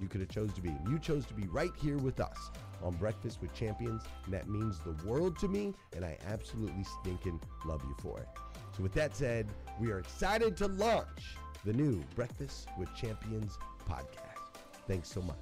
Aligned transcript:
you 0.00 0.08
could 0.08 0.20
have 0.20 0.30
chose 0.30 0.52
to 0.54 0.60
be. 0.62 0.74
You 0.88 0.98
chose 0.98 1.26
to 1.26 1.34
be 1.34 1.46
right 1.48 1.72
here 1.80 1.98
with 1.98 2.20
us 2.20 2.50
on 2.82 2.94
Breakfast 2.94 3.40
with 3.40 3.52
Champions, 3.54 4.02
and 4.24 4.34
that 4.34 4.48
means 4.48 4.78
the 4.80 4.96
world 5.06 5.38
to 5.40 5.48
me, 5.48 5.74
and 5.94 6.04
I 6.04 6.16
absolutely 6.26 6.84
stinking 7.00 7.40
love 7.64 7.82
you 7.84 7.94
for 8.00 8.18
it. 8.20 8.28
So 8.76 8.82
with 8.82 8.92
that 8.94 9.16
said, 9.16 9.48
we 9.80 9.90
are 9.90 9.98
excited 9.98 10.56
to 10.58 10.68
launch 10.68 11.36
the 11.64 11.72
new 11.72 12.02
Breakfast 12.14 12.68
with 12.78 12.94
Champions 12.94 13.58
podcast. 13.88 14.60
Thanks 14.86 15.10
so 15.10 15.20
much. 15.22 15.36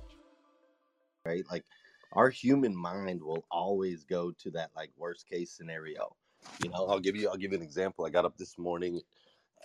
Right? 1.24 1.44
Like 1.50 1.64
our 2.12 2.30
human 2.30 2.74
mind 2.74 3.22
will 3.22 3.44
always 3.50 4.04
go 4.04 4.32
to 4.42 4.50
that 4.52 4.70
like 4.74 4.90
worst 4.96 5.28
case 5.28 5.52
scenario. 5.52 6.16
You 6.62 6.70
know, 6.70 6.86
I'll 6.86 7.00
give 7.00 7.16
you 7.16 7.28
I'll 7.28 7.36
give 7.36 7.52
you 7.52 7.58
an 7.58 7.64
example. 7.64 8.06
I 8.06 8.10
got 8.10 8.24
up 8.24 8.36
this 8.36 8.58
morning 8.58 9.00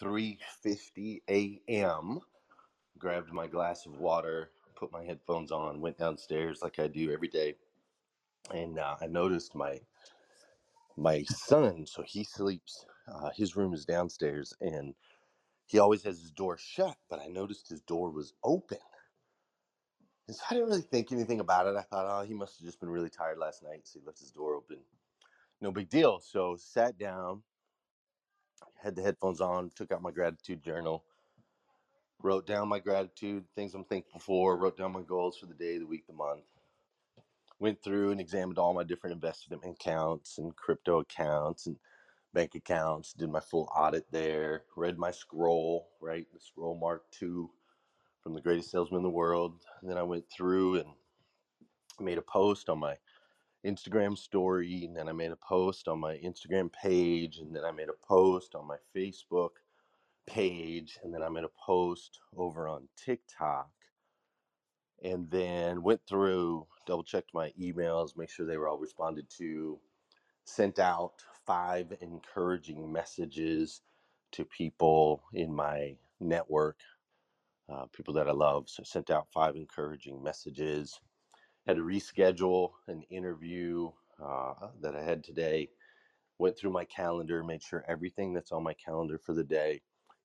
3:50 0.01 1.21
a.m. 1.29 2.19
grabbed 2.97 3.31
my 3.31 3.47
glass 3.47 3.85
of 3.85 3.99
water, 3.99 4.51
put 4.83 4.93
my 4.93 5.05
headphones 5.05 5.51
on, 5.51 5.81
went 5.81 5.97
downstairs 5.99 6.61
like 6.63 6.79
I 6.79 6.87
do 6.87 7.11
every 7.11 7.29
day, 7.29 7.55
and 8.53 8.79
uh, 8.79 8.97
I 9.01 9.07
noticed 9.07 9.55
my 9.55 9.81
my 10.97 11.23
son. 11.23 11.85
So 11.87 12.03
he 12.03 12.23
sleeps. 12.23 12.85
Uh, 13.07 13.31
his 13.31 13.55
room 13.55 13.73
is 13.73 13.85
downstairs, 13.85 14.53
and 14.61 14.95
he 15.67 15.79
always 15.79 16.03
has 16.03 16.21
his 16.21 16.31
door 16.31 16.57
shut. 16.57 16.97
But 17.09 17.21
I 17.21 17.27
noticed 17.27 17.69
his 17.69 17.81
door 17.81 18.11
was 18.11 18.33
open, 18.43 18.79
and 20.27 20.35
so 20.37 20.43
I 20.49 20.55
didn't 20.55 20.69
really 20.69 20.81
think 20.81 21.11
anything 21.11 21.41
about 21.41 21.67
it. 21.67 21.77
I 21.77 21.83
thought, 21.83 22.07
oh, 22.07 22.25
he 22.25 22.33
must 22.35 22.59
have 22.59 22.65
just 22.67 22.79
been 22.81 22.89
really 22.89 23.09
tired 23.11 23.39
last 23.39 23.63
night, 23.63 23.87
so 23.87 23.99
he 23.99 24.05
left 24.05 24.19
his 24.19 24.31
door 24.31 24.55
open. 24.55 24.79
No 25.61 25.71
big 25.71 25.89
deal. 25.89 26.19
So 26.19 26.55
sat 26.57 26.97
down, 26.97 27.43
had 28.81 28.95
the 28.95 29.03
headphones 29.03 29.41
on, 29.41 29.71
took 29.71 29.91
out 29.91 30.01
my 30.03 30.11
gratitude 30.11 30.63
journal 30.63 31.05
wrote 32.23 32.47
down 32.47 32.69
my 32.69 32.79
gratitude, 32.79 33.43
things 33.55 33.75
I'm 33.75 33.83
thankful 33.83 34.19
for, 34.19 34.57
wrote 34.57 34.77
down 34.77 34.93
my 34.93 35.01
goals 35.01 35.37
for 35.37 35.45
the 35.45 35.53
day, 35.53 35.77
the 35.77 35.85
week, 35.85 36.07
the 36.07 36.13
month. 36.13 36.45
Went 37.59 37.83
through 37.83 38.11
and 38.11 38.19
examined 38.19 38.57
all 38.57 38.73
my 38.73 38.83
different 38.83 39.13
investment 39.13 39.63
accounts 39.65 40.37
and 40.37 40.55
crypto 40.55 40.99
accounts 40.99 41.67
and 41.67 41.77
bank 42.33 42.55
accounts, 42.55 43.13
did 43.13 43.29
my 43.29 43.39
full 43.39 43.69
audit 43.75 44.11
there, 44.11 44.63
read 44.75 44.97
my 44.97 45.11
scroll, 45.11 45.89
right? 46.01 46.25
The 46.33 46.39
scroll 46.39 46.75
mark 46.75 47.03
two 47.11 47.51
from 48.21 48.33
the 48.33 48.41
greatest 48.41 48.71
salesman 48.71 48.99
in 48.99 49.03
the 49.03 49.09
world. 49.09 49.65
And 49.81 49.89
then 49.89 49.97
I 49.97 50.03
went 50.03 50.25
through 50.35 50.77
and 50.77 50.89
made 51.99 52.17
a 52.17 52.23
post 52.23 52.69
on 52.69 52.79
my 52.79 52.95
Instagram 53.65 54.17
story, 54.17 54.85
and 54.85 54.95
then 54.95 55.07
I 55.07 55.13
made 55.13 55.31
a 55.31 55.37
post 55.37 55.87
on 55.87 55.99
my 55.99 56.15
Instagram 56.17 56.71
page, 56.71 57.37
and 57.37 57.55
then 57.55 57.63
I 57.63 57.71
made 57.71 57.89
a 57.89 58.05
post 58.07 58.55
on 58.55 58.67
my 58.67 58.77
Facebook 58.95 59.51
page 60.25 60.97
and 61.03 61.13
then 61.13 61.21
I'm 61.21 61.33
going 61.33 61.43
to 61.43 61.49
post 61.65 62.19
over 62.35 62.67
on 62.67 62.87
TikTok 62.95 63.69
and 65.03 65.29
then 65.29 65.83
went 65.83 66.01
through, 66.07 66.67
double 66.87 67.03
checked 67.03 67.33
my 67.33 67.51
emails, 67.59 68.15
make 68.15 68.29
sure 68.29 68.45
they 68.45 68.57
were 68.57 68.67
all 68.67 68.77
responded 68.79 69.29
to, 69.37 69.79
sent 70.45 70.79
out 70.79 71.23
five 71.45 71.93
encouraging 72.01 72.91
messages 72.91 73.81
to 74.31 74.45
people 74.45 75.23
in 75.33 75.53
my 75.53 75.97
network, 76.19 76.79
uh, 77.69 77.85
people 77.87 78.13
that 78.13 78.29
I 78.29 78.31
love. 78.31 78.69
So 78.69 78.83
sent 78.83 79.09
out 79.09 79.27
five 79.33 79.55
encouraging 79.55 80.23
messages. 80.23 80.99
Had 81.67 81.77
to 81.77 81.83
reschedule 81.83 82.71
an 82.87 83.03
interview 83.09 83.91
uh, 84.23 84.53
that 84.81 84.95
I 84.95 85.03
had 85.03 85.23
today. 85.23 85.69
Went 86.39 86.57
through 86.57 86.71
my 86.71 86.85
calendar, 86.85 87.43
made 87.43 87.61
sure 87.63 87.85
everything 87.87 88.33
that's 88.33 88.51
on 88.51 88.63
my 88.63 88.73
calendar 88.73 89.17
for 89.17 89.33
the 89.33 89.43
day 89.43 89.81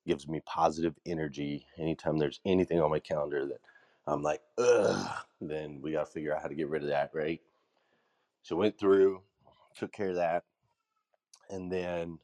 gives 0.09 0.29
me 0.29 0.41
positive 0.47 0.97
energy. 1.07 1.69
Anytime 1.79 2.19
there's 2.19 2.41
anything 2.47 2.81
on 2.81 2.91
my 2.91 3.01
calendar 3.01 3.47
that 3.47 3.61
I'm 4.09 4.23
like, 4.25 4.43
ugh, 4.59 5.19
then 5.41 5.83
we 5.83 5.93
got 5.93 6.07
to 6.07 6.13
figure 6.13 6.35
out 6.35 6.43
how 6.43 6.49
to 6.49 6.57
get 6.57 6.71
rid 6.71 6.83
of 6.83 6.91
that, 6.91 7.13
right? 7.15 7.43
So 8.43 8.57
went 8.57 8.79
through, 8.79 9.23
took 9.77 9.93
care 9.93 10.11
of 10.11 10.17
that, 10.17 10.45
and 11.51 11.73
then 11.73 12.21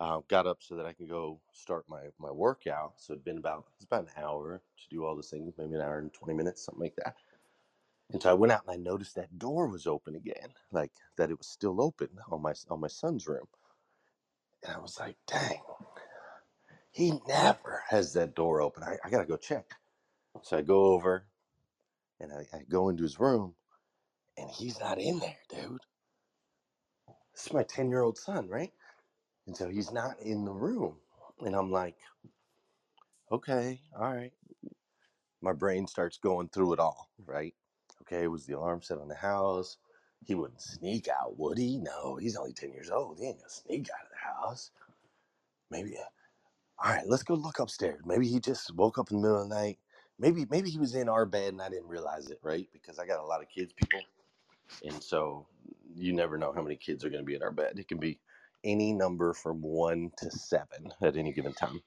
uh, 0.00 0.20
got 0.28 0.46
up 0.46 0.62
so 0.62 0.76
that 0.76 0.86
I 0.86 0.94
could 0.94 1.08
go 1.08 1.40
start 1.52 1.86
my 1.88 2.08
my 2.18 2.30
workout. 2.30 2.94
So 2.98 3.14
it'd 3.14 3.24
been 3.24 3.38
about 3.38 3.66
it's 3.76 3.86
about 3.86 4.04
an 4.04 4.10
hour 4.16 4.62
to 4.78 4.84
do 4.90 5.04
all 5.04 5.16
those 5.16 5.30
things, 5.30 5.54
maybe 5.58 5.74
an 5.76 5.82
hour 5.82 5.98
and 5.98 6.12
twenty 6.12 6.34
minutes, 6.34 6.64
something 6.64 6.82
like 6.82 6.96
that. 6.96 7.16
And 8.12 8.22
so 8.22 8.30
I 8.30 8.34
went 8.34 8.52
out 8.52 8.62
and 8.66 8.74
I 8.74 8.76
noticed 8.78 9.16
that 9.16 9.38
door 9.38 9.68
was 9.68 9.86
open 9.86 10.16
again, 10.16 10.50
like 10.72 10.92
that 11.16 11.30
it 11.30 11.38
was 11.38 11.48
still 11.48 11.82
open 11.82 12.10
on 12.30 12.42
my 12.42 12.54
on 12.70 12.80
my 12.80 12.88
son's 12.88 13.28
room. 13.28 13.48
And 14.64 14.74
I 14.76 14.78
was 14.80 14.98
like, 15.00 15.16
dang, 15.26 15.60
he 16.94 17.14
never 17.28 17.84
has 17.90 18.14
that 18.14 18.36
door 18.36 18.62
open. 18.62 18.84
I, 18.84 18.98
I 19.04 19.10
gotta 19.10 19.26
go 19.26 19.38
check. 19.38 19.66
So 20.42 20.58
I 20.58 20.62
go 20.62 20.86
over 20.86 21.26
and 22.20 22.32
I, 22.32 22.46
I 22.56 22.62
go 22.68 22.88
into 22.90 23.04
his 23.04 23.20
room 23.20 23.56
and 24.38 24.50
he's 24.50 24.80
not 24.80 24.98
in 25.00 25.20
there, 25.20 25.38
dude. 25.48 25.80
This 27.34 27.46
is 27.46 27.52
my 27.52 27.64
10 27.64 27.90
year 27.90 28.02
old 28.02 28.18
son, 28.18 28.48
right? 28.48 28.72
And 29.46 29.56
so 29.56 29.68
he's 29.68 29.92
not 29.92 30.20
in 30.20 30.44
the 30.44 30.52
room. 30.52 30.96
And 31.40 31.56
I'm 31.56 31.70
like, 31.72 31.96
okay, 33.32 33.80
all 33.98 34.14
right. 34.14 34.32
My 35.42 35.52
brain 35.52 35.86
starts 35.86 36.18
going 36.18 36.48
through 36.48 36.74
it 36.74 36.80
all, 36.80 37.10
right? 37.26 37.54
Okay, 38.02 38.28
was 38.28 38.46
the 38.46 38.54
alarm 38.58 38.82
set 38.82 38.98
on 38.98 39.08
the 39.08 39.14
house? 39.16 39.78
He 40.24 40.34
wouldn't 40.34 40.62
sneak 40.62 41.08
out, 41.08 41.38
would 41.38 41.58
he? 41.58 41.78
No, 41.78 42.16
he's 42.16 42.36
only 42.36 42.52
10 42.54 42.72
years 42.72 42.90
old. 42.90 43.18
He 43.20 43.26
ain't 43.28 43.38
gonna 43.38 43.50
sneak 43.50 43.88
out 43.90 44.04
of 44.06 44.10
the 44.10 44.18
house. 44.18 44.72
Maybe, 45.70 45.96
all 46.82 46.92
right, 46.92 47.06
let's 47.06 47.22
go 47.22 47.34
look 47.34 47.58
upstairs. 47.58 48.00
Maybe 48.04 48.26
he 48.28 48.40
just 48.40 48.74
woke 48.74 48.98
up 48.98 49.10
in 49.10 49.18
the 49.18 49.22
middle 49.22 49.42
of 49.42 49.48
the 49.48 49.54
night. 49.54 49.78
Maybe, 50.18 50.46
maybe 50.50 50.70
he 50.70 50.78
was 50.78 50.94
in 50.94 51.08
our 51.08 51.26
bed 51.26 51.52
and 51.52 51.62
I 51.62 51.68
didn't 51.68 51.88
realize 51.88 52.30
it, 52.30 52.38
right? 52.42 52.68
Because 52.72 52.98
I 52.98 53.06
got 53.06 53.20
a 53.20 53.26
lot 53.26 53.42
of 53.42 53.48
kids, 53.48 53.72
people. 53.72 54.00
And 54.82 55.02
so 55.02 55.48
you 55.94 56.12
never 56.12 56.38
know 56.38 56.52
how 56.52 56.62
many 56.62 56.76
kids 56.76 57.04
are 57.04 57.10
going 57.10 57.22
to 57.22 57.26
be 57.26 57.34
in 57.34 57.42
our 57.42 57.52
bed. 57.52 57.78
It 57.78 57.88
can 57.88 57.98
be 57.98 58.20
any 58.64 58.92
number 58.92 59.34
from 59.34 59.62
one 59.62 60.12
to 60.18 60.30
seven 60.30 60.92
at 61.02 61.16
any 61.16 61.32
given 61.32 61.54
time. 61.54 61.82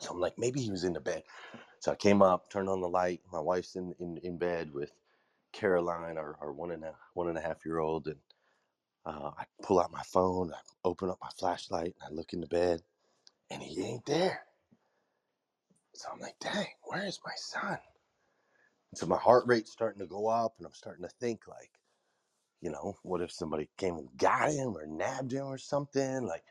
So 0.00 0.12
I'm 0.12 0.20
like, 0.20 0.38
maybe 0.38 0.60
he 0.60 0.70
was 0.70 0.84
in 0.84 0.92
the 0.94 1.00
bed. 1.00 1.24
So 1.80 1.92
I 1.92 1.96
came 1.96 2.22
up, 2.22 2.50
turned 2.50 2.68
on 2.68 2.80
the 2.80 2.88
light. 2.88 3.22
My 3.32 3.40
wife's 3.40 3.76
in, 3.76 3.94
in, 4.00 4.18
in 4.18 4.38
bed 4.38 4.72
with 4.72 4.92
Caroline, 5.52 6.18
our, 6.18 6.36
our 6.40 6.52
one 6.52 6.70
and 6.72 6.84
a 6.84 6.94
one 7.14 7.28
and 7.28 7.38
a 7.38 7.40
half 7.40 7.64
year 7.64 7.78
old, 7.78 8.06
and 8.08 8.18
uh, 9.06 9.30
I 9.38 9.44
pull 9.62 9.80
out 9.80 9.92
my 9.92 10.02
phone, 10.02 10.52
I 10.52 10.58
open 10.84 11.10
up 11.10 11.18
my 11.22 11.30
flashlight, 11.38 11.94
and 12.00 12.02
I 12.04 12.14
look 12.14 12.32
in 12.32 12.40
the 12.40 12.46
bed, 12.46 12.82
and 13.50 13.62
he 13.62 13.82
ain't 13.84 14.06
there. 14.06 14.44
So 15.94 16.08
I'm 16.12 16.20
like, 16.20 16.38
dang, 16.40 16.66
where 16.84 17.06
is 17.06 17.20
my 17.24 17.32
son? 17.36 17.78
And 18.92 18.98
so 18.98 19.06
my 19.06 19.18
heart 19.18 19.44
rate's 19.46 19.72
starting 19.72 20.00
to 20.00 20.06
go 20.06 20.28
up, 20.28 20.54
and 20.58 20.66
I'm 20.66 20.74
starting 20.74 21.04
to 21.04 21.14
think 21.20 21.48
like, 21.48 21.72
you 22.60 22.70
know, 22.70 22.98
what 23.02 23.22
if 23.22 23.32
somebody 23.32 23.68
came 23.78 23.96
and 23.96 24.16
got 24.16 24.50
him 24.52 24.76
or 24.76 24.86
nabbed 24.86 25.32
him 25.32 25.46
or 25.46 25.58
something? 25.58 26.24
Like, 26.26 26.44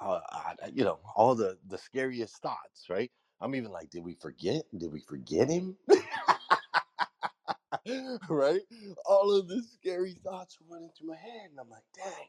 uh, 0.00 0.20
I, 0.30 0.54
you 0.74 0.84
know, 0.84 1.00
all 1.16 1.34
the 1.34 1.58
the 1.66 1.78
scariest 1.78 2.38
thoughts, 2.42 2.86
right? 2.90 3.12
I'm 3.40 3.54
even 3.54 3.72
like, 3.72 3.90
did 3.90 4.04
we 4.04 4.14
forget? 4.14 4.64
Did 4.76 4.92
we 4.92 5.00
forget 5.00 5.50
him? 5.50 5.76
right? 8.28 8.62
All 9.06 9.36
of 9.36 9.48
the 9.48 9.62
scary 9.62 10.14
thoughts 10.14 10.58
were 10.60 10.74
running 10.74 10.90
through 10.96 11.08
my 11.08 11.16
head, 11.16 11.50
and 11.50 11.60
I'm 11.60 11.70
like, 11.70 11.84
dang. 11.96 12.28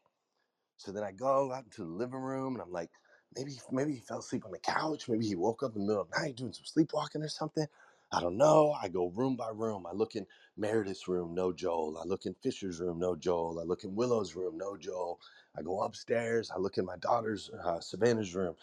So 0.77 0.91
then 0.91 1.03
I 1.03 1.11
go 1.11 1.51
out 1.51 1.65
into 1.65 1.83
the 1.83 1.89
living 1.91 2.19
room, 2.21 2.55
and 2.55 2.61
I'm 2.63 2.71
like, 2.71 2.91
maybe 3.37 3.59
maybe 3.71 3.93
he 3.95 4.01
fell 4.01 4.19
asleep 4.19 4.45
on 4.45 4.51
the 4.51 4.59
couch. 4.59 5.09
Maybe 5.09 5.27
he 5.27 5.35
woke 5.35 5.63
up 5.63 5.75
in 5.75 5.81
the 5.83 5.87
middle 5.87 6.03
of 6.03 6.11
the 6.11 6.19
night 6.21 6.37
doing 6.37 6.53
some 6.53 6.65
sleepwalking 6.65 7.23
or 7.23 7.29
something. 7.29 7.67
I 8.11 8.21
don't 8.21 8.37
know. 8.37 8.73
I 8.81 8.89
go 8.89 9.07
room 9.09 9.35
by 9.37 9.49
room. 9.49 9.87
I 9.87 9.93
look 9.93 10.15
in 10.15 10.27
Meredith's 10.57 11.07
room, 11.07 11.35
no 11.35 11.53
Joel. 11.53 11.97
I 11.99 12.05
look 12.05 12.25
in 12.25 12.35
Fisher's 12.35 12.79
room, 12.79 12.99
no 12.99 13.15
Joel. 13.15 13.59
I 13.59 13.63
look 13.63 13.83
in 13.83 13.95
Willow's 13.95 14.35
room, 14.35 14.57
no 14.57 14.77
Joel. 14.77 15.19
I 15.57 15.63
go 15.63 15.81
upstairs. 15.81 16.51
I 16.51 16.59
look 16.59 16.77
in 16.77 16.85
my 16.85 16.97
daughter's, 16.97 17.49
uh, 17.63 17.79
Savannah's 17.81 18.35
room. 18.35 18.55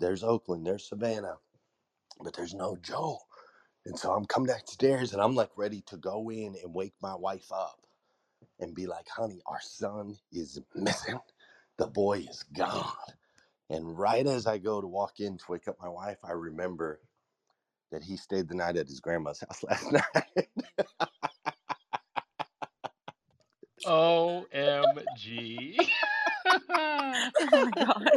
There's 0.00 0.24
Oakland, 0.24 0.66
there's 0.66 0.88
Savannah, 0.88 1.38
but 2.22 2.34
there's 2.34 2.54
no 2.54 2.76
Joel. 2.76 3.26
And 3.86 3.98
so 3.98 4.12
I'm 4.12 4.26
coming 4.26 4.48
downstairs 4.48 5.12
and 5.12 5.22
I'm 5.22 5.34
like 5.36 5.50
ready 5.56 5.82
to 5.82 5.98
go 5.98 6.30
in 6.30 6.56
and 6.62 6.74
wake 6.74 6.94
my 7.02 7.14
wife 7.16 7.52
up 7.52 7.80
and 8.60 8.74
be 8.74 8.86
like, 8.86 9.08
honey, 9.08 9.42
our 9.46 9.60
son 9.62 10.18
is 10.32 10.60
missing. 10.74 11.20
The 11.78 11.88
boy 11.88 12.20
is 12.30 12.44
gone. 12.44 12.92
And 13.70 13.96
right 13.96 14.26
as 14.26 14.46
I 14.48 14.58
go 14.58 14.80
to 14.80 14.86
walk 14.88 15.20
in 15.20 15.38
to 15.38 15.44
wake 15.48 15.68
up 15.68 15.76
my 15.80 15.88
wife, 15.88 16.18
I 16.24 16.32
remember 16.32 17.00
that 17.92 18.02
he 18.02 18.16
stayed 18.16 18.48
the 18.48 18.56
night 18.56 18.76
at 18.76 18.88
his 18.88 18.98
grandma's 19.00 19.40
house 19.48 19.62
last 19.62 19.92
night. 19.92 20.48
OMG. 23.86 25.76
Oh 26.70 27.12
my 27.52 27.70
god. 27.76 28.08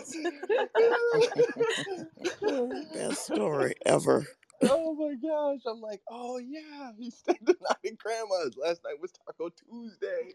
Best 2.94 3.26
story 3.26 3.74
ever. 3.86 4.26
oh 4.64 4.94
my 4.96 5.14
gosh. 5.22 5.60
I'm 5.68 5.82
like, 5.82 6.02
oh 6.10 6.40
yeah, 6.40 6.92
he 6.98 7.12
stayed 7.12 7.38
the 7.44 7.56
night 7.62 7.78
at 7.86 7.98
grandma's. 7.98 8.58
Last 8.58 8.82
night 8.84 9.00
was 9.02 9.12
Taco 9.12 9.50
Tuesday, 9.50 10.34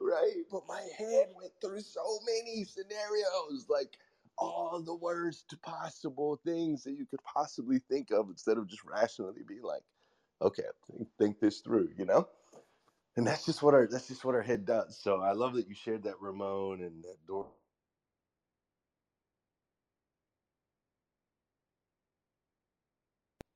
right? 0.00 0.44
But 0.50 0.62
my 0.68 0.86
head 0.96 1.28
went 1.34 1.52
through 1.60 1.80
so 1.80 2.20
many 2.24 2.64
scenarios, 2.64 3.66
like 3.68 3.98
all 4.40 4.82
the 4.82 4.96
worst 4.96 5.54
possible 5.62 6.40
things 6.44 6.84
that 6.84 6.94
you 6.94 7.06
could 7.06 7.24
possibly 7.24 7.80
think 7.80 8.12
of 8.12 8.30
instead 8.30 8.58
of 8.58 8.68
just 8.68 8.84
rationally 8.84 9.42
being 9.48 9.64
like, 9.64 9.84
okay, 10.42 10.64
think, 10.90 11.08
think 11.18 11.40
this 11.40 11.60
through, 11.60 11.90
you 11.98 12.06
know? 12.06 12.28
And 13.16 13.26
that's 13.26 13.46
just 13.46 13.62
what 13.62 13.74
our 13.74 13.86
that's 13.88 14.08
just 14.08 14.24
what 14.24 14.34
our 14.36 14.42
head 14.42 14.66
does. 14.66 14.98
So 14.98 15.20
I 15.22 15.32
love 15.32 15.54
that 15.54 15.68
you 15.68 15.74
shared 15.74 16.04
that 16.04 16.20
Ramon 16.20 16.82
and 16.82 17.04
that 17.04 17.26
door 17.26 17.48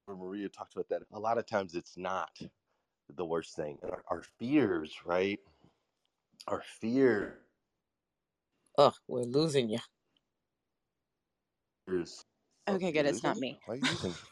Maria 0.08 0.48
talked 0.50 0.74
about 0.74 0.88
that. 0.90 1.02
A 1.12 1.20
lot 1.20 1.38
of 1.38 1.46
times 1.46 1.74
it's 1.74 1.96
not 1.98 2.38
the 3.14 3.24
worst 3.26 3.56
thing. 3.56 3.78
Our, 3.84 4.04
our 4.08 4.22
fears, 4.38 4.94
right? 5.06 5.40
Our 6.48 6.62
fear 6.80 7.40
Oh, 8.76 8.92
we're 9.08 9.22
losing 9.22 9.70
you. 9.70 9.78
Is 11.88 12.24
Okay, 12.68 12.92
good. 12.92 13.06
It's 13.06 13.22
not 13.22 13.36
me. 13.38 13.60
Why 13.66 13.74
are 13.74 13.76
you 13.78 13.82
losing? 13.90 14.14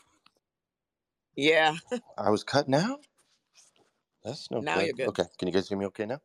Yeah. 1.34 1.76
I 2.18 2.30
was 2.30 2.44
cutting 2.44 2.74
out? 2.74 3.00
That's 4.24 4.50
no 4.50 4.60
Now 4.60 4.74
good. 4.76 4.84
you're 4.84 4.94
good. 4.94 5.08
Okay. 5.08 5.24
Can 5.38 5.48
you 5.48 5.54
guys 5.54 5.68
hear 5.68 5.78
me 5.78 5.86
okay 5.86 6.04
now? 6.06 6.20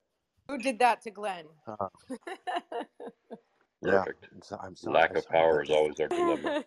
Who 0.49 0.57
did 0.57 0.79
that 0.79 1.01
to 1.03 1.11
Glenn? 1.11 1.45
Uh, 1.67 1.87
yeah. 3.81 4.03
Perfect. 4.03 4.27
I'm 4.33 4.41
so- 4.41 4.59
I'm 4.61 4.75
sorry. 4.75 4.95
Lack 4.95 5.15
of 5.15 5.27
power 5.29 5.63
is 5.63 5.69
always 5.69 5.99
our 5.99 6.09
dilemma. 6.09 6.63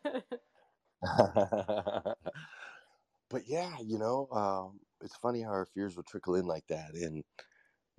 but 3.31 3.47
yeah, 3.47 3.77
you 3.85 3.99
know, 3.99 4.29
um, 4.33 4.81
it's 5.03 5.17
funny 5.17 5.43
how 5.43 5.51
our 5.51 5.67
fears 5.67 5.97
will 5.97 6.03
trickle 6.05 6.35
in 6.37 6.47
like 6.47 6.67
that. 6.69 6.95
And 6.95 7.25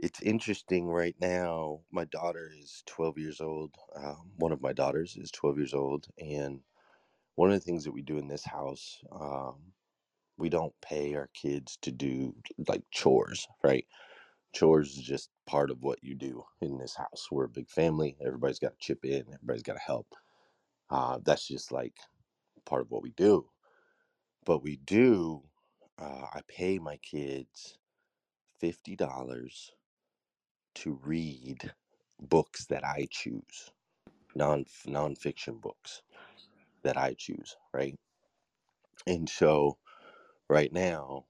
it's 0.01 0.22
interesting 0.24 0.89
right 0.89 1.15
now. 1.22 1.81
My 1.91 2.05
daughter 2.05 2.51
is 2.60 2.84
12 2.88 3.20
years 3.20 3.41
old. 3.41 3.75
Um, 3.96 4.31
one 4.38 4.53
of 4.53 4.62
my 4.62 4.74
daughters 4.74 5.17
is 5.17 5.31
12 5.31 5.60
years 5.60 5.75
old. 5.75 6.08
And 6.20 6.62
one 7.36 7.51
of 7.51 7.55
the 7.60 7.65
things 7.65 7.86
that 7.86 7.93
we 7.93 8.03
do 8.03 8.17
in 8.17 8.27
this 8.27 8.46
house, 8.46 9.00
um, 9.12 9.74
we 10.38 10.50
don't 10.50 10.74
pay 10.81 11.15
our 11.15 11.29
kids 11.34 11.77
to 11.84 11.91
do 11.91 12.36
like 12.67 12.84
chores, 12.91 13.48
right? 13.63 13.86
Chores 14.55 14.98
is 14.98 15.03
just 15.03 15.31
part 15.48 15.72
of 15.72 15.84
what 15.84 16.03
you 16.03 16.15
do 16.15 16.43
in 16.62 16.77
this 16.79 16.96
house. 16.96 17.29
We're 17.31 17.46
a 17.46 17.50
big 17.50 17.70
family. 17.70 18.17
Everybody's 18.25 18.60
got 18.60 18.72
to 18.72 18.77
chip 18.79 19.05
in. 19.05 19.25
Everybody's 19.34 19.63
got 19.63 19.74
to 19.75 19.79
help. 19.79 20.08
Uh, 20.89 21.20
that's 21.25 21.48
just 21.48 21.72
like 21.72 21.96
part 22.65 22.81
of 22.81 22.91
what 22.91 23.03
we 23.03 23.12
do. 23.12 23.50
But 24.46 24.63
we 24.63 24.77
do. 24.77 25.43
Uh, 26.00 26.27
I 26.34 26.41
pay 26.48 26.79
my 26.79 26.98
kids 26.98 27.77
fifty 28.60 28.96
dollars 28.96 29.72
to 30.75 31.00
read 31.04 31.74
books 32.22 32.66
that 32.68 32.86
I 32.86 33.08
choose, 33.10 33.72
non 34.36 34.66
nonfiction 34.88 35.62
books 35.62 36.04
that 36.84 36.98
I 36.98 37.16
choose, 37.16 37.58
right? 37.74 37.98
And 39.08 39.30
so 39.30 39.78
right 40.50 40.74
now, 40.74 41.25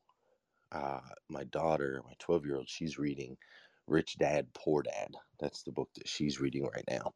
uh, 0.71 1.01
my 1.29 1.45
daughter, 1.45 2.01
my 2.05 2.13
12 2.19 2.45
year 2.47 2.57
old, 2.57 2.69
she's 2.69 2.99
reading 2.99 3.37
Rich 3.87 4.17
Dad, 4.19 4.53
Poor 4.53 4.83
Dad. 4.83 5.15
That's 5.39 5.63
the 5.63 5.73
book 5.73 5.89
that 5.95 6.07
she's 6.09 6.39
reading 6.41 6.65
right 6.67 6.85
now. 6.89 7.13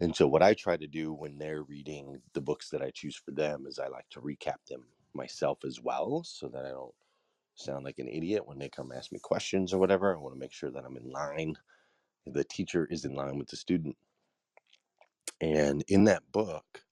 And 0.00 0.14
so, 0.16 0.28
what 0.28 0.42
I 0.42 0.54
try 0.54 0.76
to 0.76 0.86
do 0.86 1.12
when 1.12 1.38
they're 1.38 1.62
reading 1.62 2.22
the 2.34 2.40
books 2.42 2.70
that 2.70 2.82
I 2.82 2.90
choose 2.90 3.16
for 3.16 3.30
them 3.32 3.66
is 3.66 3.78
I 3.78 3.88
like 3.88 4.08
to 4.10 4.20
recap 4.20 4.66
them 4.68 4.88
myself 5.14 5.64
as 5.64 5.80
well 5.80 6.22
so 6.24 6.48
that 6.48 6.66
I 6.66 6.70
don't 6.70 6.94
sound 7.60 7.84
like 7.84 8.00
an 8.00 8.08
idiot 8.08 8.46
when 8.46 8.58
they 8.58 8.70
come 8.70 8.92
ask 8.92 9.12
me 9.12 9.20
questions 9.20 9.74
or 9.74 9.78
whatever. 9.78 10.14
I 10.14 10.18
want 10.20 10.34
to 10.34 10.40
make 10.40 10.52
sure 10.52 10.70
that 10.72 10.84
I'm 10.84 10.96
in 10.98 11.10
line. 11.10 11.56
The 12.26 12.44
teacher 12.44 12.86
is 12.90 13.04
in 13.04 13.14
line 13.14 13.38
with 13.38 13.48
the 13.48 13.56
student. 13.56 13.96
And 15.40 15.84
in 15.88 16.04
that 16.04 16.30
book, 16.32 16.82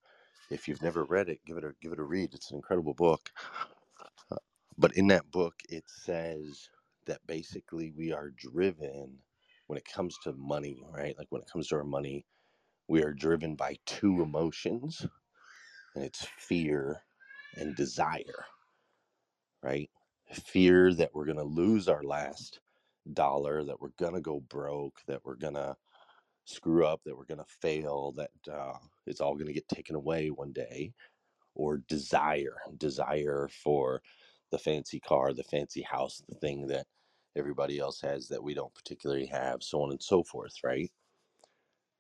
if 0.51 0.69
you've 0.69 0.83
never 0.83 1.05
read 1.05 1.29
it, 1.31 1.41
give 1.47 1.59
it 1.59 1.65
a 1.65 1.73
give 1.83 1.93
it 1.93 2.01
a 2.01 2.05
read. 2.05 2.35
It's 2.35 2.51
an 2.51 2.57
incredible 2.57 2.95
book. 2.95 3.31
Uh, 4.31 4.37
But 4.79 4.97
in 4.97 5.09
that 5.09 5.31
book, 5.31 5.57
it 5.69 5.85
says 5.89 6.71
that 7.07 7.27
basically 7.27 7.93
we 7.93 8.13
are 8.13 8.31
driven 8.31 9.19
when 9.69 9.79
it 9.79 9.87
comes 9.87 10.19
to 10.25 10.33
money, 10.35 10.83
right? 10.93 11.17
Like 11.19 11.29
when 11.31 11.43
it 11.43 11.51
comes 11.53 11.69
to 11.69 11.77
our 11.77 11.85
money, 11.85 12.27
we 12.89 13.03
are 13.05 13.13
driven 13.15 13.57
by 13.57 13.77
two 13.87 14.23
emotions, 14.23 15.07
and 15.95 16.05
it's 16.05 16.27
fear 16.39 17.05
and 17.57 17.77
desire, 17.77 18.47
right? 19.63 19.91
Fear 20.33 20.95
that 20.95 21.15
we're 21.15 21.25
going 21.25 21.39
to 21.39 21.45
lose 21.45 21.89
our 21.89 22.03
last 22.03 22.61
dollar, 23.13 23.65
that 23.65 23.81
we're 23.81 23.89
going 23.99 24.15
to 24.15 24.21
go 24.21 24.41
broke, 24.41 25.01
that 25.07 25.25
we're 25.25 25.37
going 25.37 25.55
to 25.55 25.77
screw 26.45 26.87
up, 26.87 27.01
that 27.05 27.17
we're 27.17 27.25
going 27.25 27.39
to 27.39 27.57
fail, 27.61 28.13
that 28.13 28.31
uh, 28.53 28.77
it's 29.07 29.21
all 29.21 29.35
going 29.35 29.47
to 29.47 29.53
get 29.53 29.69
taken 29.69 29.97
away 29.97 30.29
one 30.29 30.53
day, 30.53 30.93
or 31.55 31.79
desire, 31.89 32.57
desire 32.77 33.49
for 33.63 34.03
the 34.51 34.59
fancy 34.59 35.01
car, 35.01 35.33
the 35.33 35.45
fancy 35.45 35.83
house, 35.83 36.23
the 36.29 36.35
thing 36.37 36.67
that 36.67 36.87
everybody 37.37 37.79
else 37.79 38.01
has 38.01 38.29
that 38.29 38.43
we 38.43 38.55
don't 38.55 38.75
particularly 38.75 39.27
have, 39.27 39.63
so 39.63 39.83
on 39.83 39.91
and 39.91 40.03
so 40.03 40.23
forth, 40.23 40.55
right? 40.65 40.91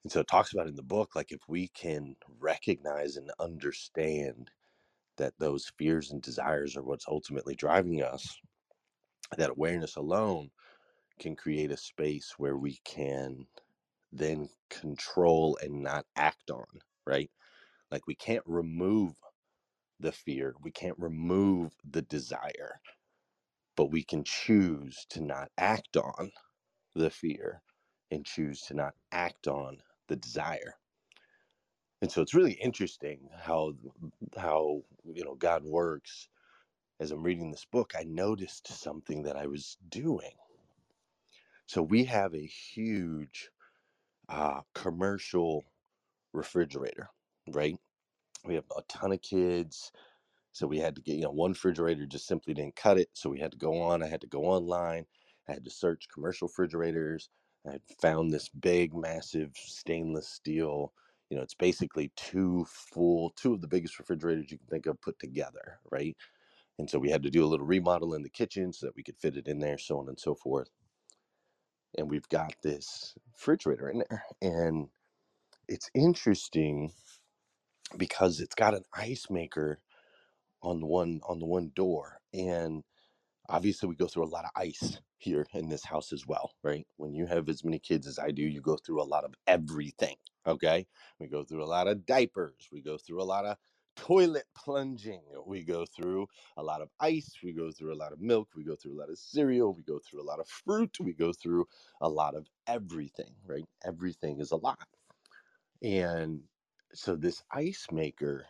And 0.05 0.13
so 0.13 0.21
it 0.21 0.29
talks 0.29 0.53
about 0.53 0.69
in 0.69 0.77
the 0.77 0.83
book, 0.83 1.15
like 1.15 1.33
if 1.33 1.41
we 1.49 1.69
can 1.69 2.17
recognize 2.39 3.17
and 3.17 3.31
understand 3.39 4.51
that 5.19 5.35
those 5.39 5.73
fears 5.79 6.11
and 6.11 6.23
desires 6.23 6.77
are 6.77 6.83
what's 6.83 7.09
ultimately 7.09 7.55
driving 7.55 8.03
us, 8.03 8.39
that 9.37 9.51
awareness 9.51 9.97
alone 9.97 10.51
can 11.21 11.37
create 11.37 11.71
a 11.71 11.77
space 11.77 12.35
where 12.39 12.57
we 12.57 12.79
can 12.85 13.47
then 14.13 14.49
control 14.71 15.59
and 15.63 15.83
not 15.83 16.07
act 16.17 16.51
on, 16.51 16.67
right? 17.07 17.31
Like 17.91 18.07
we 18.07 18.15
can't 18.15 18.45
remove 18.47 19.15
the 20.01 20.13
fear, 20.13 20.55
we 20.63 20.71
can't 20.71 20.99
remove 20.99 21.73
the 21.91 22.03
desire, 22.03 22.81
but 23.77 23.91
we 23.91 24.03
can 24.03 24.25
choose 24.25 25.07
to 25.11 25.21
not 25.21 25.51
act 25.59 25.97
on 25.97 26.33
the 26.95 27.11
fear 27.11 27.63
and 28.11 28.25
choose 28.25 28.63
to 28.63 28.75
not 28.75 28.95
act 29.13 29.49
on 29.49 29.79
the 30.09 30.17
desire. 30.17 30.75
And 32.03 32.11
so 32.13 32.23
it's 32.23 32.35
really 32.35 32.53
interesting 32.55 33.31
how 33.43 33.75
how 34.37 34.83
you 35.05 35.25
know 35.25 35.35
God 35.37 35.65
works. 35.65 36.29
As 37.01 37.13
I'm 37.13 37.23
reading 37.25 37.51
this 37.51 37.67
book, 37.67 37.95
I 37.99 38.05
noticed 38.05 38.69
something 38.69 39.25
that 39.25 39.37
I 39.37 39.47
was 39.47 39.79
doing. 39.89 40.33
So 41.67 41.83
we 41.83 42.05
have 42.07 42.35
a 42.35 42.47
huge 42.47 43.51
uh, 44.29 44.63
commercial 44.75 45.67
refrigerator, 46.35 47.11
right? 47.49 47.77
We 48.45 48.55
have 48.57 48.65
a 48.77 48.83
ton 48.89 49.13
of 49.13 49.23
kids. 49.23 49.93
So 50.53 50.67
we 50.67 50.79
had 50.79 50.97
to 50.97 51.03
get, 51.03 51.17
you 51.17 51.23
know, 51.25 51.31
one 51.31 51.53
refrigerator 51.53 52.07
just 52.07 52.27
simply 52.27 52.55
didn't 52.55 52.77
cut 52.77 52.99
it. 52.99 53.11
So 53.15 53.31
we 53.31 53.41
had 53.41 53.53
to 53.53 53.59
go 53.59 53.81
on. 53.83 54.03
I 54.03 54.09
had 54.09 54.23
to 54.23 54.27
go 54.27 54.45
online. 54.45 55.07
I 55.49 55.53
had 55.55 55.65
to 55.65 55.71
search 55.71 56.09
commercial 56.13 56.49
refrigerators. 56.49 57.31
I 57.69 57.73
had 57.73 57.83
found 58.01 58.33
this 58.33 58.49
big, 58.49 58.95
massive 58.95 59.53
stainless 59.57 60.29
steel. 60.29 60.93
You 61.31 61.37
know, 61.39 61.43
it's 61.43 61.55
basically 61.55 62.13
two 62.17 62.67
full, 62.69 63.31
two 63.37 63.55
of 63.55 63.61
the 63.63 63.69
biggest 63.69 63.99
refrigerators 63.99 64.51
you 64.53 64.59
can 64.59 64.69
think 64.69 64.87
of 64.87 65.01
put 65.03 65.19
together, 65.19 65.81
right? 65.91 66.17
And 66.79 66.91
so 66.91 66.99
we 66.99 67.11
had 67.11 67.23
to 67.25 67.31
do 67.31 67.45
a 67.45 67.49
little 67.49 67.67
remodel 67.67 68.15
in 68.15 68.23
the 68.23 68.31
kitchen 68.31 68.73
so 68.73 68.87
that 68.87 68.97
we 68.97 69.03
could 69.05 69.19
fit 69.19 69.37
it 69.37 69.49
in 69.49 69.61
there, 69.61 69.79
so 69.79 69.99
on 70.01 70.09
and 70.09 70.21
so 70.21 70.35
forth. 70.35 70.71
And 71.99 72.11
we've 72.11 72.29
got 72.29 72.55
this 72.63 73.15
refrigerator 73.35 73.91
in 73.91 74.05
there. 74.09 74.25
And 74.43 74.89
it's 75.69 75.91
interesting 75.95 76.93
because 77.99 78.41
it's 78.41 78.55
got 78.55 78.75
an 78.75 78.85
ice 78.95 79.27
maker 79.31 79.81
on 80.63 80.81
the 80.81 80.87
one 80.87 81.21
on 81.29 81.39
the 81.39 81.47
one 81.47 81.73
door 81.75 82.21
and 82.35 82.85
obviously 83.49 83.89
we 83.89 83.97
go 83.97 84.09
through 84.09 84.25
a 84.25 84.27
lot 84.27 84.45
of 84.45 84.51
ice 84.57 85.01
here 85.19 85.47
in 85.55 85.69
this 85.69 85.85
house 85.85 86.13
as 86.13 86.27
well 86.27 86.53
right 86.65 86.87
when 86.97 87.15
you 87.15 87.27
have 87.27 87.49
as 87.49 87.65
many 87.65 87.79
kids 87.79 88.07
as 88.07 88.19
i 88.19 88.31
do 88.31 88.43
you 88.43 88.61
go 88.61 88.77
through 88.77 89.03
a 89.03 89.05
lot 89.05 89.25
of 89.25 89.35
everything 89.47 90.17
okay? 90.47 90.87
We 91.19 91.29
go 91.29 91.45
through 91.45 91.65
a 91.65 91.67
lot 91.67 91.89
of 91.89 92.07
diapers 92.07 92.69
we 92.73 92.81
go 92.83 92.99
through 92.99 93.23
a 93.23 93.25
lot 93.25 93.45
of 93.45 93.57
toilet 93.97 94.47
plunging 94.55 95.23
we 95.47 95.65
go 95.65 95.85
through 95.85 96.27
a 96.57 96.63
lot 96.63 96.81
of 96.81 96.91
ice 97.01 97.37
we 97.43 97.53
go 97.53 97.73
through 97.73 97.93
a 97.93 97.97
lot 97.97 98.13
of 98.13 98.21
milk 98.21 98.49
we 98.55 98.63
go 98.65 98.77
through 98.77 98.95
a 98.95 99.01
lot 99.01 99.11
of 99.11 99.19
cereal 99.19 99.75
we 99.75 99.83
go 99.83 99.99
through 99.99 100.21
a 100.21 100.25
lot 100.25 100.39
of 100.39 100.49
fruit 100.49 100.97
we 101.01 101.13
go 101.13 101.33
through 101.33 101.67
a 102.01 102.09
lot 102.09 102.35
of 102.35 102.47
everything 102.67 103.35
right? 103.45 103.65
Everything 103.85 104.41
is 104.41 104.53
a 104.53 104.57
lot. 104.57 104.89
And 105.83 106.45
so 106.95 107.17
this 107.17 107.43
ice 107.51 107.87
maker 107.93 108.47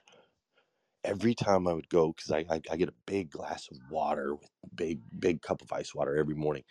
every 1.05 1.35
time 1.35 1.67
I 1.69 1.73
would 1.73 1.89
go, 1.89 2.13
because 2.13 2.31
I, 2.31 2.41
I 2.51 2.61
I 2.71 2.77
get 2.77 2.89
a 2.89 2.95
big 3.07 3.31
glass 3.31 3.69
of 3.71 3.79
water 3.91 4.35
with 4.35 4.51
big 4.75 5.01
big 5.19 5.43
cup 5.43 5.63
of 5.63 5.73
ice 5.73 5.95
water 5.95 6.17
every 6.17 6.35
morning, 6.35 6.65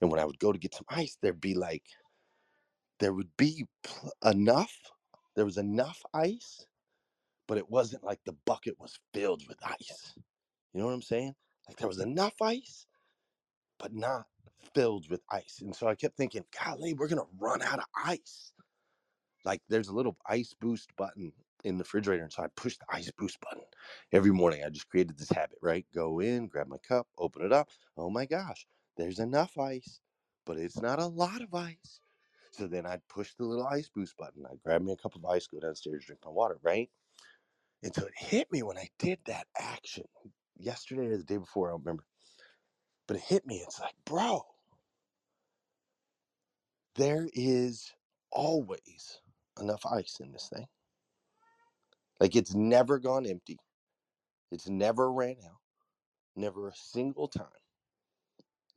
and 0.00 0.10
when 0.10 0.20
I 0.20 0.24
would 0.24 0.38
go 0.38 0.52
to 0.52 0.58
get 0.58 0.74
some 0.74 0.86
ice, 0.88 1.16
there'd 1.20 1.40
be 1.40 1.54
like 1.54 1.84
there 3.00 3.14
would 3.14 3.36
be 3.36 3.66
pl- 3.84 4.12
enough, 4.24 4.92
there 5.36 5.44
was 5.46 5.58
enough 5.58 6.02
ice, 6.14 6.66
but 7.48 7.58
it 7.58 7.70
wasn't 7.70 8.04
like 8.04 8.24
the 8.24 8.32
bucket 8.46 8.80
was 8.80 9.00
filled 9.14 9.48
with 9.48 9.58
ice. 9.66 10.14
You 10.74 10.80
know 10.80 10.86
what 10.86 10.94
I'm 10.94 11.02
saying? 11.02 11.36
Like 11.68 11.78
there 11.78 11.88
was 11.88 12.00
enough 12.00 12.42
ice, 12.42 12.86
but 13.78 13.94
not 13.94 14.26
filled 14.74 15.10
with 15.10 15.22
ice. 15.30 15.60
And 15.62 15.76
so 15.76 15.88
I 15.88 15.96
kept 15.96 16.16
thinking, 16.16 16.46
golly, 16.64 16.94
we're 16.94 17.08
gonna 17.08 17.24
run 17.38 17.62
out 17.62 17.80
of 17.80 17.86
ice. 17.96 18.44
like 19.44 19.62
there's 19.68 19.88
a 19.88 19.94
little 19.94 20.18
ice 20.26 20.54
boost 20.54 20.94
button 20.96 21.32
in 21.64 21.78
the 21.78 21.84
refrigerator 21.84 22.22
and 22.24 22.32
so 22.32 22.42
i 22.42 22.48
push 22.56 22.78
the 22.78 22.86
ice 22.90 23.10
boost 23.12 23.40
button 23.40 23.64
every 24.12 24.32
morning 24.32 24.64
i 24.64 24.70
just 24.70 24.88
created 24.88 25.18
this 25.18 25.30
habit 25.30 25.58
right 25.62 25.86
go 25.94 26.20
in 26.20 26.48
grab 26.48 26.68
my 26.68 26.78
cup 26.78 27.08
open 27.18 27.44
it 27.44 27.52
up 27.52 27.68
oh 27.98 28.10
my 28.10 28.26
gosh 28.26 28.66
there's 28.96 29.18
enough 29.18 29.58
ice 29.58 30.00
but 30.46 30.58
it's 30.58 30.80
not 30.80 30.98
a 31.00 31.06
lot 31.06 31.42
of 31.42 31.54
ice 31.54 32.00
so 32.56 32.66
then 32.66 32.86
i'd 32.86 33.06
push 33.08 33.34
the 33.34 33.44
little 33.44 33.66
ice 33.66 33.88
boost 33.88 34.16
button. 34.16 34.44
I'd 34.50 34.62
grab 34.62 34.82
me 34.82 34.92
a 34.92 34.96
cup 34.96 35.16
of 35.16 35.24
ice 35.26 35.46
go 35.46 35.60
downstairs 35.60 36.04
drink 36.06 36.22
my 36.24 36.30
water 36.30 36.58
right? 36.62 36.90
And 37.82 37.94
so 37.94 38.06
it 38.06 38.14
hit 38.16 38.50
me 38.52 38.62
when 38.62 38.78
i 38.78 38.88
did 38.98 39.20
that 39.26 39.46
action 39.58 40.04
yesterday 40.58 41.06
or 41.08 41.18
the 41.18 41.24
day 41.24 41.38
before 41.38 41.68
i 41.68 41.72
don't 41.72 41.84
remember. 41.84 42.06
But 43.06 43.18
it 43.18 43.22
hit 43.24 43.46
me 43.46 43.56
it's 43.66 43.80
like 43.80 43.94
bro 44.04 44.42
there 46.96 47.28
is 47.34 47.92
always 48.32 49.20
enough 49.60 49.84
ice 49.86 50.18
in 50.20 50.32
this 50.32 50.48
thing. 50.54 50.66
Like 52.20 52.36
it's 52.36 52.54
never 52.54 52.98
gone 52.98 53.26
empty. 53.26 53.58
It's 54.50 54.68
never 54.68 55.12
ran 55.12 55.36
out, 55.44 55.60
never 56.36 56.68
a 56.68 56.74
single 56.74 57.28
time. 57.28 57.46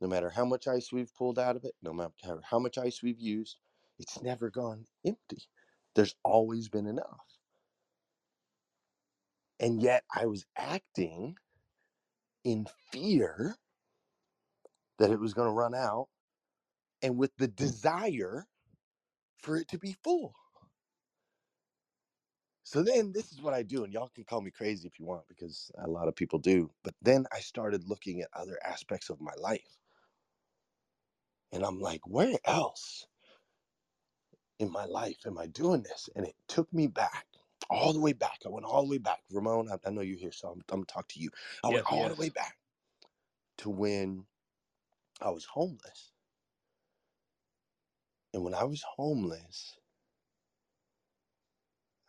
No 0.00 0.08
matter 0.08 0.30
how 0.30 0.44
much 0.44 0.66
ice 0.68 0.92
we've 0.92 1.14
pulled 1.14 1.38
out 1.38 1.56
of 1.56 1.64
it, 1.64 1.74
no 1.82 1.92
matter 1.92 2.12
how 2.44 2.58
much 2.58 2.78
ice 2.78 3.02
we've 3.02 3.20
used, 3.20 3.58
it's 4.00 4.22
never 4.22 4.50
gone 4.50 4.86
empty. 5.06 5.42
There's 5.94 6.14
always 6.24 6.68
been 6.68 6.86
enough. 6.86 7.26
And 9.60 9.82
yet 9.82 10.04
I 10.14 10.26
was 10.26 10.46
acting 10.56 11.36
in 12.44 12.66
fear 12.90 13.54
that 14.98 15.10
it 15.10 15.20
was 15.20 15.34
going 15.34 15.48
to 15.48 15.52
run 15.52 15.74
out 15.74 16.08
and 17.02 17.18
with 17.18 17.36
the 17.36 17.46
hmm. 17.46 17.54
desire 17.54 18.46
for 19.38 19.56
it 19.56 19.68
to 19.68 19.78
be 19.78 19.96
full. 20.02 20.34
So 22.64 22.82
then 22.82 23.10
this 23.12 23.32
is 23.32 23.42
what 23.42 23.52
I 23.52 23.64
do, 23.64 23.82
and 23.82 23.92
y'all 23.92 24.12
can 24.14 24.22
call 24.22 24.40
me 24.40 24.52
crazy 24.52 24.86
if 24.86 24.98
you 25.00 25.04
want 25.04 25.26
because 25.28 25.72
a 25.84 25.90
lot 25.90 26.06
of 26.06 26.14
people 26.14 26.38
do. 26.38 26.70
But 26.84 26.94
then 27.02 27.26
I 27.32 27.40
started 27.40 27.88
looking 27.88 28.20
at 28.20 28.28
other 28.32 28.58
aspects 28.64 29.10
of 29.10 29.20
my 29.20 29.32
life. 29.38 29.76
And 31.52 31.64
I'm 31.64 31.80
like, 31.80 32.02
where 32.06 32.38
else 32.44 33.06
in 34.60 34.70
my 34.72 34.84
life 34.86 35.16
am 35.26 35.38
I 35.38 35.48
doing 35.48 35.82
this? 35.82 36.08
And 36.16 36.26
it 36.26 36.36
took 36.48 36.72
me 36.72 36.86
back, 36.86 37.26
all 37.70 37.92
the 37.92 38.00
way 38.00 38.12
back. 38.12 38.40
I 38.46 38.50
went 38.50 38.66
all 38.66 38.84
the 38.84 38.90
way 38.90 38.98
back. 38.98 39.20
Ramon, 39.32 39.70
I, 39.72 39.78
I 39.88 39.90
know 39.90 40.02
you're 40.02 40.18
here, 40.18 40.32
so 40.32 40.48
I'm, 40.48 40.62
I'm 40.70 40.78
going 40.78 40.84
to 40.86 40.94
talk 40.94 41.08
to 41.10 41.20
you. 41.20 41.30
I 41.64 41.70
went 41.70 41.86
all 41.90 42.00
yes. 42.00 42.14
the 42.14 42.20
way 42.20 42.28
back 42.30 42.56
to 43.58 43.70
when 43.70 44.26
I 45.20 45.30
was 45.30 45.46
homeless. 45.46 46.12
And 48.34 48.44
when 48.44 48.54
I 48.54 48.64
was 48.64 48.84
homeless, 48.96 49.76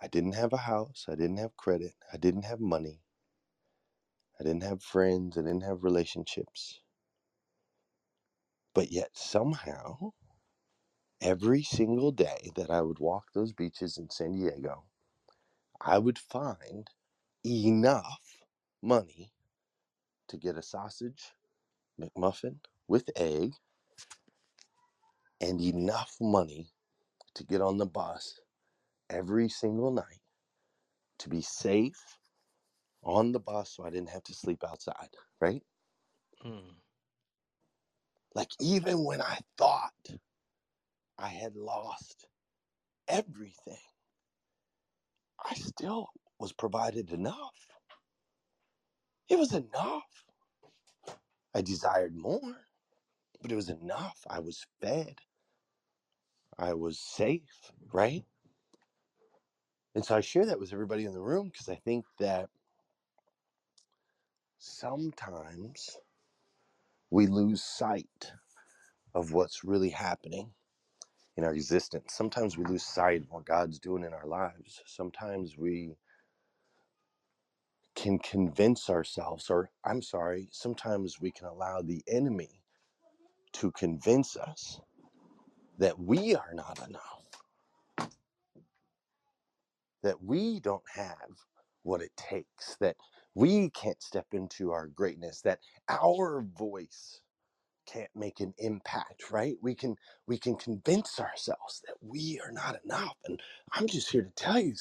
I 0.02 0.08
didn't 0.08 0.36
have 0.36 0.54
a 0.54 0.58
house. 0.58 1.08
I 1.10 1.16
didn't 1.16 1.38
have 1.38 1.58
credit. 1.58 1.94
I 2.14 2.18
didn't 2.18 2.46
have 2.46 2.60
money. 2.60 3.02
I 4.40 4.44
didn't 4.44 4.64
have 4.64 4.84
friends. 4.84 5.38
I 5.38 5.42
didn't 5.42 5.64
have 5.64 5.84
relationships. 5.84 6.82
But 8.74 8.92
yet, 8.92 9.10
somehow, 9.14 10.12
every 11.22 11.64
single 11.64 12.12
day 12.12 12.52
that 12.56 12.70
I 12.70 12.82
would 12.82 13.00
walk 13.00 13.26
those 13.34 13.54
beaches 13.54 13.98
in 13.98 14.10
San 14.10 14.34
Diego, 14.34 14.84
I 15.80 15.98
would 15.98 16.18
find 16.18 16.88
enough 17.46 18.22
money 18.82 19.32
to 20.28 20.38
get 20.38 20.58
a 20.58 20.62
sausage 20.62 21.34
McMuffin 22.00 22.58
with 22.88 23.10
egg 23.16 23.54
and 25.40 25.62
enough 25.62 26.16
money 26.20 26.70
to 27.36 27.44
get 27.44 27.62
on 27.62 27.78
the 27.78 27.86
bus 27.86 28.40
every 29.10 29.50
single 29.50 29.92
night 29.92 30.22
to 31.20 31.30
be 31.30 31.42
safe 31.42 32.18
on 33.04 33.32
the 33.32 33.40
bus 33.40 33.74
so 33.76 33.84
I 33.84 33.90
didn't 33.90 34.10
have 34.10 34.24
to 34.24 34.34
sleep 34.34 34.64
outside, 34.68 35.10
right? 35.40 35.62
Mm. 36.46 36.76
Like, 38.34 38.50
even 38.60 39.04
when 39.04 39.22
I 39.22 39.40
thought 39.58 39.92
I 41.22 41.30
had 41.30 41.56
lost 41.58 42.28
everything, 43.08 43.78
I 45.44 45.56
still 45.56 46.10
was 46.40 46.54
provided 46.54 47.12
enough. 47.12 47.68
It 49.30 49.40
was 49.40 49.54
enough. 49.54 50.26
I 51.56 51.62
desired 51.62 52.16
more, 52.16 52.68
but 53.42 53.52
it 53.52 53.56
was 53.56 53.70
enough. 53.70 54.20
I 54.30 54.40
was 54.40 54.66
fed, 54.82 55.20
I 56.60 56.74
was 56.76 57.00
safe, 57.00 57.72
right? 57.94 58.26
And 59.96 60.06
so 60.06 60.16
I 60.16 60.22
share 60.22 60.46
that 60.48 60.60
with 60.60 60.74
everybody 60.74 61.06
in 61.06 61.14
the 61.14 61.22
room 61.22 61.50
because 61.52 61.70
I 61.70 61.76
think 61.76 62.06
that 62.20 62.50
sometimes 64.60 65.98
we 67.12 67.28
lose 67.28 67.64
sight 67.64 68.34
of 69.16 69.34
what's 69.34 69.64
really 69.64 69.90
happening 69.92 70.54
in 71.38 71.44
our 71.46 71.54
existence. 71.54 72.14
Sometimes 72.14 72.58
we 72.58 72.66
lose 72.66 72.84
sight 72.84 73.24
of 73.24 73.32
what 73.32 73.46
God's 73.46 73.80
doing 73.80 74.04
in 74.04 74.14
our 74.14 74.28
lives. 74.28 74.82
Sometimes 74.86 75.58
we 75.58 75.96
can 77.96 78.20
convince 78.20 78.90
ourselves, 78.90 79.50
or 79.50 79.72
I'm 79.86 80.02
sorry, 80.02 80.50
sometimes 80.52 81.22
we 81.22 81.32
can 81.32 81.48
allow 81.48 81.82
the 81.82 82.04
enemy 82.08 82.64
to 83.54 83.72
convince 83.72 84.38
us 84.38 84.82
that 85.80 86.00
we 86.00 86.36
are 86.36 86.54
not 86.54 86.80
enough, 86.88 87.26
that 90.04 90.24
we 90.24 90.60
don't 90.62 90.84
have 90.96 91.30
what 91.84 92.02
it 92.02 92.12
takes, 92.18 92.78
that 92.82 92.98
we 93.36 93.70
can't 93.72 94.02
step 94.04 94.28
into 94.34 94.72
our 94.72 94.88
greatness, 94.88 95.42
that 95.42 95.60
our 95.90 96.42
voice 96.42 97.22
can't 97.94 98.10
make 98.16 98.40
an 98.42 98.54
impact 98.60 99.32
right? 99.32 99.58
We 99.62 99.76
can 99.76 99.98
we 100.28 100.38
can 100.40 100.56
convince 100.58 101.20
ourselves 101.20 101.84
that 101.88 101.96
we 102.02 102.42
are 102.46 102.52
not 102.54 102.80
enough 102.86 103.18
and 103.26 103.42
i'm 103.74 103.88
just 103.88 104.12
here 104.12 104.24
to 104.24 104.32
tell 104.32 104.60
you 104.60 104.74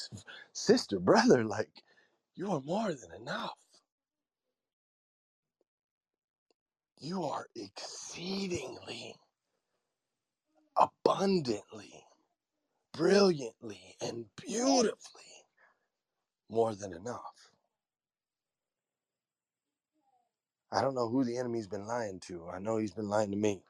sister 0.53 0.99
brother 0.99 1.43
like 1.45 1.69
you 2.35 2.51
are 2.51 2.61
more 2.61 2.93
than 2.93 3.11
enough. 3.21 3.57
You 6.99 7.23
are 7.25 7.47
exceedingly 7.55 9.15
abundantly 10.77 12.05
brilliantly 12.93 13.95
and 14.01 14.25
beautifully 14.37 15.23
more 16.49 16.75
than 16.75 16.93
enough 16.93 17.50
i 20.71 20.81
don't 20.81 20.95
know 20.95 21.09
who 21.09 21.23
the 21.25 21.37
enemy's 21.37 21.67
been 21.67 21.87
lying 21.87 22.19
to 22.19 22.47
i 22.49 22.59
know 22.59 22.77
he's 22.77 22.93
been 22.93 23.09
lying 23.09 23.31
to 23.31 23.37
me 23.37 23.63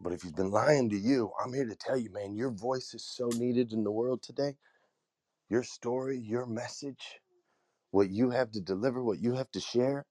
but 0.00 0.12
if 0.12 0.22
he's 0.22 0.32
been 0.32 0.50
lying 0.52 0.90
to 0.90 0.98
you 0.98 1.32
i'm 1.44 1.54
here 1.54 1.66
to 1.66 1.76
tell 1.76 1.96
you 1.98 2.10
man 2.12 2.34
your 2.36 2.50
voice 2.50 2.94
is 2.94 3.04
so 3.04 3.28
needed 3.36 3.72
in 3.72 3.84
the 3.84 3.92
world 3.92 4.22
today 4.22 4.54
your 5.50 5.64
story, 5.64 6.18
your 6.18 6.46
message, 6.46 7.20
what 7.92 8.10
you 8.10 8.30
have 8.30 8.52
to 8.52 8.60
deliver, 8.62 9.02
what 9.04 9.20
you 9.20 9.34
have 9.34 9.50
to 9.52 9.60
share, 9.60 10.06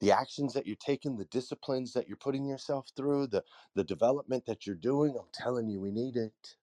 the 0.00 0.12
actions 0.12 0.54
that 0.54 0.66
you're 0.66 0.76
taking, 0.76 1.16
the 1.16 1.26
disciplines 1.26 1.94
that 1.94 2.08
you're 2.08 2.18
putting 2.18 2.46
yourself 2.46 2.90
through, 2.96 3.28
the, 3.28 3.44
the 3.74 3.84
development 3.84 4.46
that 4.46 4.66
you're 4.66 4.76
doing, 4.76 5.16
I'm 5.18 5.30
telling 5.32 5.68
you, 5.68 5.80
we 5.80 5.92
need 5.92 6.16
it. 6.16 6.56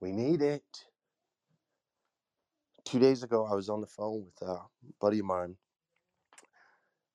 We 0.00 0.12
need 0.12 0.42
it. 0.42 0.86
Two 2.84 3.00
days 3.00 3.22
ago, 3.22 3.46
I 3.46 3.54
was 3.54 3.70
on 3.70 3.80
the 3.82 3.88
phone 3.88 4.26
with 4.26 4.48
a 4.48 4.58
buddy 5.00 5.20
of 5.20 5.26
mine. 5.26 5.56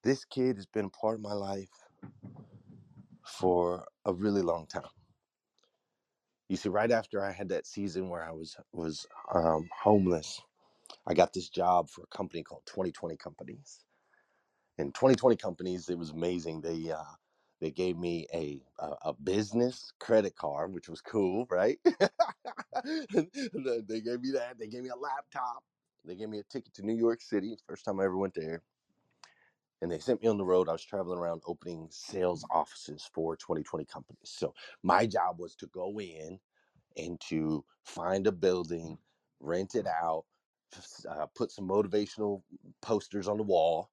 This 0.04 0.26
kid 0.26 0.58
has 0.58 0.66
been 0.68 0.90
part 0.90 1.16
of 1.16 1.22
my 1.22 1.34
life 1.34 1.72
for 3.26 3.88
a 4.06 4.14
really 4.14 4.42
long 4.42 4.68
time. 4.68 4.84
You 6.50 6.58
see, 6.58 6.70
right 6.70 6.92
after 6.92 7.24
I 7.24 7.32
had 7.32 7.50
that 7.50 7.68
season 7.68 8.10
where 8.10 8.24
I 8.24 8.32
was 8.32 8.58
was 8.74 9.08
um, 9.34 9.70
homeless, 9.84 10.42
I 11.08 11.14
got 11.16 11.34
this 11.34 11.50
job 11.50 11.90
for 11.90 12.04
a 12.04 12.18
company 12.18 12.44
called 12.44 12.64
2020 12.68 13.18
Companies. 13.18 13.86
In 14.78 14.92
2020 14.94 15.38
companies 15.38 15.90
it 15.90 16.00
was 16.00 16.12
amazing. 16.12 16.62
They 16.62 16.92
uh 16.92 17.04
they 17.62 17.72
gave 17.72 17.98
me 17.98 18.28
a 18.34 18.64
a, 18.80 18.96
a 19.10 19.14
business 19.14 19.94
credit 20.00 20.36
card 20.36 20.74
which 20.74 20.90
was 20.90 21.02
cool 21.02 21.48
right? 21.52 21.80
They 22.84 24.02
gave 24.02 24.22
me 24.22 24.32
that. 24.34 24.58
They 24.60 24.68
gave 24.68 24.84
me 24.84 24.90
a 24.90 24.96
laptop. 24.98 25.64
They 26.06 26.16
gave 26.16 26.30
me 26.30 26.40
a 26.40 26.44
ticket 26.44 26.74
to 26.76 26.84
new 26.86 26.96
york 26.96 27.22
city 27.22 27.58
first 27.68 27.86
time 27.86 28.00
i 28.00 28.06
ever 28.06 28.18
went 28.18 28.34
there 28.36 28.64
and 29.82 29.92
they 29.92 30.00
sent 30.00 30.22
me 30.22 30.30
on 30.30 30.38
the 30.38 30.46
road 30.46 30.70
i 30.70 30.74
was 30.74 30.84
traveling 30.84 31.20
around 31.20 31.42
opening 31.48 31.88
sales 31.92 32.46
offices 32.52 33.10
for 33.14 33.36
2020 33.36 33.86
companies 33.86 34.20
so 34.24 34.54
my 34.84 35.06
job 35.06 35.40
was 35.40 35.56
to 35.56 35.68
go 35.68 36.00
in 36.00 36.40
and 36.98 37.20
to 37.22 37.64
find 37.84 38.28
a 38.28 38.32
building 38.32 38.98
rent 39.40 39.76
it 39.76 39.88
out 39.88 40.26
uh, 41.10 41.26
put 41.36 41.52
some 41.52 41.68
motivational 41.68 42.44
posters 42.82 43.28
on 43.28 43.38
the 43.38 43.44
wall 43.44 43.90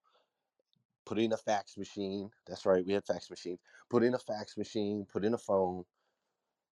put 1.06 1.18
in 1.20 1.32
a 1.32 1.38
fax 1.38 1.78
machine. 1.78 2.30
That's 2.46 2.66
right, 2.66 2.86
we 2.86 2.94
had 2.94 3.06
fax 3.06 3.30
machines. 3.30 3.60
Put 3.90 4.04
in 4.04 4.14
a 4.14 4.20
fax 4.20 4.58
machine, 4.58 5.06
put 5.06 5.24
in 5.26 5.34
a 5.34 5.38
phone, 5.38 5.84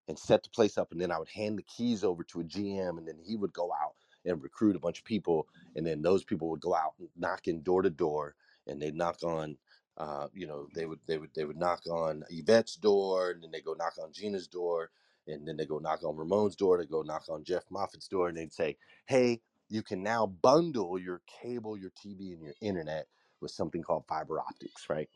and 0.08 0.18
set 0.18 0.42
the 0.42 0.50
place 0.50 0.78
up. 0.78 0.92
And 0.92 1.00
then 1.00 1.12
I 1.12 1.18
would 1.18 1.28
hand 1.28 1.58
the 1.58 1.64
keys 1.64 2.04
over 2.04 2.24
to 2.24 2.40
a 2.40 2.44
GM, 2.44 2.98
and 2.98 3.08
then 3.08 3.18
he 3.24 3.36
would 3.36 3.54
go 3.54 3.72
out 3.72 3.94
and 4.24 4.42
recruit 4.42 4.76
a 4.76 4.80
bunch 4.80 5.00
of 5.00 5.04
people. 5.04 5.48
And 5.76 5.86
then 5.86 6.02
those 6.02 6.24
people 6.24 6.50
would 6.50 6.60
go 6.60 6.74
out 6.74 6.94
knocking 7.16 7.62
door 7.62 7.82
to 7.82 7.90
door, 7.90 8.36
and 8.66 8.80
they'd 8.80 8.94
knock 8.94 9.22
on. 9.22 9.58
Uh, 9.98 10.28
you 10.32 10.46
know, 10.46 10.68
they 10.74 10.86
would 10.86 11.00
they 11.06 11.18
would 11.18 11.30
they 11.34 11.44
would 11.44 11.58
knock 11.58 11.82
on 11.86 12.24
Yvette's 12.30 12.76
door, 12.76 13.30
and 13.30 13.42
then 13.42 13.50
they 13.52 13.60
go 13.60 13.74
knock 13.74 13.94
on 14.02 14.12
Gina's 14.12 14.48
door, 14.48 14.90
and 15.26 15.46
then 15.46 15.56
they 15.56 15.66
go 15.66 15.78
knock 15.78 16.02
on 16.04 16.16
Ramon's 16.16 16.56
door. 16.56 16.78
They 16.78 16.86
go 16.86 17.02
knock 17.02 17.24
on 17.28 17.44
Jeff 17.44 17.64
Moffitt's 17.70 18.08
door, 18.08 18.28
and 18.28 18.36
they'd 18.36 18.52
say, 18.54 18.78
"Hey, 19.06 19.42
you 19.68 19.82
can 19.82 20.02
now 20.02 20.26
bundle 20.26 20.98
your 20.98 21.22
cable, 21.42 21.78
your 21.78 21.90
TV, 21.90 22.32
and 22.32 22.42
your 22.42 22.54
internet 22.60 23.08
with 23.40 23.50
something 23.50 23.82
called 23.82 24.04
fiber 24.08 24.40
optics, 24.40 24.88
right? 24.88 25.08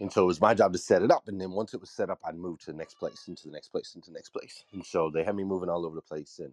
And 0.00 0.12
so 0.12 0.24
it 0.24 0.26
was 0.26 0.40
my 0.40 0.54
job 0.54 0.72
to 0.72 0.78
set 0.78 1.02
it 1.02 1.10
up. 1.10 1.28
And 1.28 1.40
then 1.40 1.52
once 1.52 1.74
it 1.74 1.80
was 1.80 1.90
set 1.90 2.10
up, 2.10 2.20
I'd 2.24 2.36
move 2.36 2.58
to 2.60 2.66
the 2.66 2.76
next 2.76 2.94
place, 2.94 3.28
into 3.28 3.44
the 3.46 3.52
next 3.52 3.68
place, 3.68 3.94
into 3.94 4.10
the 4.10 4.14
next 4.14 4.30
place. 4.30 4.64
And 4.72 4.84
so 4.84 5.10
they 5.10 5.24
had 5.24 5.36
me 5.36 5.44
moving 5.44 5.68
all 5.70 5.86
over 5.86 5.94
the 5.94 6.02
place. 6.02 6.38
And 6.40 6.52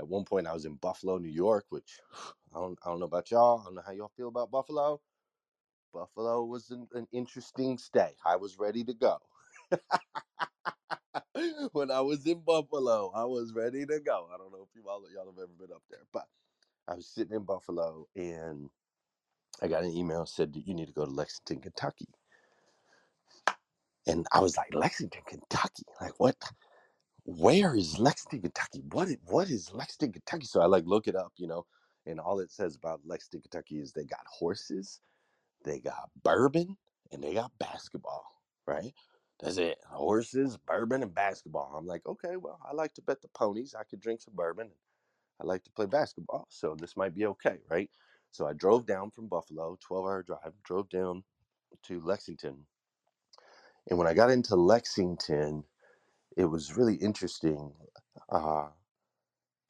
at 0.00 0.08
one 0.08 0.24
point, 0.24 0.46
I 0.46 0.54
was 0.54 0.64
in 0.64 0.74
Buffalo, 0.76 1.18
New 1.18 1.28
York, 1.28 1.66
which 1.68 2.00
I 2.54 2.58
don't, 2.58 2.78
I 2.84 2.88
don't 2.88 3.00
know 3.00 3.06
about 3.06 3.30
y'all. 3.30 3.60
I 3.60 3.64
don't 3.64 3.74
know 3.76 3.82
how 3.86 3.92
y'all 3.92 4.12
feel 4.16 4.28
about 4.28 4.50
Buffalo. 4.50 5.00
Buffalo 5.92 6.44
was 6.44 6.70
an, 6.70 6.88
an 6.94 7.06
interesting 7.12 7.76
stay. 7.76 8.14
I 8.24 8.36
was 8.36 8.58
ready 8.58 8.82
to 8.84 8.94
go. 8.94 9.18
when 11.72 11.90
I 11.90 12.00
was 12.00 12.26
in 12.26 12.40
Buffalo, 12.40 13.12
I 13.14 13.24
was 13.24 13.52
ready 13.52 13.84
to 13.86 14.00
go. 14.00 14.28
I 14.32 14.38
don't 14.38 14.52
know 14.52 14.62
if 14.62 14.74
you 14.74 14.88
all 14.88 15.02
y'all 15.12 15.26
have 15.26 15.38
ever 15.38 15.52
been 15.58 15.74
up 15.74 15.82
there, 15.90 16.06
but 16.12 16.26
I 16.88 16.94
was 16.94 17.06
sitting 17.06 17.36
in 17.36 17.44
Buffalo 17.44 18.06
and 18.16 18.70
I 19.62 19.68
got 19.68 19.84
an 19.84 19.92
email 19.92 20.26
said 20.26 20.54
you 20.64 20.74
need 20.74 20.86
to 20.86 20.92
go 20.92 21.04
to 21.04 21.10
Lexington, 21.10 21.60
Kentucky. 21.60 22.08
And 24.06 24.26
I 24.32 24.40
was 24.40 24.56
like, 24.56 24.74
Lexington, 24.74 25.22
Kentucky? 25.26 25.84
Like 26.00 26.18
what? 26.18 26.36
Where 27.38 27.76
is 27.76 27.98
Lexington, 27.98 28.42
Kentucky? 28.42 28.82
What 28.92 29.08
is, 29.08 29.18
what 29.26 29.50
is 29.50 29.72
Lexington, 29.72 30.12
Kentucky? 30.14 30.46
So 30.46 30.60
I 30.60 30.66
like 30.66 30.84
look 30.86 31.08
it 31.08 31.16
up, 31.16 31.32
you 31.36 31.46
know, 31.46 31.66
and 32.06 32.20
all 32.20 32.40
it 32.40 32.50
says 32.52 32.76
about 32.76 33.02
Lexington, 33.06 33.42
Kentucky 33.42 33.80
is 33.80 33.92
they 33.92 34.04
got 34.04 34.26
horses, 34.28 35.00
they 35.64 35.80
got 35.80 36.10
bourbon, 36.22 36.76
and 37.12 37.22
they 37.22 37.34
got 37.34 37.52
basketball, 37.58 38.24
right? 38.66 38.94
That's 39.40 39.58
it. 39.58 39.78
Horses, 39.88 40.58
bourbon, 40.58 41.02
and 41.02 41.14
basketball. 41.14 41.74
I'm 41.76 41.86
like, 41.86 42.06
okay, 42.06 42.36
well, 42.36 42.60
I 42.68 42.74
like 42.74 42.94
to 42.94 43.02
bet 43.02 43.22
the 43.22 43.28
ponies. 43.28 43.74
I 43.78 43.84
could 43.84 44.00
drink 44.00 44.22
some 44.22 44.34
bourbon. 44.34 44.70
I 45.40 45.46
like 45.46 45.64
to 45.64 45.70
play 45.72 45.86
basketball. 45.86 46.46
So 46.50 46.76
this 46.78 46.96
might 46.96 47.14
be 47.14 47.26
okay, 47.26 47.58
right? 47.70 47.90
So 48.32 48.46
I 48.46 48.52
drove 48.54 48.86
down 48.86 49.10
from 49.10 49.28
Buffalo, 49.28 49.78
12 49.80 50.04
hour 50.04 50.22
drive, 50.22 50.54
drove 50.64 50.88
down 50.90 51.24
to 51.84 52.00
Lexington. 52.00 52.66
And 53.88 53.98
when 53.98 54.08
I 54.08 54.14
got 54.14 54.30
into 54.30 54.56
Lexington, 54.56 55.64
it 56.36 56.46
was 56.46 56.76
really 56.76 56.96
interesting. 56.96 57.76
Uh, 58.28 58.70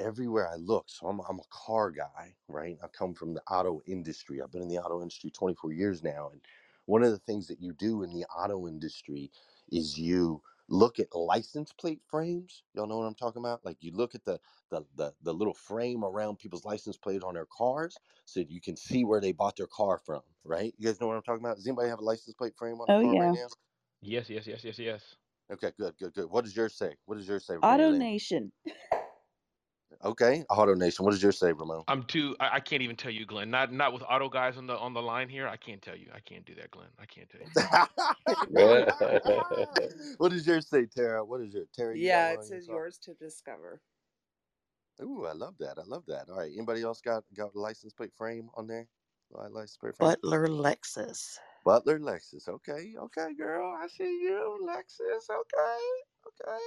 everywhere 0.01 0.49
I 0.49 0.57
looked, 0.57 0.93
so 0.93 1.09
I'm, 1.09 1.21
I'm 1.23 1.41
a 1.41 1.45
car 1.51 1.93
guy, 1.93 2.37
right? 2.49 2.79
I 2.85 2.89
come 2.89 3.15
from 3.15 3.35
the 3.35 3.43
auto 3.45 3.83
industry. 3.87 4.43
I've 4.43 4.53
been 4.53 4.63
in 4.63 4.69
the 4.69 4.79
auto 4.79 5.03
industry 5.03 5.31
24 5.31 5.73
years 5.73 6.05
now. 6.05 6.31
And 6.31 6.43
one 6.87 7.05
of 7.05 7.13
the 7.13 7.19
things 7.21 7.49
that 7.49 7.61
you 7.63 7.75
do 7.75 8.05
in 8.05 8.13
the 8.15 8.27
auto 8.27 8.69
industry 8.69 9.33
is 9.73 9.99
you 9.99 10.43
look 10.69 11.01
at 11.01 11.15
license 11.15 11.73
plate 11.73 12.03
frames. 12.05 12.65
Y'all 12.75 12.89
know 12.89 12.99
what 12.99 13.07
I'm 13.07 13.15
talking 13.17 13.41
about? 13.43 13.65
Like 13.65 13.79
you 13.83 13.93
look 13.93 14.15
at 14.17 14.25
the 14.27 14.41
the 14.71 14.85
the, 14.97 15.15
the 15.23 15.35
little 15.35 15.55
frame 15.55 16.05
around 16.05 16.39
people's 16.41 16.67
license 16.67 16.99
plate 16.99 17.25
on 17.25 17.35
their 17.37 17.47
cars 17.47 18.01
so 18.27 18.41
you 18.41 18.61
can 18.61 18.77
see 18.77 19.05
where 19.05 19.23
they 19.23 19.33
bought 19.33 19.57
their 19.57 19.69
car 19.69 19.99
from, 19.99 20.23
right? 20.45 20.75
You 20.79 20.89
guys 20.89 21.01
know 21.01 21.09
what 21.09 21.17
I'm 21.17 21.23
talking 21.23 21.45
about? 21.45 21.57
Does 21.59 21.69
anybody 21.69 21.91
have 21.91 22.01
a 22.01 22.05
license 22.05 22.35
plate 22.37 22.57
frame 22.59 22.81
on 22.83 22.89
their 22.89 22.97
Oh, 22.97 23.01
car 23.01 23.15
yeah. 23.15 23.21
right 23.21 23.33
now? 23.33 23.49
Yes, 24.03 24.31
yes, 24.31 24.47
yes, 24.47 24.65
yes, 24.65 24.79
yes. 24.81 25.17
Okay, 25.51 25.73
good, 25.79 25.97
good, 25.99 26.15
good. 26.15 26.31
What 26.31 26.45
does 26.45 26.57
yours 26.57 26.77
say? 26.77 26.97
What 27.07 27.17
does 27.17 27.29
yours 27.29 27.47
say? 27.47 27.57
Ramon? 27.57 27.71
Auto 27.75 27.93
Nation. 27.93 28.53
Okay, 30.05 30.45
Auto 30.51 30.75
Nation. 30.75 31.05
What 31.05 31.13
does 31.13 31.23
yours 31.23 31.39
say, 31.39 31.53
Ramon? 31.53 31.85
I'm 31.89 32.05
too. 32.05 32.37
I, 32.41 32.57
I 32.57 32.61
can't 32.61 32.83
even 32.83 32.97
tell 32.97 33.13
you, 33.13 33.27
Glenn. 33.27 33.51
Not 33.51 33.73
not 33.73 33.93
with 33.93 34.03
auto 34.03 34.29
guys 34.31 34.57
on 34.57 34.67
the 34.67 34.77
on 34.79 34.95
the 34.95 35.03
line 35.03 35.29
here. 35.29 35.49
I 35.49 35.57
can't 35.57 35.83
tell 35.83 35.97
you. 35.97 36.11
I 36.15 36.21
can't 36.21 36.45
do 36.47 36.55
that, 36.57 36.71
Glenn. 36.71 36.91
I 36.99 37.07
can't 37.07 37.29
tell 37.31 37.43
you. 37.43 37.51
what 40.19 40.31
does 40.31 40.47
yours 40.47 40.69
say, 40.69 40.87
Tara? 40.87 41.25
What 41.25 41.41
is 41.43 41.55
your 41.55 41.67
Tara? 41.67 41.97
you 41.99 42.03
Yeah, 42.03 42.27
one 42.27 42.33
it 42.33 42.45
says 42.45 42.69
yours 42.69 42.99
to 43.01 43.15
discover. 43.15 43.83
Ooh, 45.03 45.27
I 45.27 45.33
love 45.33 45.59
that. 45.59 45.79
I 45.79 45.83
love 45.85 46.07
that. 46.07 46.31
All 46.31 46.39
right. 46.39 46.53
Anybody 46.53 46.83
else 46.83 47.01
got 47.03 47.25
got 47.35 47.57
license 47.57 47.93
plate 47.95 48.15
frame 48.15 48.51
on 48.55 48.67
there? 48.67 48.89
Li- 49.31 49.49
License 49.51 49.79
plate 49.79 49.97
frame. 49.97 50.17
Butler 50.23 50.49
Lexus. 50.49 51.39
Butler 51.65 52.01
Lexus. 52.01 52.49
Okay, 52.49 52.95
okay, 52.99 53.35
girl. 53.35 53.77
I 53.83 53.89
see 53.89 54.05
you, 54.23 54.67
Lexus. 54.69 55.31
Okay, 55.31 55.81
okay. 56.29 56.65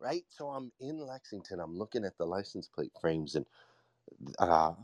Right. 0.00 0.24
So 0.28 0.50
I'm 0.50 0.72
in 0.80 0.98
Lexington. 0.98 1.60
I'm 1.60 1.76
looking 1.78 2.04
at 2.04 2.18
the 2.18 2.26
license 2.26 2.68
plate 2.68 2.92
frames, 3.00 3.36
and 3.36 3.46
uh, 4.38 4.74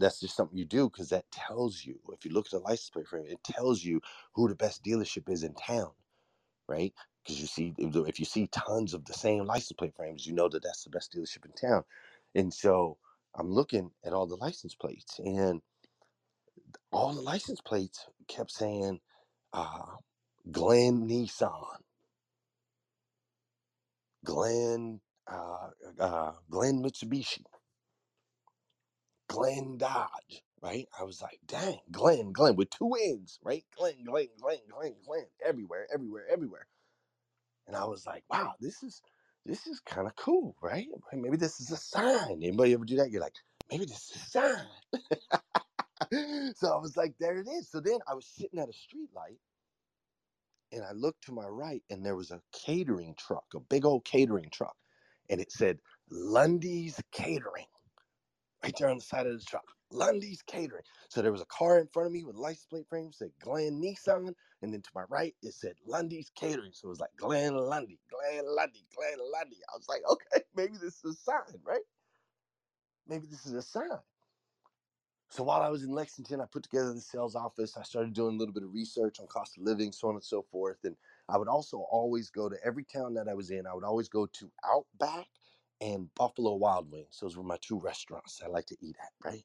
that's 0.00 0.20
just 0.20 0.36
something 0.36 0.58
you 0.58 0.66
do 0.66 0.90
because 0.90 1.10
that 1.10 1.30
tells 1.32 1.84
you. 1.84 2.00
If 2.12 2.24
you 2.24 2.32
look 2.32 2.46
at 2.46 2.52
the 2.52 2.60
license 2.60 2.90
plate 2.90 3.08
frame, 3.08 3.26
it 3.28 3.44
tells 3.44 3.84
you 3.84 4.00
who 4.34 4.48
the 4.48 4.54
best 4.56 4.84
dealership 4.84 5.30
is 5.30 5.44
in 5.44 5.54
town, 5.54 5.92
right? 6.68 6.94
Because 7.24 7.40
you 7.40 7.48
see, 7.48 7.74
if 7.78 8.18
you 8.20 8.26
see 8.26 8.48
tons 8.48 8.94
of 8.94 9.06
the 9.06 9.14
same 9.14 9.44
license 9.46 9.74
plate 9.78 9.96
frames, 9.96 10.26
you 10.26 10.34
know 10.34 10.48
that 10.50 10.62
that's 10.64 10.84
the 10.84 10.90
best 10.90 11.12
dealership 11.14 11.44
in 11.46 11.52
town. 11.52 11.84
And 12.34 12.54
so 12.54 12.98
I'm 13.36 13.50
looking 13.52 13.92
at 14.04 14.12
all 14.14 14.26
the 14.26 14.36
license 14.36 14.74
plates, 14.74 15.18
and 15.20 15.62
all 16.92 17.14
the 17.14 17.22
license 17.22 17.60
plates 17.60 18.06
kept 18.28 18.50
saying 18.52 19.00
uh, 19.52 19.96
Glenn 20.50 21.08
Nissan, 21.08 21.78
Glenn, 24.24 25.00
uh, 25.30 25.68
uh, 26.00 26.32
Glenn 26.50 26.82
Mitsubishi, 26.82 27.44
Glenn 29.28 29.78
Dodge, 29.78 30.42
right? 30.62 30.88
I 30.98 31.04
was 31.04 31.22
like, 31.22 31.40
dang, 31.46 31.78
Glenn, 31.92 32.32
Glenn 32.32 32.56
with 32.56 32.70
two 32.70 32.92
N's, 32.94 33.38
right? 33.44 33.64
Glenn, 33.76 34.04
Glenn, 34.04 34.28
Glenn, 34.40 34.58
Glenn, 34.70 34.94
Glenn, 35.06 35.26
everywhere, 35.44 35.86
everywhere, 35.92 36.26
everywhere. 36.30 36.66
And 37.68 37.76
I 37.76 37.86
was 37.86 38.06
like, 38.06 38.24
wow, 38.30 38.54
this 38.60 38.84
is 38.84 39.02
this 39.46 39.68
is 39.68 39.80
kind 39.80 40.08
of 40.08 40.16
cool, 40.16 40.56
right? 40.62 40.86
Maybe 41.12 41.38
this 41.38 41.60
is 41.60 41.70
a 41.72 41.78
sign. 41.78 42.32
Anybody 42.42 42.74
ever 42.74 42.86
do 42.86 42.96
that? 42.98 43.10
You're 43.10 43.22
like, 43.22 43.34
maybe 43.70 43.86
this 43.86 44.10
is 44.10 44.16
a 44.16 44.26
sign. 44.30 44.66
so 46.56 46.74
I 46.74 46.78
was 46.80 46.96
like, 46.96 47.16
there 47.18 47.38
it 47.38 47.48
is. 47.48 47.70
So 47.70 47.80
then 47.80 48.00
I 48.08 48.14
was 48.14 48.26
sitting 48.26 48.58
at 48.58 48.68
a 48.68 48.72
street 48.72 49.10
light 49.14 49.40
and 50.72 50.84
I 50.84 50.92
looked 50.92 51.24
to 51.24 51.32
my 51.32 51.46
right 51.46 51.84
and 51.90 52.04
there 52.04 52.16
was 52.16 52.30
a 52.30 52.42
catering 52.52 53.14
truck, 53.16 53.46
a 53.54 53.60
big 53.60 53.84
old 53.84 54.04
catering 54.04 54.50
truck. 54.50 54.76
And 55.30 55.40
it 55.40 55.52
said 55.52 55.80
Lundy's 56.10 57.00
Catering 57.12 57.66
right 58.64 58.74
there 58.78 58.90
on 58.90 58.98
the 58.98 59.04
side 59.04 59.26
of 59.26 59.38
the 59.38 59.44
truck. 59.44 59.76
Lundy's 59.90 60.42
Catering. 60.42 60.84
So 61.10 61.22
there 61.22 61.32
was 61.32 61.42
a 61.42 61.46
car 61.46 61.78
in 61.80 61.88
front 61.88 62.06
of 62.06 62.12
me 62.12 62.24
with 62.24 62.36
license 62.36 62.66
plate 62.66 62.88
frame 62.88 63.12
said 63.12 63.32
Glenn 63.40 63.80
Nissan, 63.82 64.34
and 64.62 64.72
then 64.74 64.82
to 64.82 64.90
my 64.94 65.04
right 65.04 65.36
it 65.42 65.54
said 65.54 65.76
Lundy's 65.86 66.30
Catering. 66.30 66.72
So 66.74 66.88
it 66.88 66.90
was 66.90 67.00
like 67.00 67.16
Glenn 67.16 67.56
Lundy, 67.56 68.00
Glenn 68.10 68.44
Lundy, 68.46 68.86
Glenn 68.94 69.18
Lundy. 69.20 69.58
I 69.72 69.76
was 69.76 69.88
like, 69.88 70.02
okay, 70.08 70.44
maybe 70.54 70.74
this 70.78 71.04
is 71.04 71.04
a 71.04 71.14
sign, 71.14 71.62
right? 71.64 71.84
Maybe 73.06 73.26
this 73.26 73.46
is 73.46 73.54
a 73.54 73.62
sign. 73.62 74.00
So 75.32 75.44
while 75.44 75.62
I 75.62 75.70
was 75.70 75.84
in 75.84 75.92
Lexington, 75.92 76.42
I 76.42 76.46
put 76.46 76.64
together 76.64 76.94
the 76.94 77.00
sales 77.02 77.36
office. 77.36 77.76
I 77.78 77.84
started 77.84 78.14
doing 78.14 78.36
a 78.36 78.38
little 78.38 78.54
bit 78.54 78.64
of 78.64 78.74
research 78.74 79.20
on 79.20 79.28
cost 79.28 79.58
of 79.58 79.64
living, 79.64 79.92
so 79.92 80.08
on 80.08 80.16
and 80.16 80.24
so 80.24 80.42
forth. 80.42 80.78
And 80.84 80.96
I 81.28 81.38
would 81.38 81.48
also 81.48 81.78
always 81.90 82.30
go 82.30 82.50
to 82.50 82.56
every 82.64 82.84
town 82.84 83.14
that 83.14 83.28
I 83.28 83.34
was 83.34 83.50
in. 83.50 83.66
I 83.66 83.74
would 83.74 83.84
always 83.84 84.08
go 84.08 84.26
to 84.26 84.52
Outback 84.64 85.28
and 85.80 86.14
Buffalo 86.16 86.56
Wild 86.56 86.92
Wings. 86.92 87.18
Those 87.22 87.36
were 87.36 87.44
my 87.44 87.58
two 87.62 87.80
restaurants 87.80 88.42
I 88.44 88.48
like 88.48 88.66
to 88.68 88.78
eat 88.82 88.96
at, 89.02 89.12
right? 89.24 89.44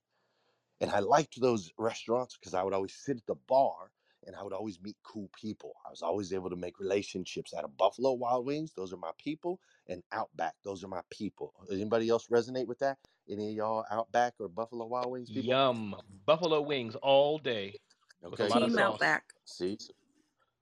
And 0.82 0.92
I 0.92 1.00
liked 1.00 1.42
those 1.42 1.74
restaurants 1.78 2.38
because 2.38 2.54
I 2.54 2.64
would 2.64 2.74
always 2.74 2.94
sit 2.94 3.18
at 3.18 3.28
the 3.28 3.36
bar 3.48 3.92
and 4.28 4.36
I 4.36 4.44
would 4.44 4.54
always 4.54 4.82
meet 4.82 4.98
cool 5.04 5.30
people. 5.40 5.74
I 5.86 5.92
was 5.92 6.04
always 6.04 6.34
able 6.34 6.52
to 6.52 6.58
make 6.58 6.80
relationships 6.80 7.54
at 7.58 7.66
a 7.66 7.70
Buffalo 7.70 8.14
Wild 8.14 8.46
Wings. 8.46 8.74
Those 8.76 8.94
are 8.94 8.98
my 8.98 9.12
people. 9.18 9.60
And 9.88 10.04
Outback, 10.12 10.56
those 10.64 10.84
are 10.84 10.90
my 10.90 11.02
people. 11.12 11.54
Anybody 11.72 12.10
else 12.10 12.28
resonate 12.28 12.68
with 12.68 12.80
that? 12.80 12.98
Any 13.30 13.52
of 13.52 13.56
y'all 13.56 13.86
Outback 13.92 14.36
or 14.40 14.50
Buffalo 14.50 14.86
Wild 14.88 15.12
Wings 15.12 15.32
people? 15.32 15.48
Yum. 15.48 15.96
Buffalo 16.26 16.62
wings 16.62 16.96
all 16.96 17.40
day. 17.40 17.78
Okay. 18.24 18.50
Team. 18.50 18.78
Outback. 18.78 19.34
See? 19.46 19.78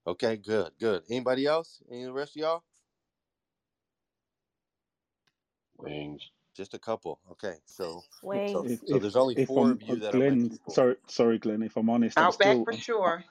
Okay, 0.08 0.38
good, 0.38 0.74
good. 0.80 1.04
Anybody 1.10 1.46
else? 1.46 1.82
Any 1.90 2.04
of 2.04 2.08
the 2.08 2.14
rest 2.14 2.36
of 2.36 2.42
y'all? 2.42 2.66
Wings. 5.78 6.32
Just 6.56 6.74
a 6.74 6.80
couple. 6.80 7.22
Okay, 7.32 7.56
so 7.66 8.06
Wait. 8.22 8.48
so, 8.48 8.66
If, 8.66 8.82
so 8.86 9.00
there's 9.00 9.16
only 9.18 9.36
if 9.36 9.48
four 9.48 9.58
I'm 9.58 9.72
of 9.72 9.82
you 9.82 10.00
that 10.00 10.16
are 10.16 10.22
Glenn, 10.22 10.52
people. 10.52 10.60
sorry, 10.70 10.98
sorry, 11.08 11.40
Glenn. 11.40 11.64
If 11.64 11.78
I'm 11.78 11.90
honest, 11.90 12.20
I'm 12.22 12.30
Outback 12.30 12.32
still, 12.32 12.66
for 12.66 12.74
I'm, 12.74 12.84
sure. 12.86 13.26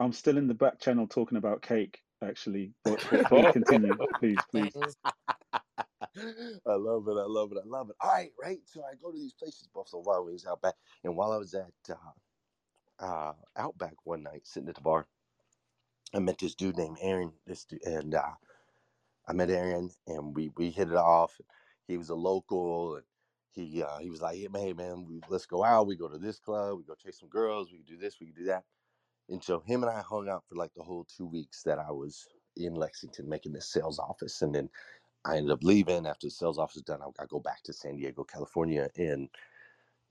I'm 0.00 0.12
still 0.12 0.38
in 0.38 0.48
the 0.48 0.54
back 0.54 0.80
channel 0.80 1.08
talking 1.08 1.38
about 1.38 1.62
cake. 1.62 2.00
Actually, 2.22 2.74
but, 2.84 3.00
but 3.10 3.24
please 3.26 3.48
continue, 3.50 4.00
please, 4.18 4.46
please. 4.46 4.76
I 6.16 6.74
love 6.74 7.08
it. 7.08 7.12
I 7.18 7.26
love 7.26 7.52
it. 7.52 7.58
I 7.58 7.66
love 7.66 7.90
it. 7.90 7.96
All 8.00 8.12
right, 8.12 8.32
right. 8.40 8.60
So 8.68 8.84
I 8.84 8.94
go 8.96 9.12
to 9.12 9.18
these 9.18 9.34
places, 9.34 9.68
Buffalo 9.68 10.02
Wild 10.02 10.26
Wings, 10.26 10.46
Outback, 10.46 10.76
and 11.04 11.16
while 11.16 11.32
I 11.32 11.38
was 11.38 11.54
at 11.54 11.72
uh, 11.90 12.12
uh, 12.98 13.34
Outback 13.56 13.94
one 14.04 14.22
night, 14.24 14.46
sitting 14.46 14.68
at 14.68 14.76
the 14.76 14.82
bar, 14.82 15.08
I 16.14 16.20
met 16.20 16.38
this 16.38 16.54
dude 16.54 16.76
named 16.78 16.98
Aaron. 17.02 17.34
This 17.46 17.64
dude, 17.66 17.84
and 17.84 18.14
uh, 18.14 18.34
I 19.28 19.34
met 19.34 19.50
Aaron, 19.50 19.90
and 20.06 20.36
we 20.36 20.50
we 20.56 20.70
hit 20.70 20.88
it 20.90 20.96
off. 20.96 21.40
He 21.88 21.96
was 21.98 22.10
a 22.10 22.16
local, 22.16 22.96
and 22.96 23.06
he 23.52 23.82
uh, 23.82 23.98
he 23.98 24.10
was 24.10 24.22
like, 24.22 24.36
"Hey 24.38 24.48
man, 24.48 24.76
man, 24.76 25.06
we, 25.06 25.22
let's 25.28 25.46
go 25.46 25.64
out. 25.64 25.86
We 25.88 25.96
go 25.96 26.08
to 26.08 26.18
this 26.18 26.40
club. 26.40 26.78
We 26.78 26.84
go 26.84 26.94
chase 26.96 27.20
some 27.20 27.30
girls. 27.30 27.72
We 27.72 27.78
can 27.78 27.86
do 27.86 27.98
this. 27.98 28.20
We 28.20 28.26
can 28.26 28.36
do 28.36 28.44
that." 28.46 28.64
And 29.28 29.42
so 29.44 29.60
him 29.60 29.82
and 29.82 29.90
I 29.90 30.02
hung 30.02 30.28
out 30.28 30.46
for 30.48 30.56
like 30.56 30.74
the 30.74 30.82
whole 30.84 31.04
two 31.04 31.26
weeks 31.26 31.62
that 31.64 31.78
I 31.78 31.90
was 31.92 32.28
in 32.56 32.74
Lexington 32.74 33.28
making 33.28 33.52
this 33.52 33.68
sales 33.70 33.98
office, 33.98 34.42
and 34.42 34.54
then 34.54 34.70
I 35.24 35.38
ended 35.38 35.52
up 35.52 35.64
leaving 35.64 36.06
after 36.06 36.28
the 36.28 36.32
sales 36.32 36.58
office 36.58 36.76
was 36.76 36.84
done. 36.84 37.00
I, 37.02 37.22
I 37.22 37.26
go 37.26 37.40
back 37.40 37.62
to 37.64 37.74
San 37.74 37.96
Diego, 37.96 38.24
California, 38.24 38.90
and 38.98 39.30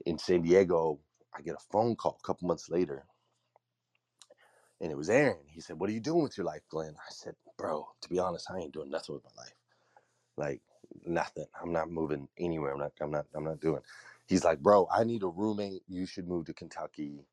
in 0.06 0.18
San 0.20 0.44
Diego, 0.44 1.00
I 1.36 1.42
get 1.42 1.56
a 1.56 1.72
phone 1.72 1.96
call 1.96 2.18
a 2.24 2.28
couple 2.28 2.48
months 2.48 2.70
later, 2.70 3.06
and 4.82 4.92
it 4.92 4.98
was 4.98 5.10
Aaron. 5.10 5.46
He 5.48 5.62
said, 5.62 5.80
"What 5.80 5.90
are 5.90 5.94
you 5.94 6.02
doing 6.02 6.24
with 6.24 6.38
your 6.38 6.46
life, 6.48 6.64
Glenn?" 6.70 6.96
I 6.98 7.12
said, 7.12 7.36
"Bro, 7.58 7.90
to 8.02 8.10
be 8.10 8.20
honest, 8.20 8.52
I 8.52 8.60
ain't 8.60 8.74
doing 8.74 8.92
nothing 8.92 9.16
with 9.16 9.26
my 9.26 9.44
life. 9.44 9.56
Like 10.38 10.62
nothing. 11.06 11.48
I'm 11.62 11.74
not 11.74 11.92
moving 11.92 12.30
anywhere. 12.40 12.74
I'm 12.74 12.80
not. 12.80 12.94
I'm 13.02 13.12
not. 13.12 13.28
I'm 13.36 13.46
not 13.46 13.62
doing." 13.62 13.82
He's 14.28 14.46
like, 14.46 14.62
"Bro, 14.62 14.90
I 14.92 15.04
need 15.06 15.24
a 15.24 15.28
roommate. 15.28 15.84
You 15.88 16.06
should 16.08 16.28
move 16.28 16.46
to 16.48 16.54
Kentucky. 16.54 17.28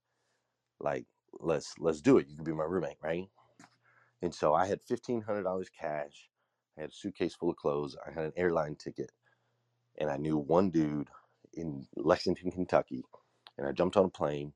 Like, 0.81 1.07
let's 1.41 1.79
let's 1.79 2.03
do 2.03 2.19
it. 2.19 2.29
You 2.29 2.37
can 2.37 2.45
be 2.45 2.53
my 2.55 2.64
roommate, 2.64 2.99
right?" 3.03 3.29
And 4.23 4.35
so 4.35 4.55
I 4.55 4.67
had 4.67 4.83
fifteen 4.83 5.23
hundred 5.23 5.45
dollars 5.45 5.71
cash. 5.71 6.31
I 6.79 6.83
had 6.83 6.91
a 6.91 6.95
suitcase 6.95 7.35
full 7.35 7.51
of 7.51 7.57
clothes. 7.57 7.97
I 8.07 8.12
had 8.12 8.25
an 8.25 8.33
airline 8.37 8.77
ticket, 8.77 9.11
and 9.99 10.11
I 10.11 10.17
knew 10.17 10.38
one 10.38 10.71
dude 10.71 11.11
in 11.53 11.88
Lexington, 11.97 12.53
Kentucky. 12.53 13.03
And 13.57 13.67
I 13.67 13.73
jumped 13.73 13.97
on 13.97 14.05
a 14.05 14.11
plane, 14.11 14.53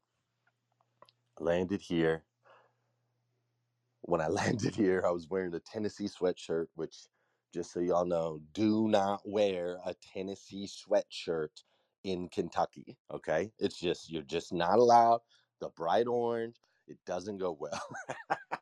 landed 1.40 1.80
here. 1.80 2.24
When 4.02 4.20
I 4.20 4.28
landed 4.28 4.76
here, 4.76 5.02
I 5.04 5.10
was 5.10 5.28
wearing 5.28 5.52
a 5.54 5.60
Tennessee 5.60 6.06
sweatshirt, 6.08 6.68
which, 6.76 6.96
just 7.52 7.72
so 7.72 7.80
y'all 7.80 8.06
know, 8.06 8.40
do 8.52 8.86
not 8.86 9.22
wear 9.24 9.78
a 9.84 9.94
Tennessee 9.94 10.68
sweatshirt 10.68 11.64
in 12.04 12.28
Kentucky. 12.28 12.98
Okay, 13.10 13.52
it's 13.58 13.78
just 13.78 14.10
you're 14.10 14.22
just 14.22 14.52
not 14.52 14.78
allowed. 14.78 15.20
The 15.60 15.70
bright 15.70 16.06
orange, 16.06 16.56
it 16.86 16.98
doesn't 17.04 17.38
go 17.38 17.52
well. 17.52 17.82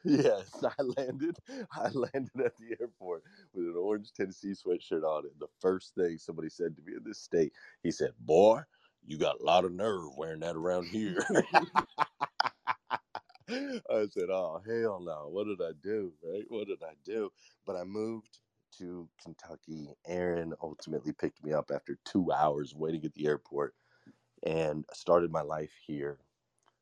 Yes, 0.04 0.62
I 0.64 0.82
landed. 0.82 1.38
I 1.72 1.88
landed 1.90 2.40
at 2.44 2.56
the 2.56 2.76
airport 2.80 3.22
with 3.52 3.66
an 3.66 3.76
orange 3.76 4.12
Tennessee 4.12 4.52
sweatshirt 4.54 5.04
on, 5.04 5.26
and 5.26 5.38
the 5.38 5.48
first 5.60 5.94
thing 5.94 6.18
somebody 6.18 6.48
said 6.48 6.76
to 6.76 6.82
me 6.82 6.94
in 6.96 7.04
this 7.04 7.20
state, 7.20 7.52
he 7.82 7.90
said, 7.90 8.12
"Boy, 8.18 8.62
you 9.06 9.18
got 9.18 9.40
a 9.40 9.44
lot 9.44 9.64
of 9.64 9.72
nerve 9.72 10.16
wearing 10.16 10.40
that 10.40 10.56
around 10.56 10.88
here." 10.88 11.24
I 13.48 14.06
said, 14.10 14.30
"Oh 14.30 14.62
hell 14.66 15.00
no! 15.00 15.28
What 15.28 15.44
did 15.46 15.60
I 15.60 15.72
do? 15.82 16.12
Right? 16.22 16.44
What 16.48 16.68
did 16.68 16.82
I 16.82 16.94
do?" 17.04 17.30
But 17.66 17.76
I 17.76 17.84
moved 17.84 18.38
to 18.78 19.08
Kentucky. 19.22 19.88
Aaron 20.06 20.54
ultimately 20.62 21.12
picked 21.12 21.44
me 21.44 21.52
up 21.52 21.70
after 21.70 21.98
two 22.04 22.32
hours 22.32 22.74
waiting 22.74 23.04
at 23.04 23.14
the 23.14 23.26
airport, 23.26 23.74
and 24.44 24.86
started 24.94 25.32
my 25.32 25.42
life 25.42 25.74
here 25.86 26.20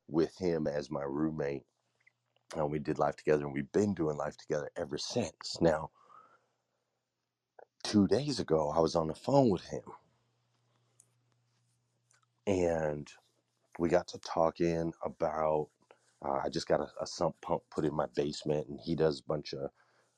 with 0.07 0.37
him 0.37 0.67
as 0.67 0.91
my 0.91 1.03
roommate. 1.03 1.65
And 2.55 2.71
we 2.71 2.79
did 2.79 2.97
life 2.97 3.15
together, 3.15 3.45
and 3.45 3.53
we've 3.53 3.71
been 3.71 3.93
doing 3.93 4.17
life 4.17 4.37
together 4.37 4.71
ever 4.75 4.97
since. 4.97 5.59
Now, 5.61 5.91
two 7.83 8.07
days 8.07 8.39
ago, 8.39 8.71
I 8.75 8.79
was 8.79 8.95
on 8.95 9.07
the 9.07 9.13
phone 9.13 9.49
with 9.49 9.65
him, 9.65 9.83
and 12.47 13.07
we 13.77 13.89
got 13.89 14.07
to 14.09 14.19
talking 14.19 14.93
about. 15.03 15.69
Uh, 16.25 16.39
I 16.43 16.49
just 16.49 16.67
got 16.67 16.81
a, 16.81 16.89
a 17.01 17.07
sump 17.07 17.35
pump 17.41 17.63
put 17.69 17.85
in 17.85 17.95
my 17.95 18.07
basement, 18.15 18.67
and 18.67 18.79
he 18.79 18.95
does 18.95 19.19
a 19.19 19.29
bunch 19.29 19.53
of 19.53 19.69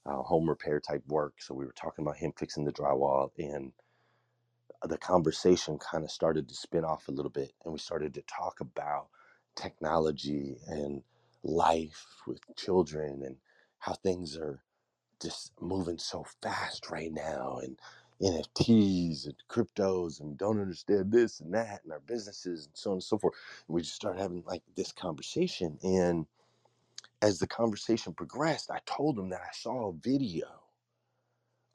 uh, 0.06 0.22
home 0.24 0.50
repair 0.50 0.80
type 0.80 1.04
work. 1.08 1.34
So 1.40 1.54
we 1.54 1.66
were 1.66 1.74
talking 1.74 2.04
about 2.06 2.18
him 2.18 2.34
fixing 2.38 2.66
the 2.66 2.72
drywall, 2.72 3.30
and 3.38 3.72
the 4.84 4.98
conversation 4.98 5.78
kind 5.78 6.04
of 6.04 6.12
started 6.12 6.48
to 6.50 6.56
spin 6.56 6.86
off 6.86 7.08
a 7.08 7.12
little 7.12 7.30
bit, 7.30 7.52
and 7.64 7.74
we 7.74 7.80
started 7.80 8.14
to 8.16 8.24
talk 8.24 8.62
about 8.62 9.08
technology 9.56 10.58
and 10.68 11.04
life 11.44 12.08
with 12.28 12.42
children 12.58 13.24
and 13.26 13.38
how 13.80 13.94
things 13.94 14.38
are 14.38 14.64
just 15.22 15.54
moving 15.62 16.00
so 16.00 16.26
fast 16.44 16.92
right 16.92 17.14
now 17.14 17.60
and 17.64 17.80
NFTs 18.22 19.26
and 19.26 19.36
cryptos 19.50 20.22
and 20.22 20.38
don't 20.38 20.62
understand 20.62 21.12
this 21.14 21.42
and 21.42 21.54
that 21.54 21.84
and 21.84 21.94
our 21.94 22.02
businesses 22.02 22.68
and 22.68 22.78
so 22.78 22.92
on 22.92 22.96
and 22.96 23.04
so 23.04 23.20
forth. 23.20 23.36
And 23.68 23.76
we 23.76 23.82
just 23.84 23.96
started 23.96 24.22
having 24.22 24.44
like 24.48 24.64
this 24.76 24.94
conversation. 24.94 25.80
And 25.84 26.28
as 27.22 27.40
the 27.40 27.48
conversation 27.48 28.14
progressed, 28.14 28.72
I 28.72 28.80
told 28.86 29.20
him 29.20 29.30
that 29.32 29.42
I 29.42 29.52
saw 29.54 29.90
a 29.90 29.94
video 29.94 30.48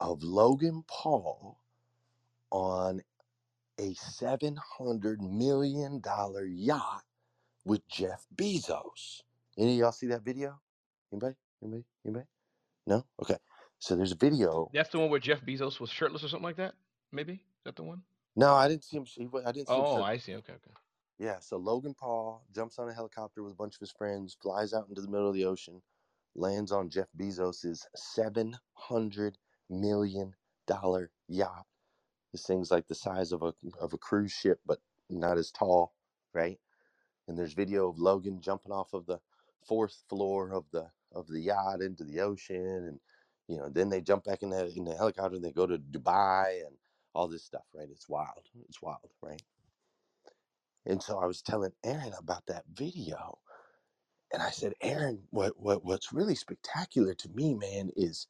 of 0.01 0.23
Logan 0.23 0.85
Paul 0.89 1.61
on 2.53 3.03
a 3.79 3.95
$700 3.95 5.21
million 5.21 6.03
yacht 6.49 7.05
with 7.65 7.89
Jeff 7.89 8.27
Bezos. 8.35 9.23
Any 9.59 9.73
of 9.75 9.79
y'all 9.79 9.93
see 9.93 10.09
that 10.09 10.23
video? 10.23 10.61
Anybody? 11.13 11.35
Anybody? 11.63 11.85
Anybody? 12.05 12.27
No? 12.87 13.05
Okay. 13.23 13.37
So 13.79 13.97
there's 13.97 14.13
a 14.13 14.17
video. 14.17 14.71
That's 14.73 14.91
the 14.91 14.99
one 14.99 15.11
where 15.11 15.21
Jeff 15.21 15.43
Bezos 15.43 15.81
was 15.81 15.91
shirtless 15.91 16.25
or 16.25 16.29
something 16.29 16.45
like 16.45 16.57
that. 16.57 16.75
Maybe 17.13 17.35
is 17.35 17.65
that 17.65 17.77
the 17.77 17.83
one? 17.83 18.03
No, 18.35 18.55
I 18.55 18.69
didn't 18.69 18.85
see 18.85 18.97
him. 18.97 19.05
he 19.07 19.29
I 19.47 19.53
didn't 19.53 19.69
see 19.69 19.75
him. 19.75 19.81
Oh, 19.85 19.97
shirt- 19.97 20.05
I 20.05 20.19
see. 20.19 20.35
Okay, 20.37 20.53
okay. 20.55 20.71
Yeah. 21.19 21.39
So 21.41 21.57
Logan 21.57 21.95
Paul 21.95 22.45
jumps 22.55 22.79
on 22.79 22.89
a 22.89 22.95
helicopter 22.95 23.43
with 23.43 23.53
a 23.53 23.57
bunch 23.57 23.75
of 23.75 23.81
his 23.81 23.93
friends, 23.93 24.37
flies 24.41 24.75
out 24.75 24.89
into 24.89 25.01
the 25.01 25.09
middle 25.09 25.29
of 25.29 25.35
the 25.35 25.45
ocean, 25.45 25.83
lands 26.35 26.73
on 26.73 26.91
Jeff 26.91 27.09
Bezos's 27.17 27.87
seven 27.95 28.57
hundred 28.75 29.39
million 29.71 30.35
dollar 30.67 31.11
yacht. 31.29 31.67
This 32.33 32.47
thing's 32.47 32.71
like 32.71 32.89
the 32.89 32.95
size 32.95 33.33
of 33.33 33.43
a 33.43 33.55
of 33.81 33.93
a 33.95 33.99
cruise 33.99 34.33
ship, 34.33 34.61
but 34.67 34.81
not 35.09 35.39
as 35.39 35.51
tall, 35.51 35.95
right? 36.35 36.59
And 37.29 37.39
there's 37.39 37.55
video 37.55 37.89
of 37.89 37.99
Logan 37.99 38.41
jumping 38.41 38.73
off 38.73 38.93
of 38.93 39.07
the 39.07 39.21
fourth 39.65 40.05
floor 40.09 40.53
of 40.53 40.67
the 40.73 40.91
of 41.13 41.29
the 41.29 41.41
yacht 41.41 41.81
into 41.83 42.05
the 42.05 42.21
ocean, 42.21 42.57
and 42.87 43.01
you 43.49 43.59
know, 43.59 43.69
then 43.71 43.91
they 43.91 44.01
jump 44.01 44.25
back 44.25 44.43
in 44.43 44.51
the 44.51 44.67
in 44.77 44.85
the 44.85 44.97
helicopter 44.97 45.37
and 45.37 45.45
they 45.45 45.53
go 45.53 45.67
to 45.67 45.79
Dubai 45.79 46.67
and 46.67 46.77
all 47.15 47.29
this 47.29 47.45
stuff, 47.45 47.65
right? 47.75 47.89
It's 47.91 48.09
wild. 48.09 48.49
It's 48.69 48.83
wild, 48.83 49.11
right? 49.23 49.43
And 50.87 51.03
so 51.03 51.19
I 51.21 51.27
was 51.27 51.43
telling 51.43 51.73
Aaron 51.85 52.15
about 52.19 52.47
that 52.47 52.65
video, 52.73 53.39
and 54.33 54.43
I 54.43 54.51
said, 54.51 54.75
Aaron, 54.83 55.25
what 55.31 55.61
what 55.61 55.85
what's 55.85 56.13
really 56.13 56.37
spectacular 56.37 57.15
to 57.15 57.29
me, 57.31 57.55
man, 57.55 57.91
is 57.97 58.29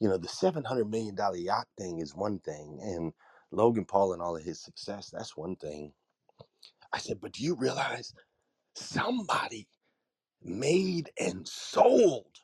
you 0.00 0.08
know 0.08 0.18
the 0.18 0.28
seven 0.28 0.64
hundred 0.64 0.90
million 0.90 1.14
dollar 1.16 1.36
yacht 1.38 1.68
thing 1.78 2.00
is 2.00 2.14
one 2.14 2.40
thing, 2.40 2.80
and 2.82 3.14
Logan 3.52 3.86
Paul 3.86 4.12
and 4.14 4.22
all 4.22 4.36
of 4.36 4.44
his 4.44 4.60
success, 4.60 5.10
that's 5.10 5.36
one 5.36 5.56
thing. 5.56 5.94
I 6.92 6.98
said, 6.98 7.20
but 7.20 7.32
do 7.32 7.44
you 7.44 7.56
realize 7.56 8.14
somebody 8.74 9.68
made 10.46 11.10
and 11.20 11.48
sold 11.48 12.38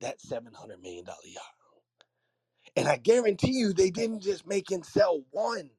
that 0.00 0.20
seven 0.20 0.54
hundred 0.54 0.82
million 0.82 1.06
dollar 1.06 1.18
yacht? 1.26 1.44
And 2.76 2.88
I 2.88 2.96
guarantee 2.98 3.52
you, 3.52 3.72
they 3.72 3.90
didn't 3.90 4.22
just 4.22 4.46
make 4.46 4.70
and 4.70 4.84
sell 4.86 5.22
one. 5.30 5.70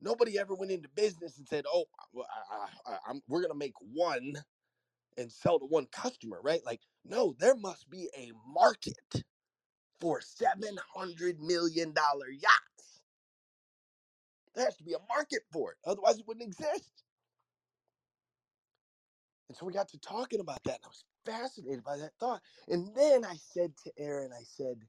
Nobody 0.00 0.38
ever 0.38 0.54
went 0.54 0.72
into 0.72 0.88
business 0.90 1.38
and 1.38 1.48
said, 1.48 1.64
"Oh, 1.72 1.86
I, 2.16 2.54
I, 2.56 2.92
I, 2.94 2.98
I'm, 3.08 3.22
we're 3.28 3.42
gonna 3.42 3.54
make 3.54 3.74
one 3.80 4.34
and 5.18 5.32
sell 5.32 5.58
to 5.60 5.66
one 5.66 5.86
customer," 5.92 6.40
right? 6.42 6.64
Like, 6.66 6.82
no, 7.04 7.34
there 7.38 7.56
must 7.56 7.90
be 7.90 8.10
a 8.16 8.32
market 8.46 9.24
for 10.00 10.20
seven 10.22 10.78
hundred 10.94 11.40
million 11.40 11.92
dollar 11.92 12.28
yachts. 12.30 13.02
There 14.54 14.64
has 14.66 14.76
to 14.78 14.84
be 14.84 14.94
a 14.94 15.14
market 15.14 15.42
for 15.52 15.72
it, 15.72 15.78
otherwise 15.86 16.18
it 16.18 16.26
wouldn't 16.28 16.46
exist. 16.46 17.04
And 19.50 19.56
so 19.56 19.66
we 19.66 19.72
got 19.72 19.88
to 19.88 19.98
talking 19.98 20.38
about 20.38 20.62
that, 20.62 20.76
and 20.76 20.84
I 20.84 20.88
was 20.90 21.04
fascinated 21.26 21.82
by 21.82 21.96
that 21.96 22.14
thought. 22.20 22.40
And 22.68 22.94
then 22.94 23.24
I 23.24 23.34
said 23.34 23.76
to 23.78 23.92
Aaron, 23.98 24.32
I 24.32 24.44
said, 24.44 24.86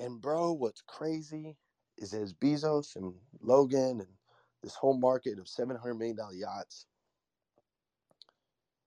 and 0.00 0.20
bro, 0.20 0.52
what's 0.52 0.82
crazy 0.82 1.58
is 1.96 2.12
as 2.12 2.34
Bezos 2.34 2.96
and 2.96 3.20
Logan 3.40 4.00
and 4.00 4.18
this 4.64 4.74
whole 4.74 4.98
market 4.98 5.38
of 5.38 5.44
$700 5.46 5.96
million 5.96 6.18
yachts, 6.34 6.88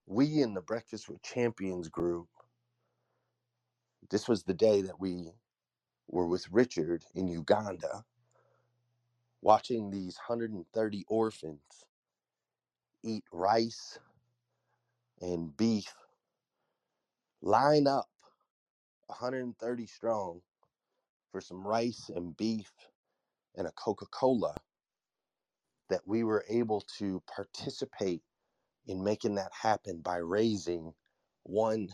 we 0.05 0.41
in 0.41 0.55
the 0.55 0.61
Breakfast 0.61 1.07
with 1.07 1.21
Champions 1.23 1.87
group, 1.87 2.27
this 4.09 4.27
was 4.27 4.43
the 4.43 4.53
day 4.53 4.81
that 4.81 4.99
we 4.99 5.31
were 6.09 6.27
with 6.27 6.51
Richard 6.51 7.05
in 7.15 7.29
Uganda 7.29 8.03
watching 9.41 9.91
these 9.91 10.17
130 10.27 11.05
orphans 11.07 11.85
eat 13.05 13.23
rice 13.31 13.99
and 15.21 15.55
beef, 15.55 15.93
line 17.41 17.87
up 17.87 18.09
130 19.07 19.85
strong 19.85 20.41
for 21.31 21.39
some 21.39 21.65
rice 21.65 22.09
and 22.13 22.35
beef 22.35 22.71
and 23.55 23.67
a 23.67 23.71
Coca 23.71 24.05
Cola, 24.07 24.55
that 25.89 26.01
we 26.07 26.23
were 26.23 26.43
able 26.49 26.81
to 26.97 27.21
participate 27.33 28.23
in 28.87 29.03
making 29.03 29.35
that 29.35 29.51
happen 29.53 30.01
by 30.01 30.17
raising 30.17 30.93
$1,000. 31.47 31.89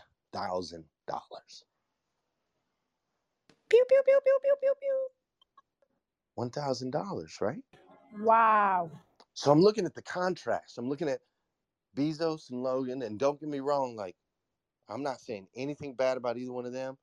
Pew 3.70 3.86
pew 3.90 4.04
pew 4.06 4.22
pew 4.24 4.40
pew 4.42 4.56
pew 4.62 4.74
pew. 4.80 5.08
$1,000, 6.38 7.42
right? 7.42 7.64
Wow. 8.20 8.92
So 9.42 9.52
I'm 9.52 9.62
looking 9.62 9.86
at 9.88 9.96
the 9.96 10.04
contrast. 10.04 10.78
I'm 10.80 10.90
looking 10.90 11.10
at 11.10 11.22
Bezos 11.96 12.52
and 12.52 12.64
Logan, 12.64 13.04
and 13.04 13.20
don't 13.20 13.40
get 13.40 13.50
me 13.50 13.60
wrong, 13.62 13.96
like 13.96 14.18
I'm 14.90 15.04
not 15.04 15.22
saying 15.22 15.50
anything 15.56 15.96
bad 15.96 16.18
about 16.18 16.38
either 16.38 16.54
one 16.54 16.66
of 16.68 16.74
them. 16.74 16.98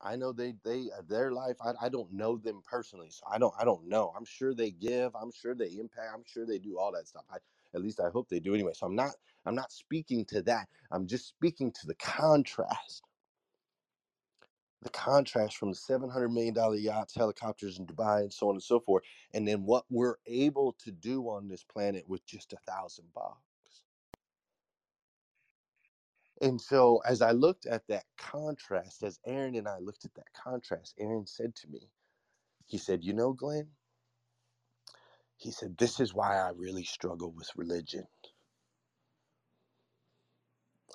I 0.00 0.16
know 0.16 0.32
they 0.32 0.54
they 0.64 0.90
uh, 0.92 1.02
their 1.08 1.32
life. 1.32 1.56
I, 1.62 1.74
I 1.82 1.90
don't 1.90 2.12
know 2.12 2.38
them 2.38 2.62
personally, 2.64 3.10
so 3.10 3.24
I 3.30 3.38
don't 3.38 3.54
I 3.58 3.64
don't 3.64 3.86
know. 3.88 4.14
I'm 4.16 4.26
sure 4.26 4.54
they 4.54 4.70
give. 4.72 5.16
I'm 5.16 5.32
sure 5.32 5.56
they 5.56 5.70
impact. 5.78 6.12
I'm 6.14 6.24
sure 6.26 6.46
they 6.46 6.60
do 6.60 6.78
all 6.78 6.92
that 6.92 7.08
stuff. 7.08 7.26
I 7.30 7.38
at 7.74 7.82
least 7.82 8.00
I 8.00 8.10
hope 8.10 8.28
they 8.30 8.40
do 8.40 8.54
anyway. 8.54 8.74
So 8.74 8.86
I'm 8.86 8.96
not 8.96 9.16
I'm 9.46 9.56
not 9.56 9.72
speaking 9.72 10.24
to 10.26 10.42
that. 10.44 10.68
I'm 10.92 11.08
just 11.08 11.28
speaking 11.28 11.72
to 11.72 11.88
the 11.88 11.96
contrast. 11.96 13.05
The 14.82 14.90
contrast 14.90 15.56
from 15.58 15.70
the 15.70 15.76
seven 15.76 16.10
hundred 16.10 16.30
million 16.30 16.54
dollar 16.54 16.76
yachts, 16.76 17.14
helicopters 17.14 17.78
in 17.78 17.86
Dubai, 17.86 18.22
and 18.22 18.32
so 18.32 18.48
on 18.50 18.56
and 18.56 18.62
so 18.62 18.80
forth, 18.80 19.04
and 19.34 19.46
then 19.48 19.64
what 19.64 19.86
we're 19.90 20.16
able 20.26 20.74
to 20.84 20.92
do 20.92 21.24
on 21.28 21.48
this 21.48 21.64
planet 21.64 22.08
with 22.08 22.26
just 22.26 22.52
a 22.52 22.58
thousand 22.58 23.12
bucks. 23.14 23.40
And 26.42 26.60
so, 26.60 27.02
as 27.06 27.22
I 27.22 27.32
looked 27.32 27.66
at 27.66 27.88
that 27.88 28.06
contrast, 28.18 29.02
as 29.02 29.20
Aaron 29.26 29.56
and 29.56 29.68
I 29.68 29.78
looked 29.78 30.04
at 30.04 30.14
that 30.16 30.32
contrast, 30.34 30.94
Aaron 30.98 31.26
said 31.26 31.56
to 31.56 31.68
me, 31.68 31.90
he 32.66 32.78
said, 32.78 33.04
You 33.04 33.14
know, 33.14 33.32
Glenn, 33.34 33.70
he 35.36 35.50
said, 35.52 35.78
This 35.78 36.00
is 36.00 36.14
why 36.14 36.36
I 36.38 36.50
really 36.50 36.84
struggle 36.84 37.32
with 37.32 37.50
religion. 37.56 38.06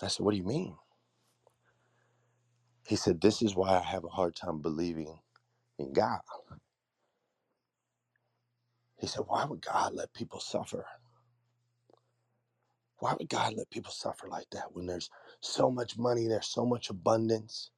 I 0.01 0.07
said, 0.07 0.25
What 0.25 0.31
do 0.31 0.37
you 0.37 0.45
mean? 0.45 0.77
He 2.87 2.95
said, 2.97 3.21
This 3.21 3.41
is 3.41 3.55
why 3.55 3.77
I 3.79 3.83
have 3.83 4.05
a 4.05 4.09
hard 4.09 4.35
time 4.35 4.61
believing 4.61 5.19
in 5.79 5.93
God. 5.93 6.21
He 8.99 9.07
said, 9.07 9.23
Why 9.27 9.45
would 9.45 9.61
God 9.61 9.93
let 9.95 10.13
people 10.13 10.39
suffer? 10.41 10.85
Why 12.99 13.15
would 13.19 13.29
God 13.29 13.55
let 13.57 13.71
people 13.71 13.91
suffer 13.93 14.27
like 14.27 14.49
that 14.51 14.73
when 14.75 14.87
there's 14.87 15.09
so 15.41 15.71
much 15.71 15.97
money, 15.97 16.27
there's 16.27 16.47
so 16.47 16.65
much 16.65 16.89
abundance? 16.89 17.71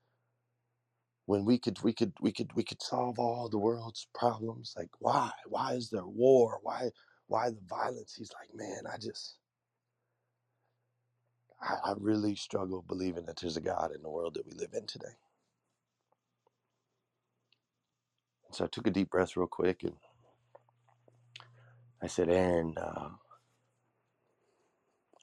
When 1.25 1.45
we 1.45 1.59
could 1.59 1.83
we 1.83 1.93
could 1.93 2.13
we 2.21 2.31
could 2.33 2.53
we 2.55 2.63
could 2.63 2.81
solve 2.81 3.19
all 3.19 3.49
the 3.49 3.59
world's 3.59 4.07
problems. 4.15 4.73
Like 4.77 4.89
why? 4.99 5.31
Why 5.47 5.73
is 5.73 5.89
there 5.89 6.07
war? 6.07 6.59
Why 6.63 6.91
why 7.27 7.51
the 7.51 7.61
violence? 7.67 8.15
He's 8.15 8.33
like, 8.39 8.55
man, 8.55 8.83
I 8.91 8.97
just 8.97 9.37
I, 11.63 11.91
I 11.91 11.95
really 11.99 12.35
struggle 12.35 12.83
believing 12.87 13.25
that 13.27 13.37
there's 13.37 13.57
a 13.57 13.61
God 13.61 13.93
in 13.95 14.03
the 14.03 14.11
world 14.11 14.35
that 14.35 14.47
we 14.47 14.53
live 14.53 14.73
in 14.73 14.87
today. 14.87 15.15
So 18.51 18.65
I 18.65 18.69
took 18.69 18.87
a 18.87 18.91
deep 18.91 19.11
breath 19.11 19.37
real 19.37 19.47
quick 19.47 19.83
and 19.83 19.95
I 22.01 22.07
said, 22.07 22.29
Aaron, 22.29 22.75
uh, 22.77 23.09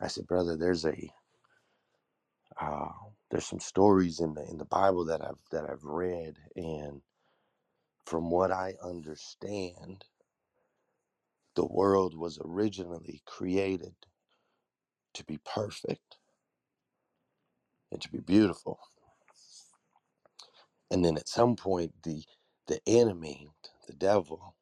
I 0.01 0.09
said, 0.09 0.27
brother, 0.27 0.57
there's 0.57 0.87
a 0.87 1.13
uh, 2.61 2.91
there's 3.31 3.47
some 3.47 3.61
stories 3.61 4.21
in 4.21 4.35
the 4.35 4.45
in 4.51 4.59
the 4.59 4.67
Bible 4.67 5.07
that 5.07 5.23
I've 5.23 5.41
that 5.53 5.69
I've 5.71 5.85
read, 5.85 6.39
and 6.57 7.03
from 8.07 8.31
what 8.31 8.53
I 8.53 8.75
understand, 8.83 10.05
the 11.57 11.67
world 11.67 12.17
was 12.17 12.41
originally 12.45 13.23
created 13.27 13.95
to 15.15 15.25
be 15.25 15.39
perfect 15.45 16.19
and 17.93 18.03
to 18.03 18.11
be 18.11 18.21
beautiful, 18.21 18.81
and 20.91 21.05
then 21.05 21.17
at 21.19 21.29
some 21.29 21.57
point, 21.57 21.95
the 22.05 22.25
the 22.69 22.81
enemy, 22.87 23.49
the 23.89 23.95
devil, 23.95 24.57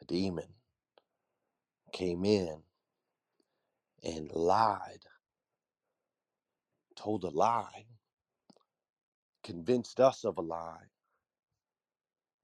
the 0.00 0.06
demon, 0.06 0.48
came 1.92 2.24
in 2.24 2.62
and 4.04 4.32
lied, 4.32 5.04
told 6.96 7.24
a 7.24 7.30
lie, 7.30 7.86
convinced 9.44 10.00
us 10.00 10.24
of 10.24 10.38
a 10.38 10.42
lie 10.42 10.86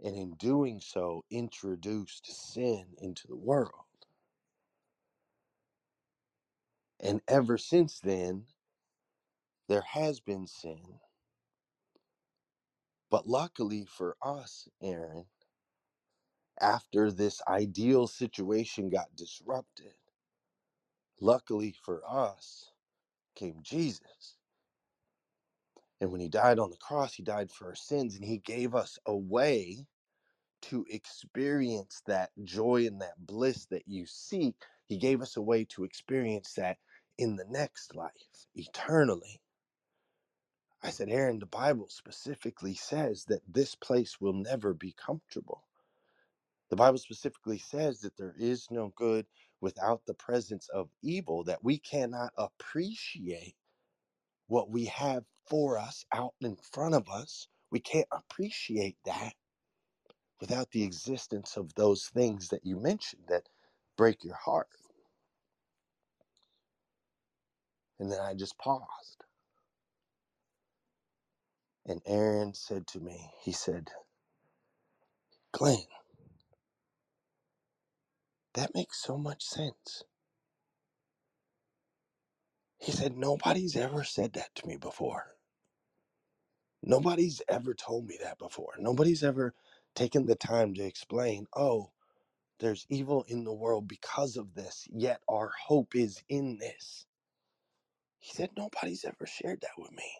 and 0.04 0.16
in 0.16 0.34
doing 0.34 0.80
so, 0.80 1.24
introduced 1.30 2.26
sin 2.52 2.86
into 2.98 3.26
the 3.28 3.36
world. 3.36 3.72
And 7.00 7.22
ever 7.28 7.58
since 7.58 8.00
then, 8.00 8.44
there 9.68 9.82
has 9.82 10.20
been 10.20 10.46
sin. 10.46 11.00
But 13.10 13.28
luckily 13.28 13.86
for 13.86 14.16
us, 14.22 14.68
Aaron, 14.82 15.26
after 16.60 17.12
this 17.12 17.42
ideal 17.48 18.06
situation 18.08 18.90
got 18.90 19.16
disrupted, 19.16 19.94
luckily 21.20 21.72
for 21.72 22.02
us 22.08 22.72
came 23.36 23.60
Jesus. 23.62 24.38
And 26.00 26.12
when 26.12 26.20
he 26.20 26.28
died 26.28 26.58
on 26.58 26.70
the 26.70 26.78
cross, 26.78 27.14
he 27.14 27.22
died 27.24 27.50
for 27.52 27.68
our 27.68 27.76
sins 27.76 28.16
and 28.16 28.24
he 28.24 28.38
gave 28.38 28.74
us 28.74 28.98
a 29.06 29.16
way 29.16 29.78
to 30.62 30.86
experience 30.90 32.02
that 32.06 32.32
joy 32.44 32.86
and 32.86 33.02
that 33.02 33.26
bliss 33.26 33.66
that 33.68 33.88
you 33.88 34.06
seek, 34.06 34.56
He 34.86 34.98
gave 34.98 35.22
us 35.22 35.36
a 35.36 35.42
way 35.42 35.66
to 35.66 35.84
experience 35.84 36.54
that 36.54 36.78
in 37.18 37.36
the 37.36 37.46
next 37.46 37.96
life, 37.96 38.46
eternally. 38.56 39.42
I 40.84 40.90
said, 40.90 41.10
Aaron, 41.10 41.40
the 41.40 41.46
Bible 41.46 41.88
specifically 41.90 42.74
says 42.76 43.26
that 43.26 43.42
this 43.48 43.76
place 43.76 44.20
will 44.20 44.34
never 44.34 44.74
be 44.74 44.94
comfortable. 44.94 45.64
The 46.70 46.76
Bible 46.76 46.98
specifically 46.98 47.58
says 47.58 48.00
that 48.02 48.16
there 48.18 48.34
is 48.38 48.68
no 48.70 48.92
good 48.96 49.26
without 49.60 50.02
the 50.06 50.14
presence 50.14 50.68
of 50.70 50.90
evil, 51.02 51.44
that 51.44 51.64
we 51.64 51.78
cannot 51.78 52.32
appreciate 52.38 53.56
what 54.48 54.70
we 54.70 54.86
have 54.86 55.24
for 55.48 55.78
us 55.78 56.04
out 56.12 56.34
in 56.40 56.56
front 56.56 56.94
of 56.94 57.08
us. 57.10 57.48
We 57.70 57.80
can't 57.80 58.08
appreciate 58.12 58.98
that 59.06 59.34
without 60.40 60.70
the 60.72 60.84
existence 60.84 61.56
of 61.56 61.74
those 61.74 62.06
things 62.06 62.48
that 62.50 62.66
you 62.66 62.80
mentioned 62.80 63.24
that 63.28 63.48
break 63.96 64.24
your 64.24 64.36
heart. 64.36 64.68
And 68.00 68.12
then 68.12 68.20
I 68.20 68.34
just 68.34 68.58
paused. 68.58 69.24
And 71.86 72.02
Aaron 72.06 72.54
said 72.54 72.86
to 72.88 73.00
me, 73.00 73.30
he 73.42 73.52
said, 73.52 73.90
Glenn, 75.52 75.86
that 78.54 78.74
makes 78.74 79.02
so 79.02 79.18
much 79.18 79.44
sense. 79.44 80.04
He 82.78 82.92
said, 82.92 83.16
Nobody's 83.16 83.76
ever 83.76 84.04
said 84.04 84.34
that 84.34 84.54
to 84.56 84.66
me 84.68 84.76
before. 84.76 85.36
Nobody's 86.82 87.42
ever 87.48 87.74
told 87.74 88.06
me 88.06 88.18
that 88.22 88.38
before. 88.38 88.74
Nobody's 88.78 89.24
ever 89.24 89.54
taken 89.94 90.26
the 90.26 90.36
time 90.36 90.74
to 90.74 90.84
explain, 90.84 91.46
oh, 91.56 91.92
there's 92.60 92.86
evil 92.90 93.24
in 93.28 93.44
the 93.44 93.54
world 93.54 93.88
because 93.88 94.36
of 94.36 94.54
this, 94.54 94.88
yet 94.92 95.20
our 95.28 95.52
hope 95.66 95.96
is 95.96 96.22
in 96.28 96.58
this. 96.58 97.06
He 98.18 98.32
said, 98.34 98.50
Nobody's 98.56 99.04
ever 99.04 99.26
shared 99.26 99.62
that 99.62 99.78
with 99.78 99.92
me. 99.92 100.12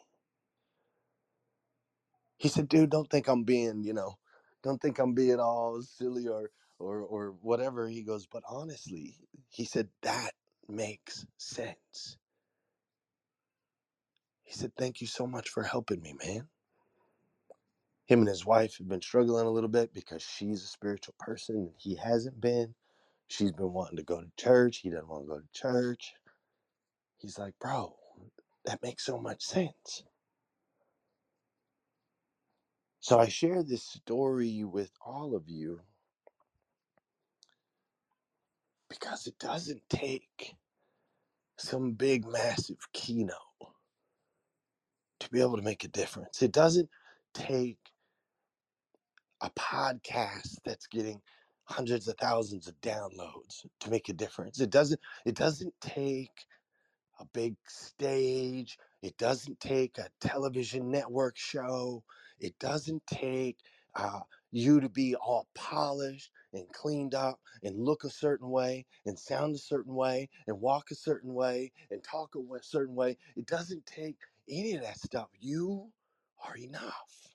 He 2.38 2.49
said, 2.49 2.68
dude, 2.68 2.90
don't 2.90 3.11
think 3.11 3.29
I'm 3.29 3.44
being, 3.44 3.85
you 3.85 3.94
know, 3.94 4.16
don't 4.62 4.81
think 4.81 4.99
I'm 4.99 5.14
being 5.14 5.40
all 5.40 5.83
silly 5.83 6.29
or 6.29 6.51
or 6.79 7.01
or 7.01 7.31
whatever. 7.42 7.88
He 7.88 8.03
goes, 8.03 8.27
but 8.27 8.42
honestly, 8.49 9.16
he 9.49 9.64
said, 9.64 9.90
that 10.03 10.33
makes 10.68 11.27
sense. 11.38 12.18
He 14.44 14.55
said, 14.55 14.75
Thank 14.77 15.01
you 15.01 15.07
so 15.07 15.27
much 15.27 15.49
for 15.51 15.62
helping 15.64 16.03
me, 16.03 16.14
man. 16.14 16.49
Him 18.07 18.20
and 18.20 18.29
his 18.29 18.47
wife 18.47 18.79
have 18.79 18.88
been 18.88 19.03
struggling 19.03 19.47
a 19.47 19.51
little 19.51 19.70
bit 19.70 19.94
because 19.94 20.23
she's 20.23 20.62
a 20.64 20.68
spiritual 20.68 21.14
person 21.18 21.57
and 21.57 21.73
he 21.79 21.97
hasn't 21.97 22.40
been. 22.40 22.75
She's 23.29 23.53
been 23.53 23.73
wanting 23.73 23.99
to 23.99 24.05
go 24.05 24.20
to 24.23 24.31
church. 24.38 24.79
He 24.79 24.90
doesn't 24.90 25.09
want 25.09 25.25
to 25.25 25.29
go 25.29 25.40
to 25.40 25.49
church. 25.53 26.14
He's 27.18 27.38
like, 27.38 27.55
Bro, 27.61 27.97
that 28.64 28.83
makes 28.83 29.05
so 29.07 29.18
much 29.18 29.42
sense. 29.42 30.05
So 33.04 33.18
I 33.18 33.28
share 33.28 33.62
this 33.62 33.82
story 33.82 34.64
with 34.64 34.90
all 35.04 35.36
of 35.36 35.46
you 35.46 35.78
because 38.88 39.26
it 39.26 39.38
doesn't 39.38 39.82
take 39.90 40.54
some 41.58 41.92
big, 41.92 42.26
massive 42.26 42.78
keynote 42.94 43.36
to 45.20 45.28
be 45.28 45.42
able 45.42 45.58
to 45.58 45.62
make 45.62 45.84
a 45.84 45.88
difference. 45.88 46.40
It 46.40 46.52
doesn't 46.52 46.88
take 47.34 47.76
a 49.42 49.50
podcast 49.50 50.56
that's 50.64 50.86
getting 50.86 51.20
hundreds 51.64 52.08
of 52.08 52.16
thousands 52.16 52.68
of 52.68 52.80
downloads 52.80 53.66
to 53.80 53.90
make 53.90 54.08
a 54.08 54.14
difference. 54.14 54.60
It 54.60 54.70
doesn't 54.70 55.00
it 55.26 55.34
doesn't 55.34 55.74
take 55.82 56.46
a 57.20 57.26
big 57.34 57.56
stage. 57.68 58.78
It 59.02 59.18
doesn't 59.18 59.60
take 59.60 59.98
a 59.98 60.08
television 60.22 60.90
network 60.90 61.36
show. 61.36 62.02
It 62.40 62.59
doesn't 62.59 63.07
take 63.07 63.59
uh, 63.94 64.20
you 64.53 64.81
to 64.81 64.88
be 64.88 65.16
all 65.16 65.49
polished 65.55 66.33
and 66.53 66.73
cleaned 66.73 67.14
up 67.14 67.40
and 67.62 67.79
look 67.85 68.05
a 68.05 68.11
certain 68.11 68.51
way 68.51 68.87
and 69.07 69.18
sound 69.18 69.55
a 69.57 69.59
certain 69.59 69.94
way 69.94 70.31
and 70.47 70.61
walk 70.61 70.90
a 70.90 70.97
certain 70.97 71.35
way 71.35 71.73
and 71.90 72.05
talk 72.05 72.35
a 72.37 72.40
certain 72.62 72.94
way. 72.94 73.18
It 73.37 73.47
doesn't 73.47 73.87
take 73.87 74.18
any 74.49 74.75
of 74.75 74.83
that 74.83 74.99
stuff. 74.99 75.31
You 75.40 75.92
are 76.47 76.57
enough. 76.57 77.35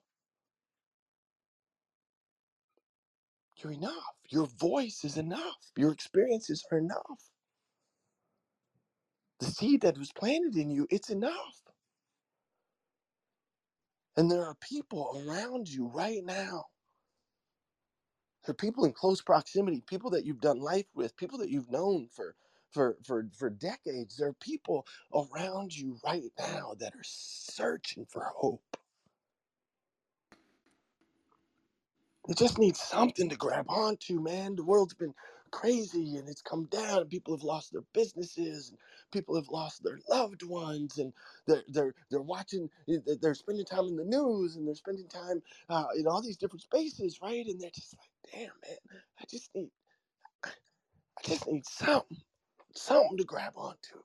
You're 3.58 3.74
enough. 3.74 4.16
Your 4.30 4.48
voice 4.48 5.04
is 5.06 5.18
enough. 5.18 5.72
Your 5.78 5.92
experiences 5.92 6.66
are 6.72 6.78
enough. 6.80 7.32
The 9.40 9.48
seed 9.48 9.82
that 9.82 9.98
was 9.98 10.12
planted 10.14 10.56
in 10.58 10.72
you, 10.72 10.88
it's 10.90 11.10
enough. 11.10 11.64
And 14.20 14.32
there 14.32 14.46
are 14.46 14.56
people 14.62 15.24
around 15.28 15.70
you 15.70 15.88
right 15.88 16.24
now. 16.26 16.68
There 18.46 18.52
are 18.54 18.56
people 18.56 18.86
in 18.86 18.94
close 18.94 19.22
proximity, 19.22 19.84
people 19.88 20.12
that 20.12 20.26
you've 20.26 20.42
done 20.42 20.60
life 20.60 20.88
with, 20.96 21.18
people 21.18 21.40
that 21.40 21.50
you've 21.52 21.72
known 21.72 22.10
for 22.10 22.36
for 22.72 22.98
for 23.06 23.28
for 23.38 23.50
decades. 23.52 24.18
There 24.18 24.30
are 24.30 24.34
people 24.34 24.88
around 25.14 25.76
you 25.78 26.00
right 26.06 26.32
now 26.40 26.76
that 26.80 26.96
are 26.96 27.04
searching 27.04 28.06
for 28.06 28.24
hope. 28.38 28.78
They 32.28 32.36
just 32.36 32.60
need 32.60 32.78
something 32.78 33.30
to 33.30 33.38
grab 33.38 33.68
onto, 33.70 34.22
man. 34.22 34.56
The 34.56 34.64
world's 34.66 34.96
been 34.96 35.16
crazy 35.52 36.18
and 36.18 36.30
it's 36.30 36.42
come 36.42 36.66
down 36.66 37.02
and 37.02 37.10
people 37.10 37.36
have 37.36 37.44
lost 37.44 37.74
their 37.74 37.84
businesses 37.94 38.70
and 38.72 38.80
people 39.12 39.36
have 39.36 39.50
lost 39.50 39.84
their 39.84 40.00
loved 40.10 40.44
ones 40.44 40.98
and 41.00 41.14
they're 41.48 41.64
they're 41.70 41.96
they're 42.12 42.22
watching 42.22 42.70
they're 43.22 43.36
spending 43.36 43.66
time 43.66 43.86
in 43.88 43.98
the 43.98 44.06
news 44.06 44.56
and 44.58 44.68
they're 44.68 44.76
spending 44.76 45.08
time 45.08 45.42
uh, 45.70 45.88
in 45.98 46.08
all 46.08 46.22
these 46.22 46.38
different 46.38 46.64
spaces 46.64 47.20
right 47.22 47.48
and 47.48 47.62
they're 47.62 47.72
just 47.72 47.96
like 48.00 48.34
damn 48.34 48.52
man 48.68 49.04
i 49.20 49.26
just 49.30 49.54
need 49.56 49.72
i 51.20 51.24
just 51.28 51.48
need 51.48 51.66
something 51.66 52.20
something 52.76 53.18
to 53.18 53.26
grab 53.26 53.54
onto 53.58 53.96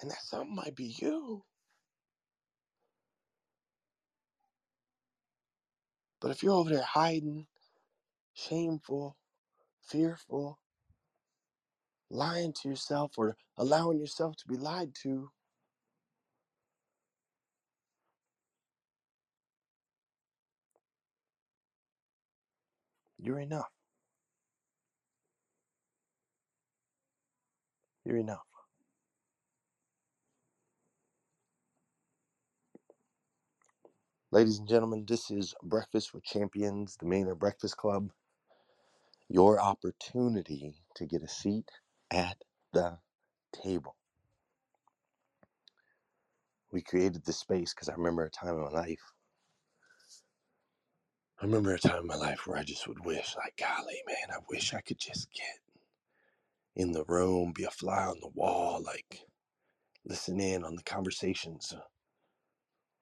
And 0.00 0.10
that 0.10 0.22
something 0.22 0.54
might 0.54 0.76
be 0.76 0.96
you. 1.00 1.44
But 6.20 6.30
if 6.32 6.42
you're 6.42 6.54
over 6.54 6.70
there 6.70 6.82
hiding, 6.82 7.48
shameful, 8.38 9.18
fearful, 9.82 10.60
lying 12.10 12.52
to 12.62 12.68
yourself 12.68 13.12
or 13.18 13.36
allowing 13.56 13.98
yourself 14.00 14.36
to 14.38 14.48
be 14.48 14.56
lied 14.56 14.94
to, 15.02 15.30
you're 23.18 23.40
enough. 23.40 23.70
You're 28.04 28.18
enough. 28.18 28.46
Ladies 34.32 34.58
and 34.58 34.68
gentlemen, 34.68 35.06
this 35.06 35.30
is 35.30 35.54
Breakfast 35.62 36.14
with 36.14 36.24
Champions, 36.24 36.96
the 37.00 37.06
Millionaire 37.06 37.34
Breakfast 37.36 37.78
Club. 37.78 38.10
Your 39.28 39.60
opportunity 39.60 40.76
to 40.96 41.06
get 41.06 41.22
a 41.22 41.28
seat 41.28 41.70
at 42.10 42.38
the 42.72 42.98
table. 43.52 43.96
We 46.72 46.82
created 46.82 47.24
this 47.24 47.38
space 47.38 47.74
because 47.74 47.88
I 47.88 47.94
remember 47.94 48.24
a 48.24 48.30
time 48.30 48.54
in 48.54 48.62
my 48.62 48.70
life. 48.70 49.12
I 51.40 51.46
remember 51.46 51.74
a 51.74 51.78
time 51.78 52.02
in 52.02 52.06
my 52.06 52.16
life 52.16 52.46
where 52.46 52.58
I 52.58 52.64
just 52.64 52.88
would 52.88 53.04
wish, 53.04 53.36
like, 53.36 53.56
golly, 53.58 54.02
man, 54.06 54.30
I 54.32 54.38
wish 54.50 54.74
I 54.74 54.80
could 54.80 54.98
just 54.98 55.28
get 55.32 55.60
in 56.76 56.92
the 56.92 57.04
room, 57.06 57.52
be 57.54 57.64
a 57.64 57.70
fly 57.70 58.04
on 58.06 58.20
the 58.20 58.30
wall, 58.34 58.82
like, 58.82 59.20
listen 60.04 60.40
in 60.40 60.64
on 60.64 60.76
the 60.76 60.82
conversations 60.82 61.74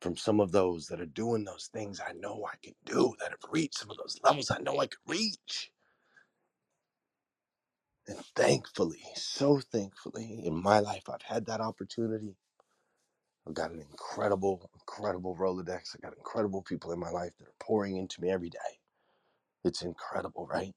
from 0.01 0.17
some 0.17 0.41
of 0.41 0.53
those 0.53 0.87
that 0.87 1.01
are 1.01 1.07
doing 1.07 1.45
those 1.45 1.69
things 1.73 2.01
I 2.01 2.13
know 2.13 2.47
I 2.47 2.57
can 2.63 2.75
do, 2.85 3.15
that 3.21 3.31
have 3.31 3.51
reached 3.51 3.79
some 3.79 3.91
of 3.91 3.97
those 3.99 4.19
levels 4.25 4.51
I 4.51 4.59
know 4.59 4.79
I 4.81 4.87
could 4.87 4.99
reach. 5.07 5.71
And 8.09 8.19
thankfully, 8.37 9.03
so 9.17 9.61
thankfully, 9.61 10.43
in 10.47 10.63
my 10.63 10.81
life, 10.81 11.05
I've 11.09 11.23
had 11.23 11.47
that 11.47 11.61
opportunity. 11.61 12.37
I've 13.47 13.55
got 13.55 13.73
an 13.73 13.81
incredible, 13.81 14.71
incredible 14.75 15.37
Rolodex. 15.37 15.97
I 15.97 16.01
got 16.03 16.17
incredible 16.17 16.63
people 16.63 16.93
in 16.93 17.01
my 17.01 17.11
life 17.11 17.33
that 17.39 17.49
are 17.49 17.55
pouring 17.61 17.97
into 17.97 18.21
me 18.23 18.31
every 18.31 18.51
day. 18.51 18.81
It's 19.65 19.83
incredible, 19.83 20.47
right? 20.47 20.75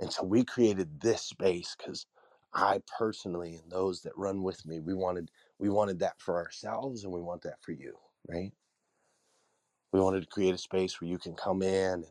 And 0.00 0.12
so 0.12 0.24
we 0.24 0.44
created 0.44 1.00
this 1.00 1.22
space 1.22 1.76
because 1.78 2.06
I 2.54 2.82
personally 2.98 3.56
and 3.56 3.72
those 3.72 4.02
that 4.02 4.18
run 4.18 4.42
with 4.44 4.66
me, 4.66 4.80
we 4.80 4.94
wanted 4.94 5.30
we 5.58 5.70
wanted 5.70 6.00
that 6.00 6.20
for 6.20 6.36
ourselves 6.38 7.04
and 7.04 7.14
we 7.14 7.22
want 7.22 7.42
that 7.44 7.62
for 7.62 7.72
you, 7.72 7.96
right? 8.28 8.52
We 9.92 10.00
wanted 10.00 10.22
to 10.22 10.28
create 10.28 10.54
a 10.54 10.58
space 10.58 11.00
where 11.00 11.10
you 11.10 11.18
can 11.18 11.34
come 11.34 11.62
in 11.62 11.94
and 12.04 12.06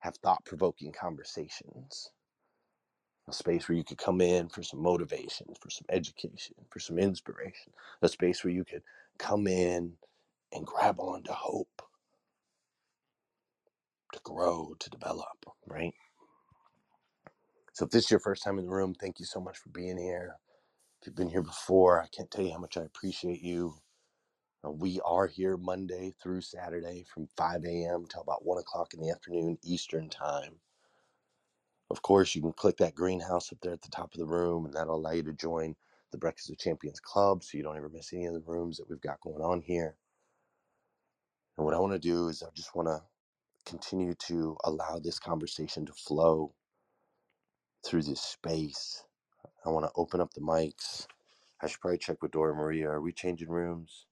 have 0.00 0.16
thought-provoking 0.16 0.92
conversations. 0.92 2.10
A 3.28 3.32
space 3.34 3.68
where 3.68 3.78
you 3.78 3.84
could 3.84 3.98
come 3.98 4.20
in 4.20 4.48
for 4.48 4.62
some 4.62 4.82
motivation, 4.82 5.48
for 5.60 5.70
some 5.70 5.86
education, 5.90 6.56
for 6.70 6.80
some 6.80 6.98
inspiration. 6.98 7.72
A 8.02 8.08
space 8.08 8.44
where 8.44 8.52
you 8.54 8.64
could 8.64 8.82
come 9.18 9.46
in 9.48 9.94
and 10.52 10.66
grab 10.66 11.00
onto 11.00 11.32
hope 11.32 11.82
to 14.12 14.20
grow, 14.24 14.74
to 14.80 14.90
develop, 14.90 15.46
right? 15.66 15.94
So 17.74 17.86
if 17.86 17.92
this 17.92 18.06
is 18.06 18.12
your 18.12 18.20
first 18.20 18.44
time 18.44 18.58
in 18.58 18.66
the 18.66 18.72
room, 18.72 18.94
thank 18.94 19.20
you 19.20 19.26
so 19.26 19.40
much 19.40 19.58
for 19.58 19.70
being 19.70 19.98
here. 19.98 20.36
If 21.00 21.08
you've 21.08 21.16
been 21.16 21.30
here 21.30 21.42
before, 21.42 22.02
I 22.02 22.08
can't 22.08 22.30
tell 22.30 22.44
you 22.44 22.52
how 22.52 22.58
much 22.58 22.76
I 22.76 22.82
appreciate 22.82 23.42
you. 23.42 23.74
Uh, 24.66 24.72
we 24.72 25.00
are 25.06 25.26
here 25.26 25.56
Monday 25.56 26.14
through 26.22 26.42
Saturday 26.42 27.04
from 27.12 27.28
5 27.36 27.64
a.m. 27.64 28.06
till 28.10 28.22
about 28.22 28.44
1 28.44 28.58
o'clock 28.58 28.94
in 28.94 29.00
the 29.00 29.10
afternoon 29.10 29.58
Eastern 29.64 30.10
Time. 30.10 30.54
Of 31.90 32.02
course, 32.02 32.34
you 32.34 32.42
can 32.42 32.52
click 32.52 32.78
that 32.78 32.94
greenhouse 32.96 33.52
up 33.52 33.60
there 33.62 33.72
at 33.72 33.82
the 33.82 33.90
top 33.90 34.14
of 34.14 34.18
the 34.18 34.26
room, 34.26 34.66
and 34.66 34.74
that'll 34.74 34.96
allow 34.96 35.12
you 35.12 35.22
to 35.24 35.32
join 35.34 35.76
the 36.12 36.18
Breakfast 36.18 36.50
of 36.50 36.58
Champions 36.58 37.00
Club 37.00 37.44
so 37.44 37.56
you 37.58 37.64
don't 37.64 37.76
ever 37.76 37.88
miss 37.88 38.12
any 38.12 38.26
of 38.26 38.34
the 38.34 38.40
rooms 38.40 38.78
that 38.78 38.88
we've 38.90 39.00
got 39.00 39.20
going 39.20 39.42
on 39.42 39.62
here. 39.62 39.96
And 41.58 41.64
what 41.66 41.74
I 41.74 41.80
want 41.80 41.94
to 41.94 42.00
do 42.00 42.28
is 42.28 42.42
I 42.42 42.50
just 42.54 42.74
want 42.76 42.88
to 42.88 43.04
continue 43.66 44.14
to 44.14 44.56
allow 44.64 44.98
this 44.98 45.18
conversation 45.20 45.86
to 45.86 45.94
flow 45.94 46.54
through 47.84 48.02
this 48.04 48.22
space. 48.22 49.04
I 49.64 49.70
want 49.70 49.86
to 49.86 49.92
open 49.96 50.20
up 50.20 50.34
the 50.34 50.40
mics. 50.42 51.06
I 51.62 51.68
should 51.68 51.80
probably 51.80 51.98
check 51.98 52.22
with 52.22 52.32
Dora 52.32 52.54
Maria. 52.54 52.88
Are 52.90 53.00
we 53.02 53.12
changing 53.12 53.50
rooms? 53.50 54.06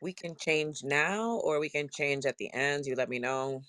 We 0.00 0.14
can 0.14 0.36
change 0.36 0.84
now 0.84 1.38
or 1.38 1.60
we 1.60 1.70
can 1.70 1.88
change 1.90 2.26
at 2.26 2.38
the 2.38 2.52
end. 2.54 2.86
You 2.86 2.96
let 2.96 3.10
me 3.10 3.18
know. 3.20 3.62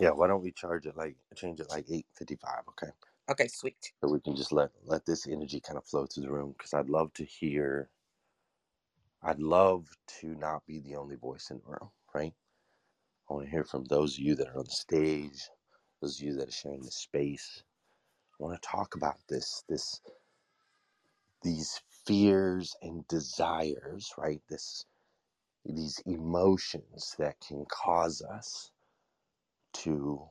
Yeah, 0.00 0.10
why 0.10 0.28
don't 0.28 0.42
we 0.42 0.52
charge 0.52 0.86
it 0.86 0.96
like 0.96 1.16
change 1.36 1.60
it 1.60 1.70
like 1.70 1.86
8:55, 1.88 2.68
okay? 2.70 2.92
Okay, 3.30 3.48
sweet. 3.48 3.92
So 4.02 4.10
we 4.10 4.20
can 4.20 4.36
just 4.36 4.52
let 4.52 4.70
let 4.84 5.06
this 5.06 5.26
energy 5.28 5.60
kind 5.60 5.78
of 5.78 5.86
flow 5.86 6.06
through 6.06 6.24
the 6.24 6.32
room 6.32 6.52
because 6.56 6.74
I'd 6.74 6.90
love 6.90 7.12
to 7.14 7.24
hear 7.24 7.90
I'd 9.22 9.40
love 9.40 9.88
to 10.20 10.28
not 10.36 10.66
be 10.66 10.80
the 10.80 10.96
only 10.96 11.16
voice 11.16 11.50
in 11.50 11.58
the 11.58 11.66
room, 11.66 11.90
right? 12.14 12.34
I 13.30 13.34
want 13.34 13.46
to 13.46 13.50
hear 13.50 13.64
from 13.64 13.84
those 13.86 14.14
of 14.18 14.20
you 14.24 14.36
that 14.36 14.48
are 14.48 14.58
on 14.58 14.64
the 14.66 14.70
stage, 14.70 15.50
those 16.02 16.20
of 16.20 16.26
you 16.26 16.34
that 16.36 16.48
are 16.48 16.52
sharing 16.52 16.82
the 16.82 16.92
space. 16.92 17.64
I 18.40 18.44
want 18.44 18.60
to 18.62 18.68
talk 18.68 18.96
about 18.96 19.18
this 19.28 19.64
this 19.68 20.00
these 21.42 21.82
fears 22.06 22.76
and 22.82 23.06
desires, 23.08 24.12
right? 24.18 24.42
This 24.50 24.86
these 25.64 26.00
emotions 26.06 27.16
that 27.18 27.40
can 27.40 27.66
cause 27.66 28.22
us 28.22 28.72
to 29.84 30.22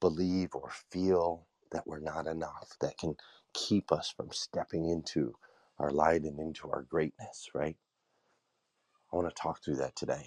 believe 0.00 0.50
or 0.54 0.70
feel 0.90 1.46
that 1.72 1.86
we're 1.86 2.00
not 2.00 2.26
enough, 2.26 2.76
that 2.80 2.98
can 2.98 3.16
keep 3.54 3.92
us 3.92 4.12
from 4.16 4.28
stepping 4.32 4.88
into 4.88 5.34
our 5.78 5.90
light 5.90 6.22
and 6.22 6.38
into 6.40 6.70
our 6.70 6.82
greatness, 6.82 7.50
right? 7.54 7.76
I 9.12 9.16
want 9.16 9.28
to 9.28 9.42
talk 9.42 9.64
through 9.64 9.76
that 9.76 9.96
today. 9.96 10.26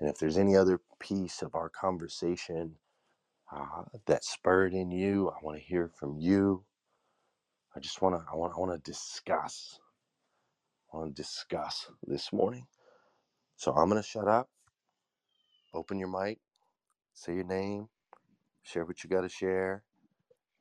And 0.00 0.08
if 0.10 0.18
there's 0.18 0.38
any 0.38 0.56
other 0.56 0.80
piece 1.00 1.42
of 1.42 1.54
our 1.54 1.70
conversation 1.70 2.76
uh, 3.52 3.84
that 4.06 4.24
spurred 4.24 4.74
in 4.74 4.90
you, 4.90 5.30
I 5.30 5.36
want 5.42 5.58
to 5.58 5.64
hear 5.64 5.88
from 5.88 6.18
you. 6.18 6.64
I 7.76 7.80
just 7.80 8.02
want 8.02 8.16
to, 8.16 8.24
I 8.32 8.36
want, 8.36 8.54
I 8.56 8.60
want 8.60 8.72
to 8.84 8.90
discuss, 8.90 9.80
I 10.92 10.98
want 10.98 11.16
to 11.16 11.22
discuss 11.22 11.88
this 12.06 12.32
morning. 12.32 12.66
So 13.56 13.72
I'm 13.72 13.88
going 13.90 14.02
to 14.02 14.08
shut 14.08 14.28
up, 14.28 14.50
open 15.74 15.98
your 15.98 16.08
mic, 16.08 16.40
say 17.14 17.34
your 17.34 17.44
name, 17.44 17.88
share 18.62 18.84
what 18.86 19.04
you 19.04 19.10
got 19.10 19.22
to 19.22 19.28
share, 19.30 19.84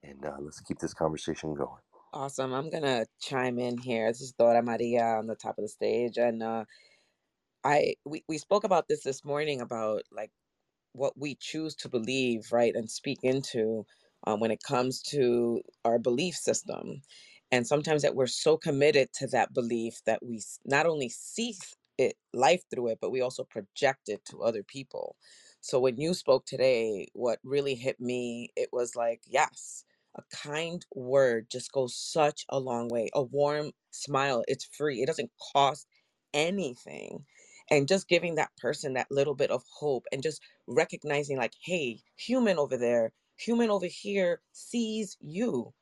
and 0.03 0.25
uh, 0.25 0.37
let's 0.39 0.61
keep 0.61 0.79
this 0.79 0.93
conversation 0.93 1.55
going. 1.55 1.81
Awesome. 2.13 2.53
I'm 2.53 2.69
gonna 2.71 3.05
chime 3.21 3.59
in 3.59 3.77
here. 3.77 4.09
This 4.09 4.21
is 4.21 4.33
Dora 4.33 4.63
Maria 4.63 5.03
on 5.17 5.27
the 5.27 5.35
top 5.35 5.59
of 5.59 5.63
the 5.63 5.69
stage, 5.69 6.17
and 6.17 6.43
uh, 6.43 6.65
I 7.63 7.95
we, 8.05 8.23
we 8.29 8.37
spoke 8.39 8.63
about 8.65 8.87
this 8.89 9.03
this 9.03 9.25
morning 9.25 9.61
about 9.61 10.03
like 10.11 10.31
what 10.93 11.13
we 11.17 11.35
choose 11.35 11.75
to 11.77 11.89
believe, 11.89 12.51
right, 12.51 12.75
and 12.75 12.89
speak 12.91 13.19
into 13.23 13.85
um, 14.25 14.39
when 14.39 14.51
it 14.51 14.63
comes 14.63 15.01
to 15.03 15.61
our 15.85 15.99
belief 15.99 16.35
system. 16.35 17.01
And 17.51 17.67
sometimes 17.67 18.03
that 18.03 18.15
we're 18.15 18.27
so 18.27 18.57
committed 18.57 19.13
to 19.15 19.27
that 19.27 19.53
belief 19.53 20.03
that 20.05 20.23
we 20.23 20.41
not 20.65 20.85
only 20.85 21.09
see 21.09 21.55
it 21.97 22.15
life 22.33 22.63
through 22.71 22.89
it, 22.89 22.99
but 23.01 23.11
we 23.11 23.21
also 23.21 23.43
project 23.45 24.09
it 24.09 24.25
to 24.25 24.43
other 24.43 24.63
people. 24.63 25.15
So 25.61 25.79
when 25.79 25.97
you 25.97 26.13
spoke 26.13 26.45
today, 26.45 27.07
what 27.13 27.39
really 27.43 27.75
hit 27.75 27.99
me, 27.99 28.51
it 28.55 28.69
was 28.73 28.95
like, 28.95 29.21
yes, 29.27 29.85
a 30.17 30.23
kind 30.35 30.85
word 30.95 31.47
just 31.51 31.71
goes 31.71 31.95
such 31.95 32.45
a 32.49 32.59
long 32.59 32.89
way. 32.89 33.09
A 33.15 33.23
warm 33.23 33.71
smile, 33.91 34.43
it's 34.47 34.65
free. 34.65 35.01
It 35.01 35.07
doesn't 35.07 35.31
cost 35.53 35.87
anything. 36.33 37.25
And 37.71 37.87
just 37.87 38.09
giving 38.09 38.35
that 38.35 38.51
person 38.57 38.93
that 38.93 39.11
little 39.11 39.35
bit 39.35 39.51
of 39.51 39.63
hope 39.79 40.05
and 40.11 40.23
just 40.23 40.41
recognizing 40.67 41.37
like 41.37 41.53
hey 41.63 41.99
human 42.15 42.57
over 42.57 42.77
there 42.77 43.11
human 43.37 43.69
over 43.69 43.87
here 43.87 44.41
sees 44.53 45.17
you 45.19 45.73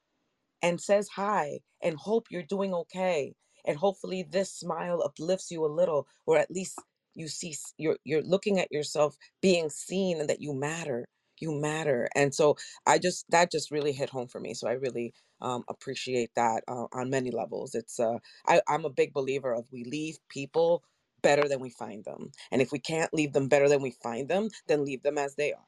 and 0.64 0.82
says 0.82 1.10
hi 1.16 1.60
and 1.84 1.98
hope 1.98 2.28
you're 2.32 2.44
doing 2.44 2.74
okay 2.74 3.36
and 3.66 3.78
hopefully 3.78 4.24
this 4.24 4.52
smile 4.54 5.02
uplifts 5.04 5.52
you 5.52 5.66
a 5.66 5.68
little 5.68 6.08
or 6.28 6.38
at 6.38 6.52
least 6.52 6.80
you 7.16 7.28
see 7.28 7.56
you're 7.78 7.98
you're 8.06 8.24
looking 8.24 8.60
at 8.60 8.72
yourself 8.72 9.18
being 9.42 9.70
seen 9.70 10.20
and 10.20 10.30
that 10.30 10.42
you 10.42 10.54
matter 10.54 11.06
you 11.40 11.54
matter 11.54 12.10
and 12.16 12.36
so 12.36 12.58
i 12.88 13.00
just 13.00 13.26
that 13.32 13.52
just 13.52 13.72
really 13.72 13.94
hit 13.94 14.10
home 14.12 14.28
for 14.28 14.40
me 14.42 14.54
so 14.56 14.68
i 14.68 14.74
really 14.74 15.14
um, 15.42 15.64
appreciate 15.70 16.32
that 16.36 16.64
uh, 16.68 16.88
on 16.94 17.10
many 17.10 17.32
levels 17.32 17.76
it's 17.76 18.00
uh 18.00 18.20
I, 18.48 18.62
i'm 18.70 18.86
a 18.86 18.92
big 18.92 19.14
believer 19.14 19.54
of 19.54 19.66
we 19.72 19.86
leave 19.86 20.20
people 20.30 20.84
better 21.24 21.48
than 21.50 21.60
we 21.62 21.72
find 21.72 22.06
them 22.06 22.32
and 22.52 22.62
if 22.62 22.72
we 22.72 22.80
can't 22.80 23.14
leave 23.14 23.34
them 23.34 23.50
better 23.50 23.70
than 23.70 23.82
we 23.82 23.92
find 23.92 24.30
them 24.30 24.50
then 24.68 24.86
leave 24.86 25.04
them 25.04 25.18
as 25.18 25.36
they 25.36 25.54
are 25.54 25.66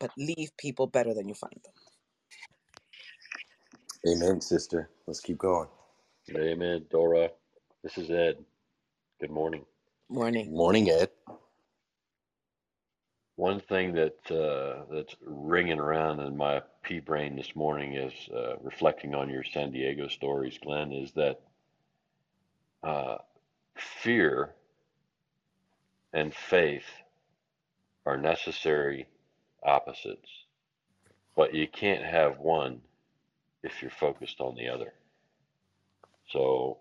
but 0.00 0.12
leave 0.18 0.56
people 0.58 0.86
better 0.88 1.14
than 1.14 1.28
you 1.28 1.34
find 1.34 1.60
them 1.64 1.74
Amen, 4.08 4.40
sister. 4.40 4.90
Let's 5.06 5.20
keep 5.20 5.38
going. 5.38 5.68
Amen, 6.30 6.86
Dora. 6.90 7.30
This 7.82 7.98
is 7.98 8.10
Ed. 8.10 8.38
Good 9.20 9.30
morning. 9.30 9.64
Morning. 10.08 10.52
Morning, 10.52 10.90
Ed. 10.90 11.10
One 13.36 13.60
thing 13.60 13.94
that 13.94 14.18
uh, 14.30 14.84
that's 14.94 15.16
ringing 15.26 15.78
around 15.80 16.20
in 16.20 16.36
my 16.36 16.62
pea 16.82 17.00
brain 17.00 17.36
this 17.36 17.56
morning 17.56 17.94
is 17.94 18.12
uh, 18.34 18.56
reflecting 18.62 19.14
on 19.14 19.30
your 19.30 19.44
San 19.44 19.72
Diego 19.72 20.08
stories, 20.08 20.58
Glenn, 20.62 20.92
is 20.92 21.12
that 21.12 21.40
uh, 22.82 23.18
fear 23.76 24.54
and 26.12 26.34
faith 26.34 26.86
are 28.06 28.18
necessary 28.18 29.06
opposites, 29.64 30.30
but 31.36 31.54
you 31.54 31.68
can't 31.68 32.04
have 32.04 32.38
one 32.38 32.80
if 33.62 33.82
you're 33.82 33.90
focused 33.90 34.40
on 34.40 34.56
the 34.56 34.68
other. 34.68 34.92
So, 36.32 36.78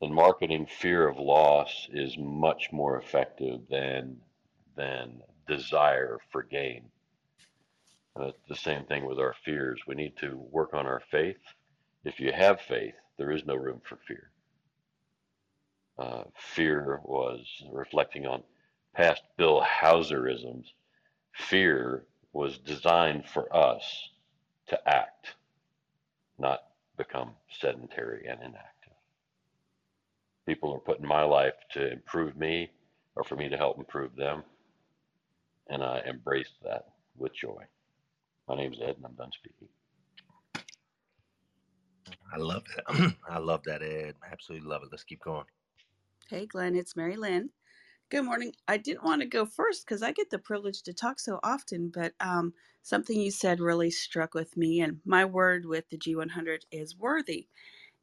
in 0.00 0.12
marketing, 0.12 0.66
fear 0.66 1.08
of 1.08 1.18
loss 1.18 1.88
is 1.92 2.16
much 2.18 2.72
more 2.72 2.98
effective 2.98 3.60
than 3.70 4.20
than 4.76 5.22
desire 5.46 6.18
for 6.30 6.42
gain. 6.42 6.84
And 8.14 8.26
it's 8.26 8.48
the 8.48 8.56
same 8.56 8.84
thing 8.84 9.06
with 9.06 9.18
our 9.18 9.34
fears. 9.44 9.80
We 9.86 9.94
need 9.94 10.16
to 10.18 10.36
work 10.50 10.74
on 10.74 10.86
our 10.86 11.02
faith. 11.10 11.40
If 12.04 12.20
you 12.20 12.32
have 12.32 12.60
faith, 12.60 12.94
there 13.16 13.30
is 13.30 13.44
no 13.44 13.54
room 13.54 13.80
for 13.84 13.96
fear. 13.96 14.30
Uh, 15.98 16.24
fear 16.36 17.00
was 17.04 17.44
reflecting 17.72 18.26
on 18.26 18.42
past 18.94 19.22
Bill 19.36 19.60
Hauserisms. 19.62 20.66
Fear 21.32 22.04
was 22.32 22.58
designed 22.58 23.26
for 23.26 23.54
us 23.54 24.10
to 24.68 24.88
act, 24.88 25.34
not 26.38 26.67
become 26.98 27.30
sedentary 27.60 28.26
and 28.28 28.40
inactive. 28.40 28.92
People 30.46 30.74
are 30.74 30.80
put 30.80 31.00
in 31.00 31.06
my 31.06 31.22
life 31.22 31.54
to 31.72 31.92
improve 31.92 32.36
me 32.36 32.70
or 33.16 33.24
for 33.24 33.36
me 33.36 33.48
to 33.48 33.56
help 33.56 33.78
improve 33.78 34.14
them, 34.16 34.42
and 35.68 35.82
I 35.82 36.02
embrace 36.06 36.50
that 36.64 36.86
with 37.16 37.34
joy. 37.34 37.62
My 38.48 38.56
name 38.56 38.72
is 38.72 38.80
Ed, 38.80 38.96
and 38.96 39.06
I'm 39.06 39.14
done 39.14 39.30
speaking. 39.32 39.68
I 42.32 42.38
love 42.38 42.64
it. 42.76 43.14
I 43.30 43.38
love 43.38 43.62
that, 43.64 43.82
Ed. 43.82 44.14
Absolutely 44.30 44.68
love 44.68 44.82
it. 44.82 44.88
Let's 44.90 45.04
keep 45.04 45.22
going. 45.22 45.44
Hey, 46.28 46.46
Glenn, 46.46 46.76
it's 46.76 46.96
Mary 46.96 47.16
Lynn. 47.16 47.50
Good 48.08 48.22
morning. 48.24 48.52
I 48.68 48.76
didn't 48.76 49.02
want 49.02 49.20
to 49.22 49.26
go 49.26 49.44
first 49.44 49.84
because 49.84 50.00
I 50.00 50.12
get 50.12 50.30
the 50.30 50.38
privilege 50.38 50.82
to 50.84 50.94
talk 50.94 51.18
so 51.18 51.40
often, 51.42 51.90
but 51.92 52.14
um, 52.20 52.54
something 52.82 53.20
you 53.20 53.32
said 53.32 53.58
really 53.58 53.90
struck 53.90 54.32
with 54.32 54.56
me. 54.56 54.80
And 54.80 55.00
my 55.04 55.24
word 55.24 55.66
with 55.66 55.88
the 55.90 55.98
G100 55.98 56.60
is 56.70 56.96
worthy. 56.96 57.48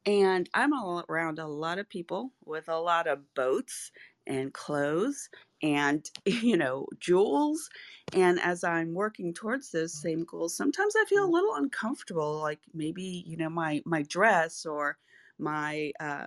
And 0.06 0.48
I'm 0.54 0.72
all 0.74 1.04
around 1.08 1.38
a 1.38 1.48
lot 1.48 1.78
of 1.78 1.88
people 1.88 2.32
with 2.44 2.68
a 2.68 2.78
lot 2.80 3.06
of 3.06 3.34
boats 3.34 3.92
and 4.26 4.52
clothes 4.54 5.28
and, 5.62 6.04
you 6.26 6.56
know, 6.56 6.86
jewels. 7.00 7.68
And 8.12 8.40
as 8.40 8.64
I'm 8.64 8.94
working 8.94 9.34
towards 9.34 9.70
those 9.70 9.94
same 10.00 10.24
goals, 10.24 10.56
sometimes 10.56 10.94
I 10.96 11.04
feel 11.08 11.24
a 11.24 11.30
little 11.30 11.54
uncomfortable, 11.56 12.40
like 12.40 12.60
maybe, 12.74 13.24
you 13.26 13.36
know, 13.36 13.50
my, 13.50 13.82
my 13.86 14.02
dress 14.02 14.66
or 14.66 14.98
my, 15.38 15.92
uh, 16.00 16.26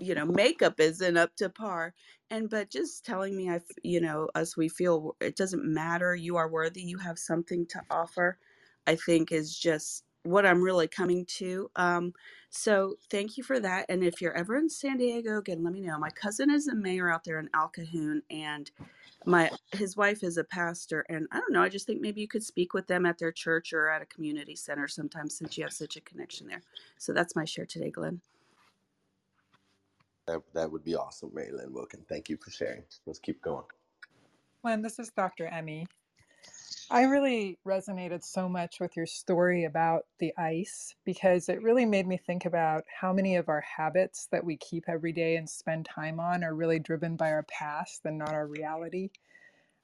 you 0.00 0.14
know, 0.14 0.26
makeup 0.26 0.80
isn't 0.80 1.16
up 1.16 1.36
to 1.36 1.48
par. 1.48 1.94
And, 2.32 2.48
but 2.48 2.70
just 2.70 3.04
telling 3.04 3.36
me, 3.36 3.50
I, 3.50 3.60
you 3.82 4.00
know, 4.00 4.30
as 4.34 4.56
we 4.56 4.70
feel 4.70 5.16
it 5.20 5.36
doesn't 5.36 5.64
matter, 5.66 6.16
you 6.16 6.36
are 6.36 6.48
worthy, 6.48 6.80
you 6.80 6.96
have 6.96 7.18
something 7.18 7.66
to 7.66 7.82
offer, 7.90 8.38
I 8.86 8.96
think 8.96 9.32
is 9.32 9.56
just 9.56 10.04
what 10.22 10.46
I'm 10.46 10.62
really 10.62 10.88
coming 10.88 11.26
to. 11.26 11.70
Um, 11.76 12.14
so 12.48 12.94
thank 13.10 13.36
you 13.36 13.44
for 13.44 13.60
that. 13.60 13.84
And 13.90 14.02
if 14.02 14.22
you're 14.22 14.36
ever 14.36 14.56
in 14.56 14.70
San 14.70 14.96
Diego, 14.96 15.38
again, 15.38 15.62
let 15.62 15.74
me 15.74 15.82
know. 15.82 15.98
My 15.98 16.08
cousin 16.08 16.50
is 16.50 16.68
a 16.68 16.74
mayor 16.74 17.12
out 17.12 17.24
there 17.24 17.38
in 17.38 17.50
Al 17.52 17.70
and 18.30 18.70
my 19.26 19.50
his 19.72 19.94
wife 19.94 20.24
is 20.24 20.38
a 20.38 20.44
pastor. 20.44 21.04
And 21.10 21.28
I 21.32 21.38
don't 21.38 21.52
know. 21.52 21.62
I 21.62 21.68
just 21.68 21.86
think 21.86 22.00
maybe 22.00 22.22
you 22.22 22.28
could 22.28 22.42
speak 22.42 22.72
with 22.72 22.86
them 22.86 23.04
at 23.04 23.18
their 23.18 23.32
church 23.32 23.74
or 23.74 23.90
at 23.90 24.00
a 24.02 24.06
community 24.06 24.56
center 24.56 24.88
sometimes, 24.88 25.36
since 25.36 25.58
you 25.58 25.64
have 25.64 25.72
such 25.74 25.96
a 25.96 26.00
connection 26.00 26.48
there. 26.48 26.62
So 26.98 27.12
that's 27.12 27.36
my 27.36 27.44
share 27.44 27.66
today, 27.66 27.90
Glenn. 27.90 28.22
That, 30.26 30.42
that 30.54 30.70
would 30.70 30.84
be 30.84 30.94
awesome, 30.94 31.30
Marilyn 31.34 31.72
Wilkin. 31.72 32.04
Thank 32.08 32.28
you 32.28 32.36
for 32.36 32.50
sharing. 32.50 32.84
Let's 33.06 33.18
keep 33.18 33.42
going. 33.42 33.64
Glenn, 34.62 34.82
this 34.82 34.98
is 34.98 35.10
Dr. 35.10 35.46
Emmy. 35.46 35.86
I 36.90 37.04
really 37.04 37.58
resonated 37.66 38.22
so 38.22 38.48
much 38.48 38.78
with 38.78 38.96
your 38.96 39.06
story 39.06 39.64
about 39.64 40.04
the 40.18 40.32
ice 40.36 40.94
because 41.04 41.48
it 41.48 41.62
really 41.62 41.86
made 41.86 42.06
me 42.06 42.18
think 42.18 42.44
about 42.44 42.84
how 43.00 43.12
many 43.12 43.36
of 43.36 43.48
our 43.48 43.62
habits 43.62 44.28
that 44.30 44.44
we 44.44 44.56
keep 44.58 44.84
every 44.88 45.12
day 45.12 45.36
and 45.36 45.48
spend 45.48 45.86
time 45.86 46.20
on 46.20 46.44
are 46.44 46.54
really 46.54 46.78
driven 46.78 47.16
by 47.16 47.30
our 47.30 47.44
past 47.44 48.02
and 48.04 48.18
not 48.18 48.34
our 48.34 48.46
reality. 48.46 49.08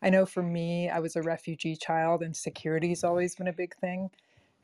I 0.03 0.11
know 0.11 0.26
for 0.26 0.43
me, 0.43 0.91
I 0.91 1.01
was 1.01 1.16
a 1.16 1.22
refugee 1.22 1.76
child 1.76 2.22
and 2.22 2.36
security 2.36 2.91
has 2.91 3.05
always 3.05 3.34
been 3.34 3.49
a 3.49 3.53
big 3.53 3.74
thing. 3.76 4.11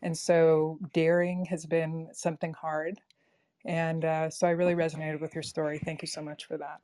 And 0.03 0.17
so 0.17 0.79
daring 0.93 1.47
has 1.47 1.65
been 1.65 2.09
something 2.13 2.53
hard. 2.53 3.01
And 3.65 4.05
uh, 4.05 4.31
so 4.31 4.47
I 4.47 4.51
really 4.51 4.75
resonated 4.75 5.21
with 5.21 5.35
your 5.35 5.43
story. 5.43 5.79
Thank 5.79 6.03
you 6.03 6.09
so 6.09 6.21
much 6.21 6.47
for 6.47 6.59
that. 6.59 6.81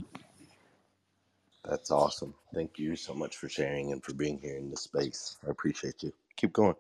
That's 1.64 1.90
awesome. 1.90 2.34
Thank 2.54 2.78
you 2.78 2.96
so 2.96 3.12
much 3.12 3.36
for 3.36 3.48
sharing 3.48 3.92
and 3.92 4.02
for 4.02 4.14
being 4.14 4.38
here 4.38 4.56
in 4.56 4.70
this 4.70 4.82
space. 4.82 5.36
I 5.46 5.50
appreciate 5.50 6.02
you. 6.02 6.12
Keep 6.36 6.54
going. 6.54 6.74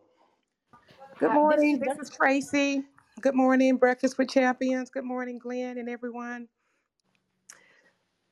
Good 1.18 1.26
Uh, 1.26 1.34
this 1.34 1.34
morning. 1.34 1.78
This 1.78 1.98
is 1.98 2.10
Tracy. 2.10 2.82
Good 3.20 3.34
morning, 3.34 3.76
Breakfast 3.76 4.16
with 4.16 4.30
Champions. 4.30 4.88
Good 4.88 5.04
morning, 5.04 5.38
Glenn 5.38 5.76
and 5.76 5.88
everyone. 5.88 6.48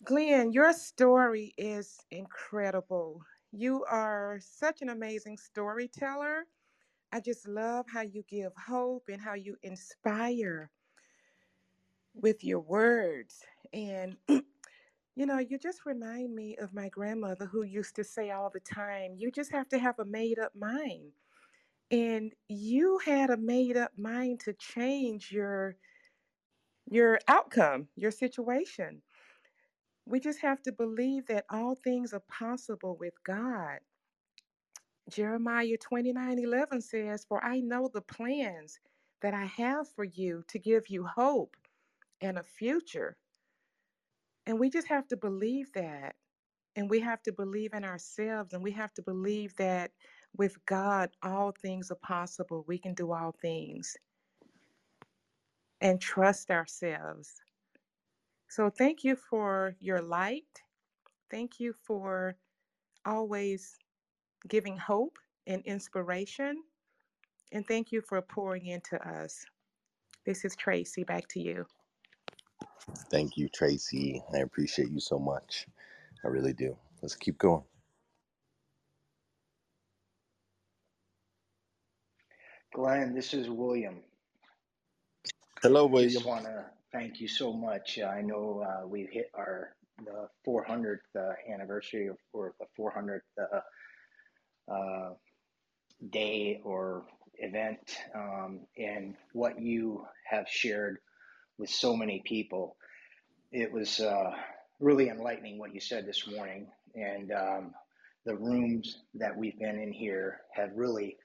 Glenn, 0.04 0.52
your 0.52 0.72
story 0.72 1.52
is 1.58 1.98
incredible. 2.10 3.20
You 3.52 3.84
are 3.84 4.38
such 4.40 4.80
an 4.80 4.88
amazing 4.88 5.36
storyteller. 5.36 6.44
I 7.12 7.20
just 7.20 7.46
love 7.46 7.84
how 7.92 8.02
you 8.02 8.22
give 8.28 8.52
hope 8.56 9.04
and 9.08 9.20
how 9.20 9.34
you 9.34 9.56
inspire 9.62 10.70
with 12.14 12.44
your 12.44 12.60
words. 12.60 13.40
And, 13.72 14.16
you 14.28 15.26
know, 15.26 15.38
you 15.38 15.58
just 15.58 15.86
remind 15.86 16.34
me 16.34 16.56
of 16.56 16.74
my 16.74 16.88
grandmother 16.88 17.46
who 17.46 17.62
used 17.64 17.96
to 17.96 18.04
say 18.04 18.30
all 18.30 18.50
the 18.50 18.60
time, 18.60 19.14
you 19.16 19.30
just 19.30 19.52
have 19.52 19.68
to 19.70 19.78
have 19.78 19.98
a 19.98 20.04
made 20.04 20.38
up 20.38 20.54
mind. 20.56 21.12
And 21.90 22.34
you 22.48 22.98
had 23.04 23.30
a 23.30 23.36
made 23.36 23.76
up 23.76 23.92
mind 23.98 24.40
to 24.40 24.52
change 24.54 25.32
your 25.32 25.76
your 26.90 27.18
outcome, 27.28 27.88
your 27.96 28.10
situation. 28.10 29.02
We 30.06 30.20
just 30.20 30.40
have 30.40 30.62
to 30.64 30.72
believe 30.72 31.26
that 31.28 31.46
all 31.50 31.74
things 31.76 32.12
are 32.14 32.22
possible 32.28 32.96
with 32.98 33.14
God. 33.24 33.78
Jeremiah 35.10 35.76
29 35.78 36.38
11 36.38 36.80
says, 36.82 37.24
For 37.28 37.44
I 37.44 37.60
know 37.60 37.90
the 37.92 38.02
plans 38.02 38.80
that 39.22 39.34
I 39.34 39.44
have 39.46 39.88
for 39.90 40.04
you 40.04 40.44
to 40.48 40.58
give 40.58 40.88
you 40.88 41.04
hope 41.06 41.56
and 42.20 42.38
a 42.38 42.44
future. 42.44 43.16
And 44.46 44.58
we 44.58 44.70
just 44.70 44.88
have 44.88 45.08
to 45.08 45.16
believe 45.16 45.72
that. 45.74 46.16
And 46.76 46.90
we 46.90 47.00
have 47.00 47.22
to 47.24 47.32
believe 47.32 47.74
in 47.74 47.84
ourselves. 47.84 48.52
And 48.54 48.62
we 48.62 48.72
have 48.72 48.94
to 48.94 49.02
believe 49.02 49.54
that 49.56 49.92
with 50.36 50.56
God, 50.66 51.10
all 51.22 51.52
things 51.62 51.90
are 51.90 51.98
possible. 52.02 52.64
We 52.68 52.78
can 52.78 52.94
do 52.94 53.12
all 53.12 53.34
things 53.42 53.96
and 55.80 56.00
trust 56.00 56.50
ourselves. 56.50 57.34
So 58.48 58.70
thank 58.70 59.04
you 59.04 59.16
for 59.16 59.76
your 59.80 60.02
light. 60.02 60.62
Thank 61.30 61.60
you 61.60 61.74
for 61.86 62.36
always 63.06 63.76
giving 64.48 64.76
hope 64.76 65.18
and 65.46 65.62
inspiration. 65.64 66.62
And 67.52 67.66
thank 67.66 67.92
you 67.92 68.02
for 68.02 68.22
pouring 68.22 68.66
into 68.66 68.96
us. 69.08 69.44
This 70.26 70.44
is 70.44 70.56
Tracy. 70.56 71.04
Back 71.04 71.28
to 71.30 71.40
you. 71.40 71.66
Thank 73.10 73.36
you, 73.36 73.48
Tracy. 73.48 74.22
I 74.34 74.38
appreciate 74.38 74.90
you 74.90 75.00
so 75.00 75.18
much. 75.18 75.66
I 76.24 76.28
really 76.28 76.54
do. 76.54 76.76
Let's 77.02 77.16
keep 77.16 77.38
going. 77.38 77.64
Glenn, 82.74 83.14
this 83.14 83.34
is 83.34 83.50
William. 83.50 84.02
Hello, 85.62 85.86
William. 85.86 86.14
Just 86.14 86.24
William. 86.24 86.26
want 86.26 86.44
to 86.46 86.66
thank 86.92 87.20
you 87.20 87.28
so 87.28 87.52
much. 87.52 87.98
I 88.00 88.22
know 88.22 88.64
uh, 88.66 88.86
we've 88.86 89.10
hit 89.10 89.30
our 89.34 89.74
the 90.04 90.28
400th 90.46 90.98
uh, 91.18 91.32
anniversary 91.52 92.08
of, 92.08 92.16
or 92.32 92.54
the 92.60 92.66
400th 92.80 93.20
uh, 93.40 93.76
uh, 94.72 95.10
day 96.10 96.60
or 96.64 97.06
event, 97.38 97.98
um, 98.14 98.62
and 98.78 99.16
what 99.34 99.60
you 99.60 100.06
have 100.26 100.48
shared 100.48 100.98
with 101.58 101.70
so 101.70 101.96
many 101.96 102.22
people. 102.26 102.77
It 103.52 103.72
was 103.72 104.00
uh, 104.00 104.32
really 104.80 105.08
enlightening 105.10 105.58
what 105.58 105.74
you 105.74 105.80
said 105.80 106.06
this 106.06 106.26
morning, 106.28 106.68
and 106.94 107.32
um, 107.32 107.74
the 108.26 108.36
rooms 108.36 108.98
that 109.14 109.36
we've 109.36 109.58
been 109.58 109.80
in 109.80 109.92
here 109.92 110.40
have 110.54 110.70
really 110.76 111.16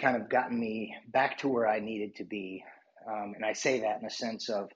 kind 0.00 0.16
of 0.16 0.28
gotten 0.30 0.58
me 0.60 0.94
back 1.08 1.38
to 1.38 1.48
where 1.48 1.68
I 1.68 1.80
needed 1.80 2.16
to 2.16 2.24
be 2.24 2.64
Um, 3.08 3.34
and 3.36 3.44
I 3.44 3.54
say 3.54 3.80
that 3.80 4.00
in 4.00 4.06
a 4.06 4.10
sense 4.10 4.48
of 4.48 4.70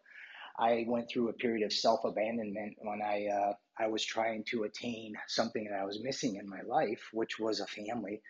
I 0.58 0.84
went 0.88 1.10
through 1.10 1.30
a 1.30 1.34
period 1.34 1.64
of 1.66 1.72
self 1.72 2.04
abandonment 2.04 2.76
when 2.80 3.00
I 3.02 3.26
uh, 3.28 3.54
I 3.78 3.88
was 3.88 4.04
trying 4.04 4.44
to 4.50 4.64
attain 4.64 5.14
something 5.28 5.64
that 5.70 5.80
I 5.80 5.84
was 5.84 6.02
missing 6.02 6.36
in 6.36 6.48
my 6.48 6.62
life, 6.62 7.02
which 7.12 7.38
was 7.40 7.60
a 7.60 7.66
family 7.66 8.22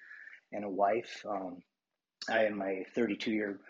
and 0.53 0.65
a 0.65 0.71
wife. 0.71 1.25
Um, 1.29 1.59
I 2.31 2.47
am 2.47 2.63
a 2.63 2.85
32 2.95 3.33
year 3.33 3.61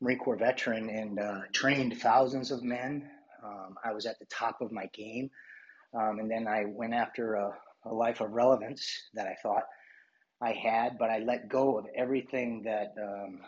Marine 0.00 0.18
Corps 0.18 0.36
veteran 0.38 0.90
and 0.90 1.18
uh, 1.20 1.40
trained 1.52 2.00
thousands 2.00 2.50
of 2.52 2.62
men. 2.64 3.10
Um, 3.44 3.76
I 3.84 3.92
was 3.92 4.06
at 4.06 4.18
the 4.18 4.26
top 4.26 4.60
of 4.60 4.72
my 4.72 4.86
game. 4.94 5.30
Um, 5.94 6.18
and 6.20 6.30
then 6.30 6.46
I 6.46 6.64
went 6.66 6.94
after 6.94 7.34
a, 7.34 7.52
a, 7.84 7.92
life 7.92 8.20
of 8.20 8.30
relevance 8.30 8.86
that 9.14 9.26
I 9.26 9.34
thought 9.42 9.64
I 10.40 10.52
had, 10.52 10.98
but 10.98 11.10
I 11.10 11.18
let 11.18 11.48
go 11.48 11.78
of 11.78 11.86
everything 11.96 12.62
that 12.64 12.94
um, 13.02 13.40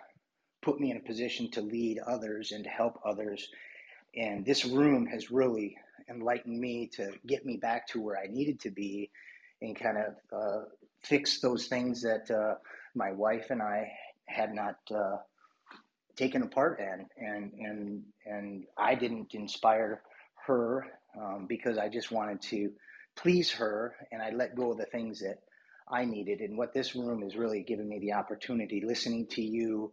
put 0.61 0.81
me 0.81 0.91
in 0.91 0.97
a 0.97 1.01
position 1.01 1.51
to 1.53 1.61
lead 1.61 2.01
others 2.07 2.53
and 2.53 2.65
to 2.65 2.71
help 2.71 2.99
others. 3.05 3.49
And 4.17 4.45
this 4.45 4.65
room 4.65 5.07
has 5.07 5.31
really 5.31 5.77
enlightened 6.11 6.59
me 6.59 6.89
to 6.95 7.13
get 7.27 7.47
me 7.47 7.57
back 7.57 7.87
to 7.89 8.01
where 8.01 8.19
I 8.19 8.27
needed 8.27 8.61
to 8.61 8.71
be 8.71 9.11
and 9.61 9.79
kind 9.79 9.97
of 9.99 10.15
uh, 10.37 10.65
fix 11.05 11.41
those 11.41 11.67
things 11.67 12.03
that 12.03 12.31
uh, 12.31 12.55
my 12.95 13.13
wife 13.13 13.47
and 13.51 13.63
I 13.63 13.91
had 14.27 14.53
not 14.53 14.77
uh, 14.95 15.17
taken 16.17 16.43
apart 16.43 16.81
and 16.81 17.07
and 17.17 17.53
and 17.55 18.03
and 18.27 18.65
I 18.77 18.95
didn't 18.95 19.35
inspire 19.35 20.03
her 20.47 20.87
um, 21.21 21.47
because 21.49 21.79
I 21.79 21.89
just 21.89 22.11
wanted 22.11 22.43
to 22.43 22.71
please 23.17 23.51
her 23.53 23.95
and 24.11 24.23
I 24.23 24.31
let 24.31 24.57
go 24.57 24.73
of 24.73 24.79
the 24.79 24.87
things 24.87 25.21
that 25.21 25.39
I 25.91 26.05
needed. 26.05 26.41
And 26.41 26.57
what 26.57 26.73
this 26.73 26.95
room 26.95 27.23
has 27.23 27.37
really 27.37 27.63
given 27.63 27.89
me 27.89 27.99
the 27.99 28.15
opportunity 28.15 28.83
listening 28.85 29.27
to 29.33 29.43
you 29.43 29.93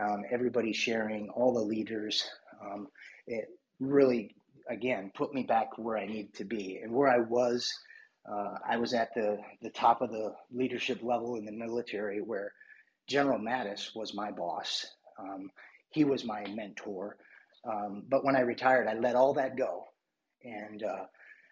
um, 0.00 0.22
everybody 0.30 0.72
sharing 0.72 1.30
all 1.30 1.52
the 1.54 1.60
leaders 1.60 2.24
um, 2.62 2.86
it 3.26 3.48
really 3.80 4.34
again 4.68 5.10
put 5.14 5.34
me 5.34 5.42
back 5.42 5.76
where 5.78 5.96
I 5.96 6.06
needed 6.06 6.34
to 6.34 6.44
be. 6.44 6.80
And 6.82 6.92
where 6.92 7.08
I 7.08 7.18
was 7.18 7.72
uh, 8.30 8.54
I 8.68 8.76
was 8.76 8.94
at 8.94 9.14
the 9.14 9.38
the 9.62 9.70
top 9.70 10.02
of 10.02 10.10
the 10.10 10.34
leadership 10.52 11.02
level 11.02 11.36
in 11.36 11.44
the 11.44 11.52
military 11.52 12.20
where 12.20 12.52
General 13.08 13.40
Mattis 13.40 13.94
was 13.94 14.14
my 14.14 14.30
boss 14.30 14.86
um, 15.20 15.50
he 15.90 16.04
was 16.04 16.24
my 16.24 16.46
mentor. 16.48 17.16
Um, 17.64 18.04
but 18.08 18.24
when 18.24 18.36
I 18.36 18.40
retired, 18.40 18.88
I 18.88 18.94
let 18.94 19.16
all 19.16 19.34
that 19.34 19.56
go. 19.56 19.84
And 20.44 20.82
uh, 20.82 21.04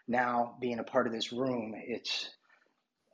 now, 0.06 0.56
being 0.60 0.78
a 0.78 0.84
part 0.84 1.06
of 1.06 1.12
this 1.12 1.32
room, 1.32 1.74
it's 1.76 2.30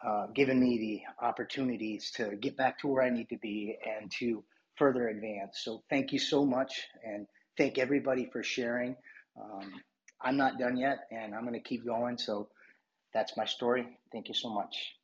uh, 0.06 0.26
given 0.34 0.60
me 0.60 0.78
the 0.78 1.26
opportunities 1.26 2.12
to 2.16 2.36
get 2.36 2.56
back 2.56 2.78
to 2.80 2.88
where 2.88 3.02
I 3.02 3.10
need 3.10 3.28
to 3.30 3.38
be 3.38 3.76
and 3.84 4.10
to 4.20 4.44
further 4.76 5.08
advance. 5.08 5.60
So, 5.62 5.82
thank 5.90 6.12
you 6.12 6.18
so 6.18 6.44
much. 6.44 6.82
And 7.04 7.26
thank 7.58 7.78
everybody 7.78 8.28
for 8.32 8.42
sharing. 8.42 8.96
Um, 9.40 9.72
I'm 10.22 10.36
not 10.36 10.58
done 10.58 10.76
yet, 10.76 10.98
and 11.10 11.34
I'm 11.34 11.42
going 11.42 11.54
to 11.54 11.68
keep 11.68 11.84
going. 11.84 12.18
So, 12.18 12.48
that's 13.12 13.36
my 13.36 13.46
story. 13.46 13.98
Thank 14.12 14.28
you 14.28 14.34
so 14.34 14.50
much. 14.50 14.94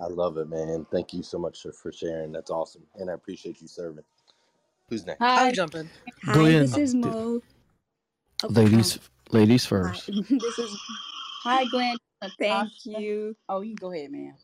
I 0.00 0.06
love 0.06 0.38
it, 0.38 0.48
man. 0.48 0.86
Thank 0.90 1.14
you 1.14 1.22
so 1.22 1.38
much 1.38 1.66
for 1.80 1.92
sharing. 1.92 2.32
That's 2.32 2.50
awesome. 2.50 2.82
And 2.96 3.10
I 3.10 3.14
appreciate 3.14 3.60
you 3.62 3.68
serving. 3.68 4.04
Who's 4.88 5.06
next? 5.06 5.20
Hi. 5.20 5.48
I'll 5.48 5.52
jump 5.52 5.74
in. 5.76 5.90
Hi, 6.26 6.32
Glenn, 6.32 6.58
this 6.58 6.76
is 6.76 6.94
uh, 7.02 7.12
Mo. 7.12 7.40
Oh, 8.42 8.48
ladies, 8.48 8.98
ladies 9.30 9.66
hi. 9.82 9.94
first. 9.94 10.06
this 10.08 10.58
is 10.58 10.78
Hi, 11.44 11.64
Glenn. 11.66 11.96
Thank 12.38 12.72
Tasha. 12.86 12.98
you. 12.98 13.36
Oh, 13.48 13.62
you 13.62 13.76
go 13.76 13.92
ahead, 13.92 14.12
man. 14.12 14.34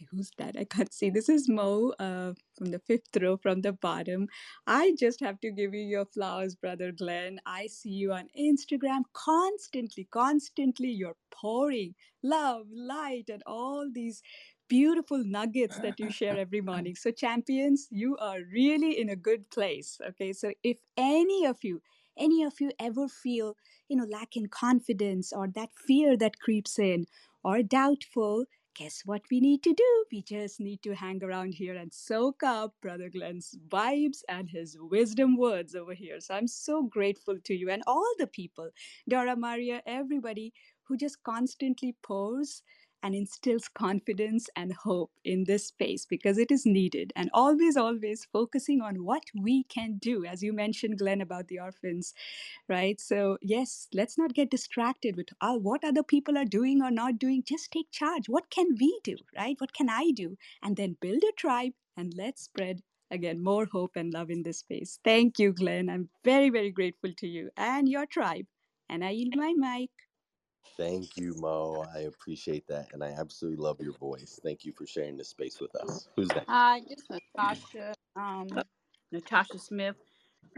Okay, 0.00 0.06
who's 0.10 0.30
that? 0.38 0.56
I 0.58 0.64
can't 0.64 0.92
see. 0.92 1.10
This 1.10 1.28
is 1.28 1.46
Mo 1.48 1.92
uh, 1.98 2.32
from 2.56 2.70
the 2.70 2.78
fifth 2.78 3.14
row 3.20 3.36
from 3.36 3.60
the 3.60 3.72
bottom. 3.72 4.28
I 4.66 4.94
just 4.98 5.20
have 5.20 5.38
to 5.40 5.50
give 5.50 5.74
you 5.74 5.82
your 5.82 6.06
flowers, 6.06 6.54
brother 6.54 6.90
Glenn. 6.90 7.38
I 7.44 7.66
see 7.66 7.90
you 7.90 8.12
on 8.12 8.28
Instagram 8.38 9.02
constantly, 9.12 10.08
constantly. 10.10 10.88
You're 10.88 11.16
pouring 11.30 11.94
love, 12.22 12.66
light, 12.72 13.28
and 13.28 13.42
all 13.46 13.90
these 13.92 14.22
beautiful 14.68 15.22
nuggets 15.22 15.78
that 15.80 16.00
you 16.00 16.10
share 16.10 16.38
every 16.38 16.62
morning. 16.62 16.94
So, 16.94 17.10
champions, 17.10 17.86
you 17.90 18.16
are 18.16 18.38
really 18.50 18.98
in 18.98 19.10
a 19.10 19.16
good 19.16 19.50
place. 19.50 20.00
Okay, 20.08 20.32
so 20.32 20.52
if 20.62 20.78
any 20.96 21.44
of 21.44 21.58
you, 21.62 21.82
any 22.16 22.42
of 22.42 22.54
you 22.58 22.70
ever 22.80 23.06
feel, 23.06 23.54
you 23.88 23.96
know, 23.96 24.06
lacking 24.10 24.46
confidence 24.46 25.30
or 25.32 25.48
that 25.48 25.70
fear 25.74 26.16
that 26.16 26.38
creeps 26.38 26.78
in 26.78 27.06
or 27.44 27.62
doubtful, 27.62 28.46
guess 28.74 29.02
what 29.04 29.22
we 29.30 29.40
need 29.40 29.62
to 29.64 29.74
do? 29.74 30.04
We 30.10 30.22
just 30.22 30.60
need 30.60 30.82
to 30.82 30.94
hang 30.94 31.22
around 31.22 31.54
here 31.54 31.74
and 31.76 31.92
soak 31.92 32.42
up 32.42 32.74
Brother 32.80 33.08
Glenn's 33.10 33.54
vibes 33.68 34.22
and 34.28 34.48
his 34.50 34.76
wisdom 34.80 35.36
words 35.36 35.74
over 35.74 35.94
here. 35.94 36.20
So 36.20 36.34
I'm 36.34 36.48
so 36.48 36.82
grateful 36.84 37.38
to 37.44 37.54
you 37.54 37.70
and 37.70 37.82
all 37.86 38.12
the 38.18 38.26
people, 38.26 38.70
Dora 39.08 39.36
Maria, 39.36 39.82
everybody 39.86 40.52
who 40.84 40.96
just 40.96 41.22
constantly 41.22 41.96
pours 42.02 42.62
and 43.02 43.14
instills 43.14 43.68
confidence 43.68 44.48
and 44.56 44.72
hope 44.72 45.10
in 45.24 45.44
this 45.44 45.66
space 45.68 46.06
because 46.06 46.38
it 46.38 46.50
is 46.50 46.66
needed. 46.66 47.12
And 47.16 47.30
always, 47.34 47.76
always 47.76 48.26
focusing 48.32 48.80
on 48.80 49.04
what 49.04 49.24
we 49.40 49.64
can 49.64 49.98
do, 49.98 50.24
as 50.24 50.42
you 50.42 50.52
mentioned, 50.52 50.98
Glenn, 50.98 51.20
about 51.20 51.48
the 51.48 51.60
orphans, 51.60 52.14
right? 52.68 53.00
So, 53.00 53.38
yes, 53.42 53.88
let's 53.92 54.18
not 54.18 54.34
get 54.34 54.50
distracted 54.50 55.16
with 55.16 55.28
uh, 55.40 55.56
what 55.56 55.84
other 55.84 56.02
people 56.02 56.38
are 56.38 56.44
doing 56.44 56.82
or 56.82 56.90
not 56.90 57.18
doing. 57.18 57.42
Just 57.46 57.70
take 57.72 57.90
charge. 57.90 58.28
What 58.28 58.50
can 58.50 58.76
we 58.80 59.00
do, 59.04 59.16
right? 59.36 59.56
What 59.60 59.72
can 59.74 59.88
I 59.90 60.10
do? 60.14 60.36
And 60.62 60.76
then 60.76 60.96
build 61.00 61.22
a 61.24 61.32
tribe 61.36 61.72
and 61.96 62.14
let's 62.16 62.42
spread. 62.44 62.82
Again, 63.10 63.42
more 63.42 63.66
hope 63.66 63.96
and 63.96 64.12
love 64.12 64.30
in 64.30 64.42
this 64.44 64.58
space. 64.60 65.00
Thank 65.04 65.38
you, 65.38 65.52
Glenn. 65.52 65.88
I'm 65.90 66.08
very, 66.24 66.50
very 66.50 66.70
grateful 66.70 67.12
to 67.18 67.26
you 67.26 67.50
and 67.56 67.88
your 67.88 68.06
tribe. 68.06 68.46
And 68.88 69.04
I 69.04 69.10
yield 69.10 69.34
my 69.36 69.52
mic. 69.56 69.90
Thank 70.76 71.16
you, 71.16 71.34
Mo. 71.38 71.84
I 71.94 72.00
appreciate 72.00 72.66
that. 72.68 72.92
And 72.92 73.04
I 73.04 73.08
absolutely 73.08 73.62
love 73.62 73.80
your 73.80 73.92
voice. 73.98 74.40
Thank 74.42 74.64
you 74.64 74.72
for 74.72 74.86
sharing 74.86 75.16
this 75.16 75.28
space 75.28 75.60
with 75.60 75.74
us. 75.76 76.08
Who's 76.16 76.28
next? 76.28 76.48
Hi, 76.48 76.78
is 76.88 77.04
Natasha. 77.10 77.94
Um, 78.16 78.46
Natasha 79.12 79.58
Smith. 79.58 79.96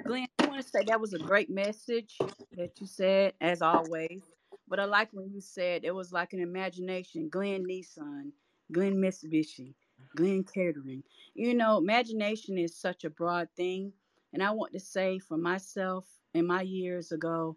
Glenn, 0.04 0.26
I 0.38 0.46
want 0.46 0.62
to 0.62 0.68
say 0.68 0.84
that 0.86 1.00
was 1.00 1.12
a 1.12 1.18
great 1.18 1.50
message 1.50 2.16
that 2.56 2.80
you 2.80 2.86
said, 2.86 3.34
as 3.40 3.62
always. 3.62 4.22
But 4.68 4.80
I 4.80 4.84
like 4.84 5.08
when 5.12 5.30
you 5.32 5.40
said 5.40 5.84
it 5.84 5.94
was 5.94 6.12
like 6.12 6.32
an 6.32 6.40
imagination. 6.40 7.28
Glenn 7.28 7.64
Nissan, 7.64 8.30
Glenn 8.70 8.96
Mitsubishi, 8.96 9.74
Glenn 10.16 10.44
Catering. 10.44 11.02
You 11.34 11.54
know, 11.54 11.78
imagination 11.78 12.58
is 12.58 12.76
such 12.76 13.04
a 13.04 13.10
broad 13.10 13.48
thing. 13.56 13.92
And 14.32 14.42
I 14.42 14.50
want 14.52 14.72
to 14.72 14.80
say 14.80 15.18
for 15.18 15.36
myself, 15.36 16.06
in 16.34 16.46
my 16.46 16.62
years 16.62 17.12
ago, 17.12 17.56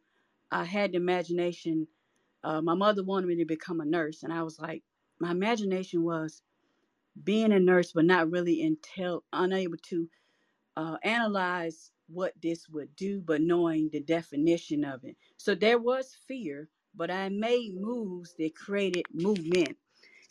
I 0.52 0.66
had 0.66 0.92
the 0.92 0.98
imagination. 0.98 1.88
Uh, 2.46 2.62
my 2.62 2.76
mother 2.76 3.04
wanted 3.04 3.28
me 3.28 3.38
to 3.38 3.46
become 3.46 3.82
a 3.82 3.86
nurse, 3.86 4.24
and 4.24 4.34
I 4.34 4.44
was 4.44 4.60
like, 4.60 4.84
my 5.20 5.32
imagination 5.32 6.04
was 6.04 6.44
being 7.24 7.54
a 7.54 7.60
nurse, 7.60 7.94
but 7.94 8.06
not 8.06 8.32
really 8.32 8.64
until 8.64 9.24
unable 9.34 9.78
to 9.90 10.10
uh, 10.78 10.98
analyze 11.04 11.92
what 12.08 12.34
this 12.42 12.68
would 12.70 12.96
do, 12.96 13.22
but 13.22 13.42
knowing 13.42 13.90
the 13.92 14.02
definition 14.02 14.84
of 14.84 15.04
it. 15.04 15.16
So 15.38 15.56
there 15.56 15.80
was 15.80 16.16
fear, 16.28 16.70
but 16.96 17.12
I 17.12 17.30
made 17.30 17.76
moves 17.80 18.36
that 18.40 18.56
created 18.56 19.06
movement. 19.14 19.78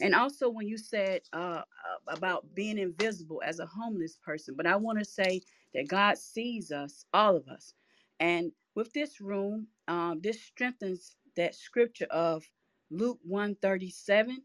And 0.01 0.15
also, 0.15 0.49
when 0.51 0.69
you 0.69 0.79
said 0.79 1.23
uh, 1.33 1.63
uh, 1.63 1.63
about 2.09 2.55
being 2.55 2.79
invisible 2.79 3.43
as 3.45 3.61
a 3.61 3.67
homeless 3.67 4.19
person, 4.19 4.55
but 4.57 4.67
I 4.67 4.77
want 4.77 4.99
to 4.99 5.05
say 5.05 5.43
that 5.75 5.89
God 5.89 6.19
sees 6.19 6.73
us, 6.73 7.07
all 7.15 7.37
of 7.37 7.49
us. 7.49 7.75
And 8.21 8.53
with 8.75 8.93
this 8.93 9.21
room, 9.21 9.69
um, 9.89 10.21
this 10.23 10.43
strengthens 10.43 11.17
that 11.37 11.55
scripture 11.55 12.07
of 12.11 12.51
Luke 12.91 13.21
137 13.25 14.43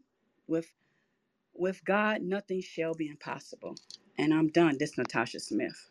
with 0.48 0.72
with 1.54 1.84
God, 1.84 2.22
nothing 2.22 2.62
shall 2.62 2.94
be 2.94 3.08
impossible. 3.08 3.76
And 4.18 4.34
I'm 4.34 4.48
done. 4.48 4.78
This 4.78 4.92
is 4.92 4.98
Natasha 4.98 5.40
Smith. 5.40 5.90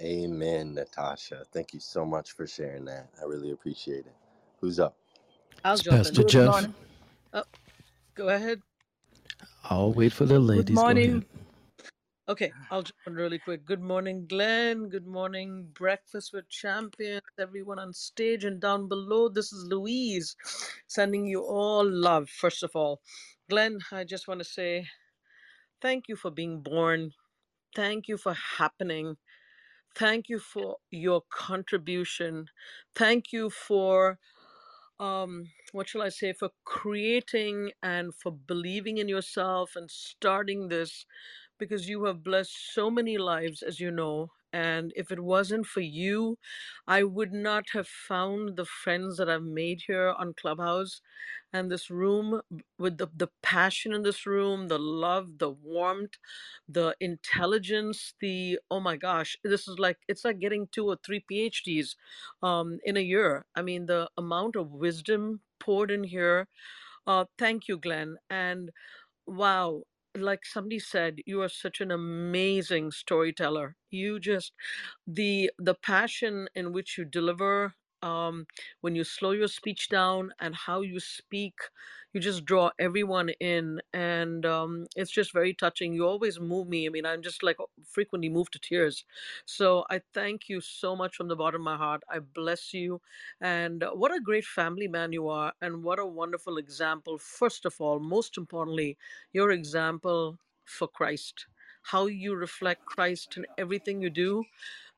Amen, 0.00 0.74
Natasha. 0.74 1.44
Thank 1.52 1.74
you 1.74 1.80
so 1.80 2.04
much 2.06 2.32
for 2.32 2.46
sharing 2.46 2.86
that. 2.86 3.10
I 3.20 3.26
really 3.26 3.52
appreciate 3.52 4.06
it. 4.06 4.14
Who's 4.60 4.80
up? 4.80 4.96
I'll 5.64 5.78
It's. 5.78 6.00
Pastor 6.02 6.24
Jeff. 6.24 6.42
morning. 6.42 6.76
Oh, 7.32 7.44
go 8.16 8.28
ahead. 8.28 8.62
I'll 9.64 9.92
wait 9.92 10.12
for 10.12 10.26
the 10.26 10.40
Good 10.52 10.68
ladies. 10.68 10.82
Go 10.84 10.96
morning. 10.96 11.24
Okay, 12.28 12.52
I'll 12.70 12.82
jump 12.82 12.96
in 13.06 13.14
really 13.14 13.38
quick. 13.38 13.66
Good 13.66 13.82
morning, 13.82 14.26
Glenn. 14.28 14.88
Good 14.88 15.06
morning, 15.06 15.68
Breakfast 15.74 16.32
with 16.32 16.48
Champions, 16.48 17.22
everyone 17.38 17.78
on 17.78 17.92
stage 17.92 18.44
and 18.44 18.60
down 18.60 18.88
below. 18.88 19.28
This 19.28 19.52
is 19.52 19.66
Louise 19.68 20.36
sending 20.88 21.26
you 21.26 21.42
all 21.42 21.84
love, 21.88 22.30
first 22.30 22.62
of 22.62 22.70
all. 22.74 23.00
Glenn, 23.50 23.80
I 23.92 24.04
just 24.04 24.26
want 24.28 24.40
to 24.40 24.44
say 24.44 24.88
thank 25.82 26.08
you 26.08 26.16
for 26.16 26.30
being 26.30 26.62
born. 26.62 27.12
Thank 27.76 28.08
you 28.08 28.16
for 28.18 28.34
happening. 28.34 29.16
Thank 29.96 30.28
you 30.28 30.38
for 30.40 30.76
your 30.90 31.22
contribution. 31.30 32.46
Thank 32.94 33.32
you 33.32 33.50
for 33.50 34.18
um 35.00 35.50
what 35.72 35.88
shall 35.88 36.02
i 36.02 36.08
say 36.08 36.32
for 36.32 36.50
creating 36.64 37.70
and 37.82 38.14
for 38.14 38.32
believing 38.32 38.98
in 38.98 39.08
yourself 39.08 39.72
and 39.76 39.90
starting 39.90 40.68
this 40.68 41.06
because 41.64 41.88
you 41.88 42.04
have 42.06 42.24
blessed 42.24 42.74
so 42.74 42.90
many 42.90 43.18
lives 43.18 43.62
as 43.62 43.80
you 43.80 43.92
know 44.02 44.16
And 44.52 44.92
if 44.96 45.12
it 45.12 45.20
wasn't 45.20 45.66
for 45.66 45.82
you, 45.82 46.38
I 46.88 47.04
would 47.04 47.32
not 47.32 47.66
have 47.74 47.88
found 47.88 48.56
the 48.56 48.66
friends 48.66 49.18
that 49.18 49.30
I've 49.30 49.44
made 49.44 49.82
here 49.88 50.10
on 50.18 50.34
Clubhouse 50.34 51.02
and 51.52 51.70
this 51.70 51.90
room 51.90 52.42
with 52.78 52.98
the, 52.98 53.08
the 53.16 53.30
passion 53.42 53.94
in 53.94 54.02
this 54.04 54.26
room, 54.26 54.68
the 54.68 54.78
love, 54.80 55.38
the 55.38 55.50
warmth, 55.50 56.14
the 56.68 56.96
intelligence, 57.00 58.14
the 58.20 58.60
oh 58.70 58.80
my 58.80 58.96
gosh, 58.96 59.36
this 59.44 59.68
is 59.68 59.78
like 59.80 59.98
it's 60.08 60.24
like 60.26 60.40
getting 60.40 60.68
two 60.72 60.86
or 60.88 60.98
three 61.06 61.24
PhDs 61.32 61.96
um, 62.42 62.80
in 62.84 62.98
a 62.98 63.00
year. 63.02 63.46
I 63.56 63.62
mean, 63.62 63.86
the 63.86 64.10
amount 64.18 64.56
of 64.56 64.72
wisdom 64.72 65.42
poured 65.60 65.92
in 65.92 66.04
here. 66.04 66.48
Uh, 67.06 67.26
thank 67.38 67.68
you, 67.68 67.78
Glenn. 67.78 68.16
And 68.30 68.70
wow, 69.26 69.82
like 70.16 70.44
somebody 70.44 70.78
said, 70.78 71.20
you 71.26 71.42
are 71.42 71.48
such 71.48 71.80
an 71.80 71.90
amazing 71.90 72.90
storyteller. 72.92 73.76
You 73.90 74.20
just 74.20 74.52
the 75.06 75.50
the 75.58 75.74
passion 75.74 76.48
in 76.54 76.72
which 76.72 76.98
you 76.98 77.04
deliver 77.04 77.74
um, 78.02 78.46
when 78.80 78.94
you 78.94 79.04
slow 79.04 79.32
your 79.32 79.48
speech 79.48 79.88
down 79.88 80.32
and 80.40 80.54
how 80.54 80.80
you 80.80 81.00
speak 81.00 81.54
you 82.12 82.20
just 82.20 82.44
draw 82.44 82.70
everyone 82.78 83.30
in 83.40 83.80
and 83.94 84.44
um, 84.44 84.86
it's 84.96 85.10
just 85.10 85.32
very 85.32 85.54
touching. 85.54 85.94
You 85.94 86.06
always 86.06 86.38
move 86.38 86.68
me 86.68 86.86
i 86.86 86.90
mean 86.90 87.06
i'm 87.06 87.22
just 87.22 87.42
like 87.42 87.56
frequently 87.86 88.28
moved 88.28 88.52
to 88.52 88.58
tears. 88.58 89.04
So 89.46 89.84
i 89.90 90.00
thank 90.14 90.48
you 90.48 90.60
so 90.60 90.94
much 90.96 91.16
from 91.16 91.28
the 91.28 91.36
bottom 91.36 91.62
of 91.62 91.64
my 91.64 91.76
heart. 91.76 92.02
I 92.10 92.18
bless 92.20 92.74
you. 92.74 93.00
And 93.40 93.84
what 93.94 94.14
a 94.14 94.20
great 94.20 94.44
family 94.44 94.88
man 94.88 95.12
you 95.12 95.28
are 95.28 95.52
and 95.60 95.82
what 95.82 95.98
a 95.98 96.06
wonderful 96.06 96.58
example 96.58 97.18
first 97.18 97.64
of 97.64 97.74
all 97.80 97.98
most 98.00 98.36
importantly 98.38 98.96
your 99.32 99.50
example 99.50 100.38
for 100.64 100.88
christ. 100.88 101.46
How 101.84 102.06
you 102.06 102.34
reflect 102.34 102.84
christ 102.84 103.36
in 103.36 103.46
everything 103.58 104.00
you 104.02 104.10
do 104.10 104.44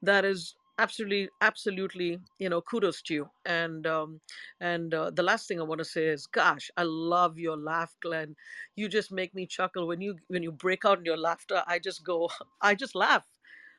that 0.02 0.24
is 0.24 0.55
absolutely 0.78 1.28
absolutely 1.40 2.18
you 2.38 2.48
know 2.48 2.60
kudos 2.60 3.00
to 3.02 3.14
you 3.14 3.30
and 3.46 3.86
um 3.86 4.20
and 4.60 4.92
uh, 4.94 5.10
the 5.10 5.22
last 5.22 5.46
thing 5.46 5.60
i 5.60 5.62
want 5.62 5.78
to 5.78 5.84
say 5.84 6.06
is 6.06 6.26
gosh 6.26 6.70
i 6.76 6.82
love 6.82 7.38
your 7.38 7.56
laugh 7.56 7.94
glenn 8.02 8.34
you 8.74 8.88
just 8.88 9.12
make 9.12 9.34
me 9.34 9.46
chuckle 9.46 9.86
when 9.86 10.00
you 10.00 10.16
when 10.28 10.42
you 10.42 10.50
break 10.50 10.84
out 10.84 10.98
in 10.98 11.04
your 11.04 11.16
laughter 11.16 11.62
i 11.66 11.78
just 11.78 12.04
go 12.04 12.28
i 12.62 12.74
just 12.74 12.94
laugh 12.96 13.24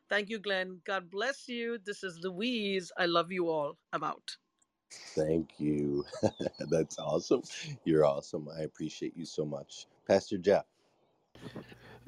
thank 0.10 0.30
you 0.30 0.40
glenn 0.40 0.80
god 0.86 1.12
bless 1.12 1.50
you 1.50 1.78
this 1.86 2.04
is 2.04 2.20
louise 2.24 2.92
i 2.98 3.06
love 3.06 3.32
you 3.32 3.50
all 3.50 3.78
i'm 3.92 4.04
out 4.04 4.38
Thank 5.16 5.60
you. 5.60 6.06
That's 6.70 7.00
awesome. 7.00 7.44
You're 7.86 8.06
awesome. 8.06 8.50
I 8.58 8.62
appreciate 8.62 9.18
you 9.18 9.26
so 9.26 9.46
much. 9.46 9.88
Pastor 10.08 10.38
Jeff. 10.38 10.66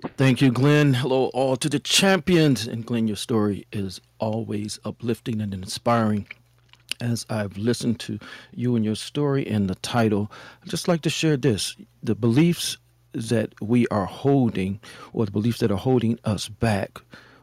Thank 0.06 0.42
you, 0.42 0.52
Glenn. 0.52 0.94
Hello, 0.94 1.32
all 1.34 1.58
to 1.58 1.68
the 1.68 1.80
champions. 1.80 2.68
And 2.68 2.86
Glenn, 2.86 3.08
your 3.08 3.18
story 3.18 3.66
is 3.72 4.00
always 4.20 4.80
uplifting 4.86 5.42
and 5.42 5.52
inspiring. 5.56 6.28
As 7.02 7.26
I've 7.32 7.58
listened 7.58 8.00
to 8.02 8.20
you 8.54 8.76
and 8.76 8.86
your 8.86 8.96
story 8.96 9.48
and 9.48 9.68
the 9.68 9.76
title, 9.76 10.32
I'd 10.62 10.70
just 10.70 10.88
like 10.88 11.02
to 11.02 11.10
share 11.10 11.36
this 11.36 11.76
the 12.04 12.14
beliefs 12.14 12.78
that 13.14 13.60
we 13.60 13.88
are 13.88 14.06
holding, 14.06 14.80
or 15.14 15.26
the 15.26 15.32
beliefs 15.32 15.60
that 15.60 15.72
are 15.72 15.78
holding 15.78 16.20
us 16.24 16.48
back, 16.48 17.00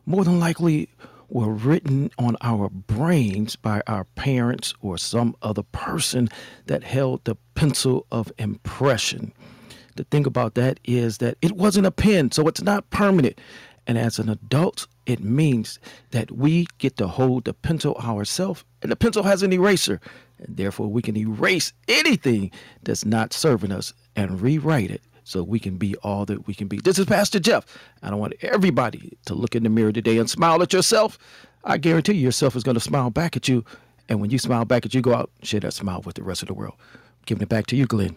more 0.06 0.22
than 0.22 0.38
likely 0.38 0.88
were 1.28 1.50
written 1.52 2.12
on 2.18 2.36
our 2.40 2.68
brains 2.68 3.56
by 3.56 3.82
our 3.88 4.04
parents 4.04 4.74
or 4.80 4.96
some 4.96 5.34
other 5.42 5.64
person 5.64 6.28
that 6.66 6.84
held 6.84 7.24
the 7.24 7.34
pencil 7.56 8.06
of 8.12 8.30
impression. 8.38 9.32
The 9.96 10.04
thing 10.04 10.26
about 10.26 10.54
that 10.54 10.80
is 10.84 11.18
that 11.18 11.36
it 11.40 11.52
wasn't 11.52 11.86
a 11.86 11.90
pen, 11.90 12.30
so 12.32 12.48
it's 12.48 12.62
not 12.62 12.88
permanent. 12.90 13.40
And 13.86 13.98
as 13.98 14.18
an 14.18 14.28
adult, 14.28 14.86
it 15.06 15.22
means 15.22 15.78
that 16.10 16.32
we 16.32 16.66
get 16.78 16.96
to 16.96 17.06
hold 17.06 17.44
the 17.44 17.52
pencil 17.52 17.94
ourselves, 17.96 18.64
and 18.82 18.90
the 18.90 18.96
pencil 18.96 19.22
has 19.22 19.42
an 19.42 19.52
eraser. 19.52 20.00
And 20.38 20.56
therefore, 20.56 20.88
we 20.88 21.02
can 21.02 21.16
erase 21.16 21.72
anything 21.86 22.50
that's 22.82 23.04
not 23.04 23.32
serving 23.32 23.72
us 23.72 23.92
and 24.16 24.40
rewrite 24.40 24.90
it 24.90 25.02
so 25.24 25.42
we 25.42 25.58
can 25.58 25.76
be 25.76 25.96
all 25.96 26.24
that 26.26 26.46
we 26.46 26.54
can 26.54 26.68
be. 26.68 26.78
This 26.78 26.98
is 26.98 27.06
Pastor 27.06 27.40
Jeff. 27.40 27.66
I 28.02 28.10
don't 28.10 28.18
want 28.18 28.34
everybody 28.42 29.16
to 29.26 29.34
look 29.34 29.54
in 29.54 29.62
the 29.62 29.68
mirror 29.70 29.92
today 29.92 30.18
and 30.18 30.28
smile 30.28 30.62
at 30.62 30.72
yourself. 30.72 31.18
I 31.64 31.78
guarantee 31.78 32.14
you, 32.14 32.20
yourself 32.20 32.56
is 32.56 32.62
going 32.62 32.74
to 32.74 32.80
smile 32.80 33.10
back 33.10 33.36
at 33.36 33.48
you. 33.48 33.64
And 34.08 34.20
when 34.20 34.30
you 34.30 34.38
smile 34.38 34.66
back 34.66 34.84
at 34.84 34.92
you, 34.92 35.00
go 35.00 35.14
out, 35.14 35.30
share 35.42 35.60
that 35.60 35.72
smile 35.72 36.02
with 36.04 36.16
the 36.16 36.22
rest 36.22 36.42
of 36.42 36.48
the 36.48 36.54
world. 36.54 36.74
Giving 37.24 37.42
it 37.42 37.48
back 37.48 37.66
to 37.68 37.76
you, 37.76 37.86
Glenn. 37.86 38.16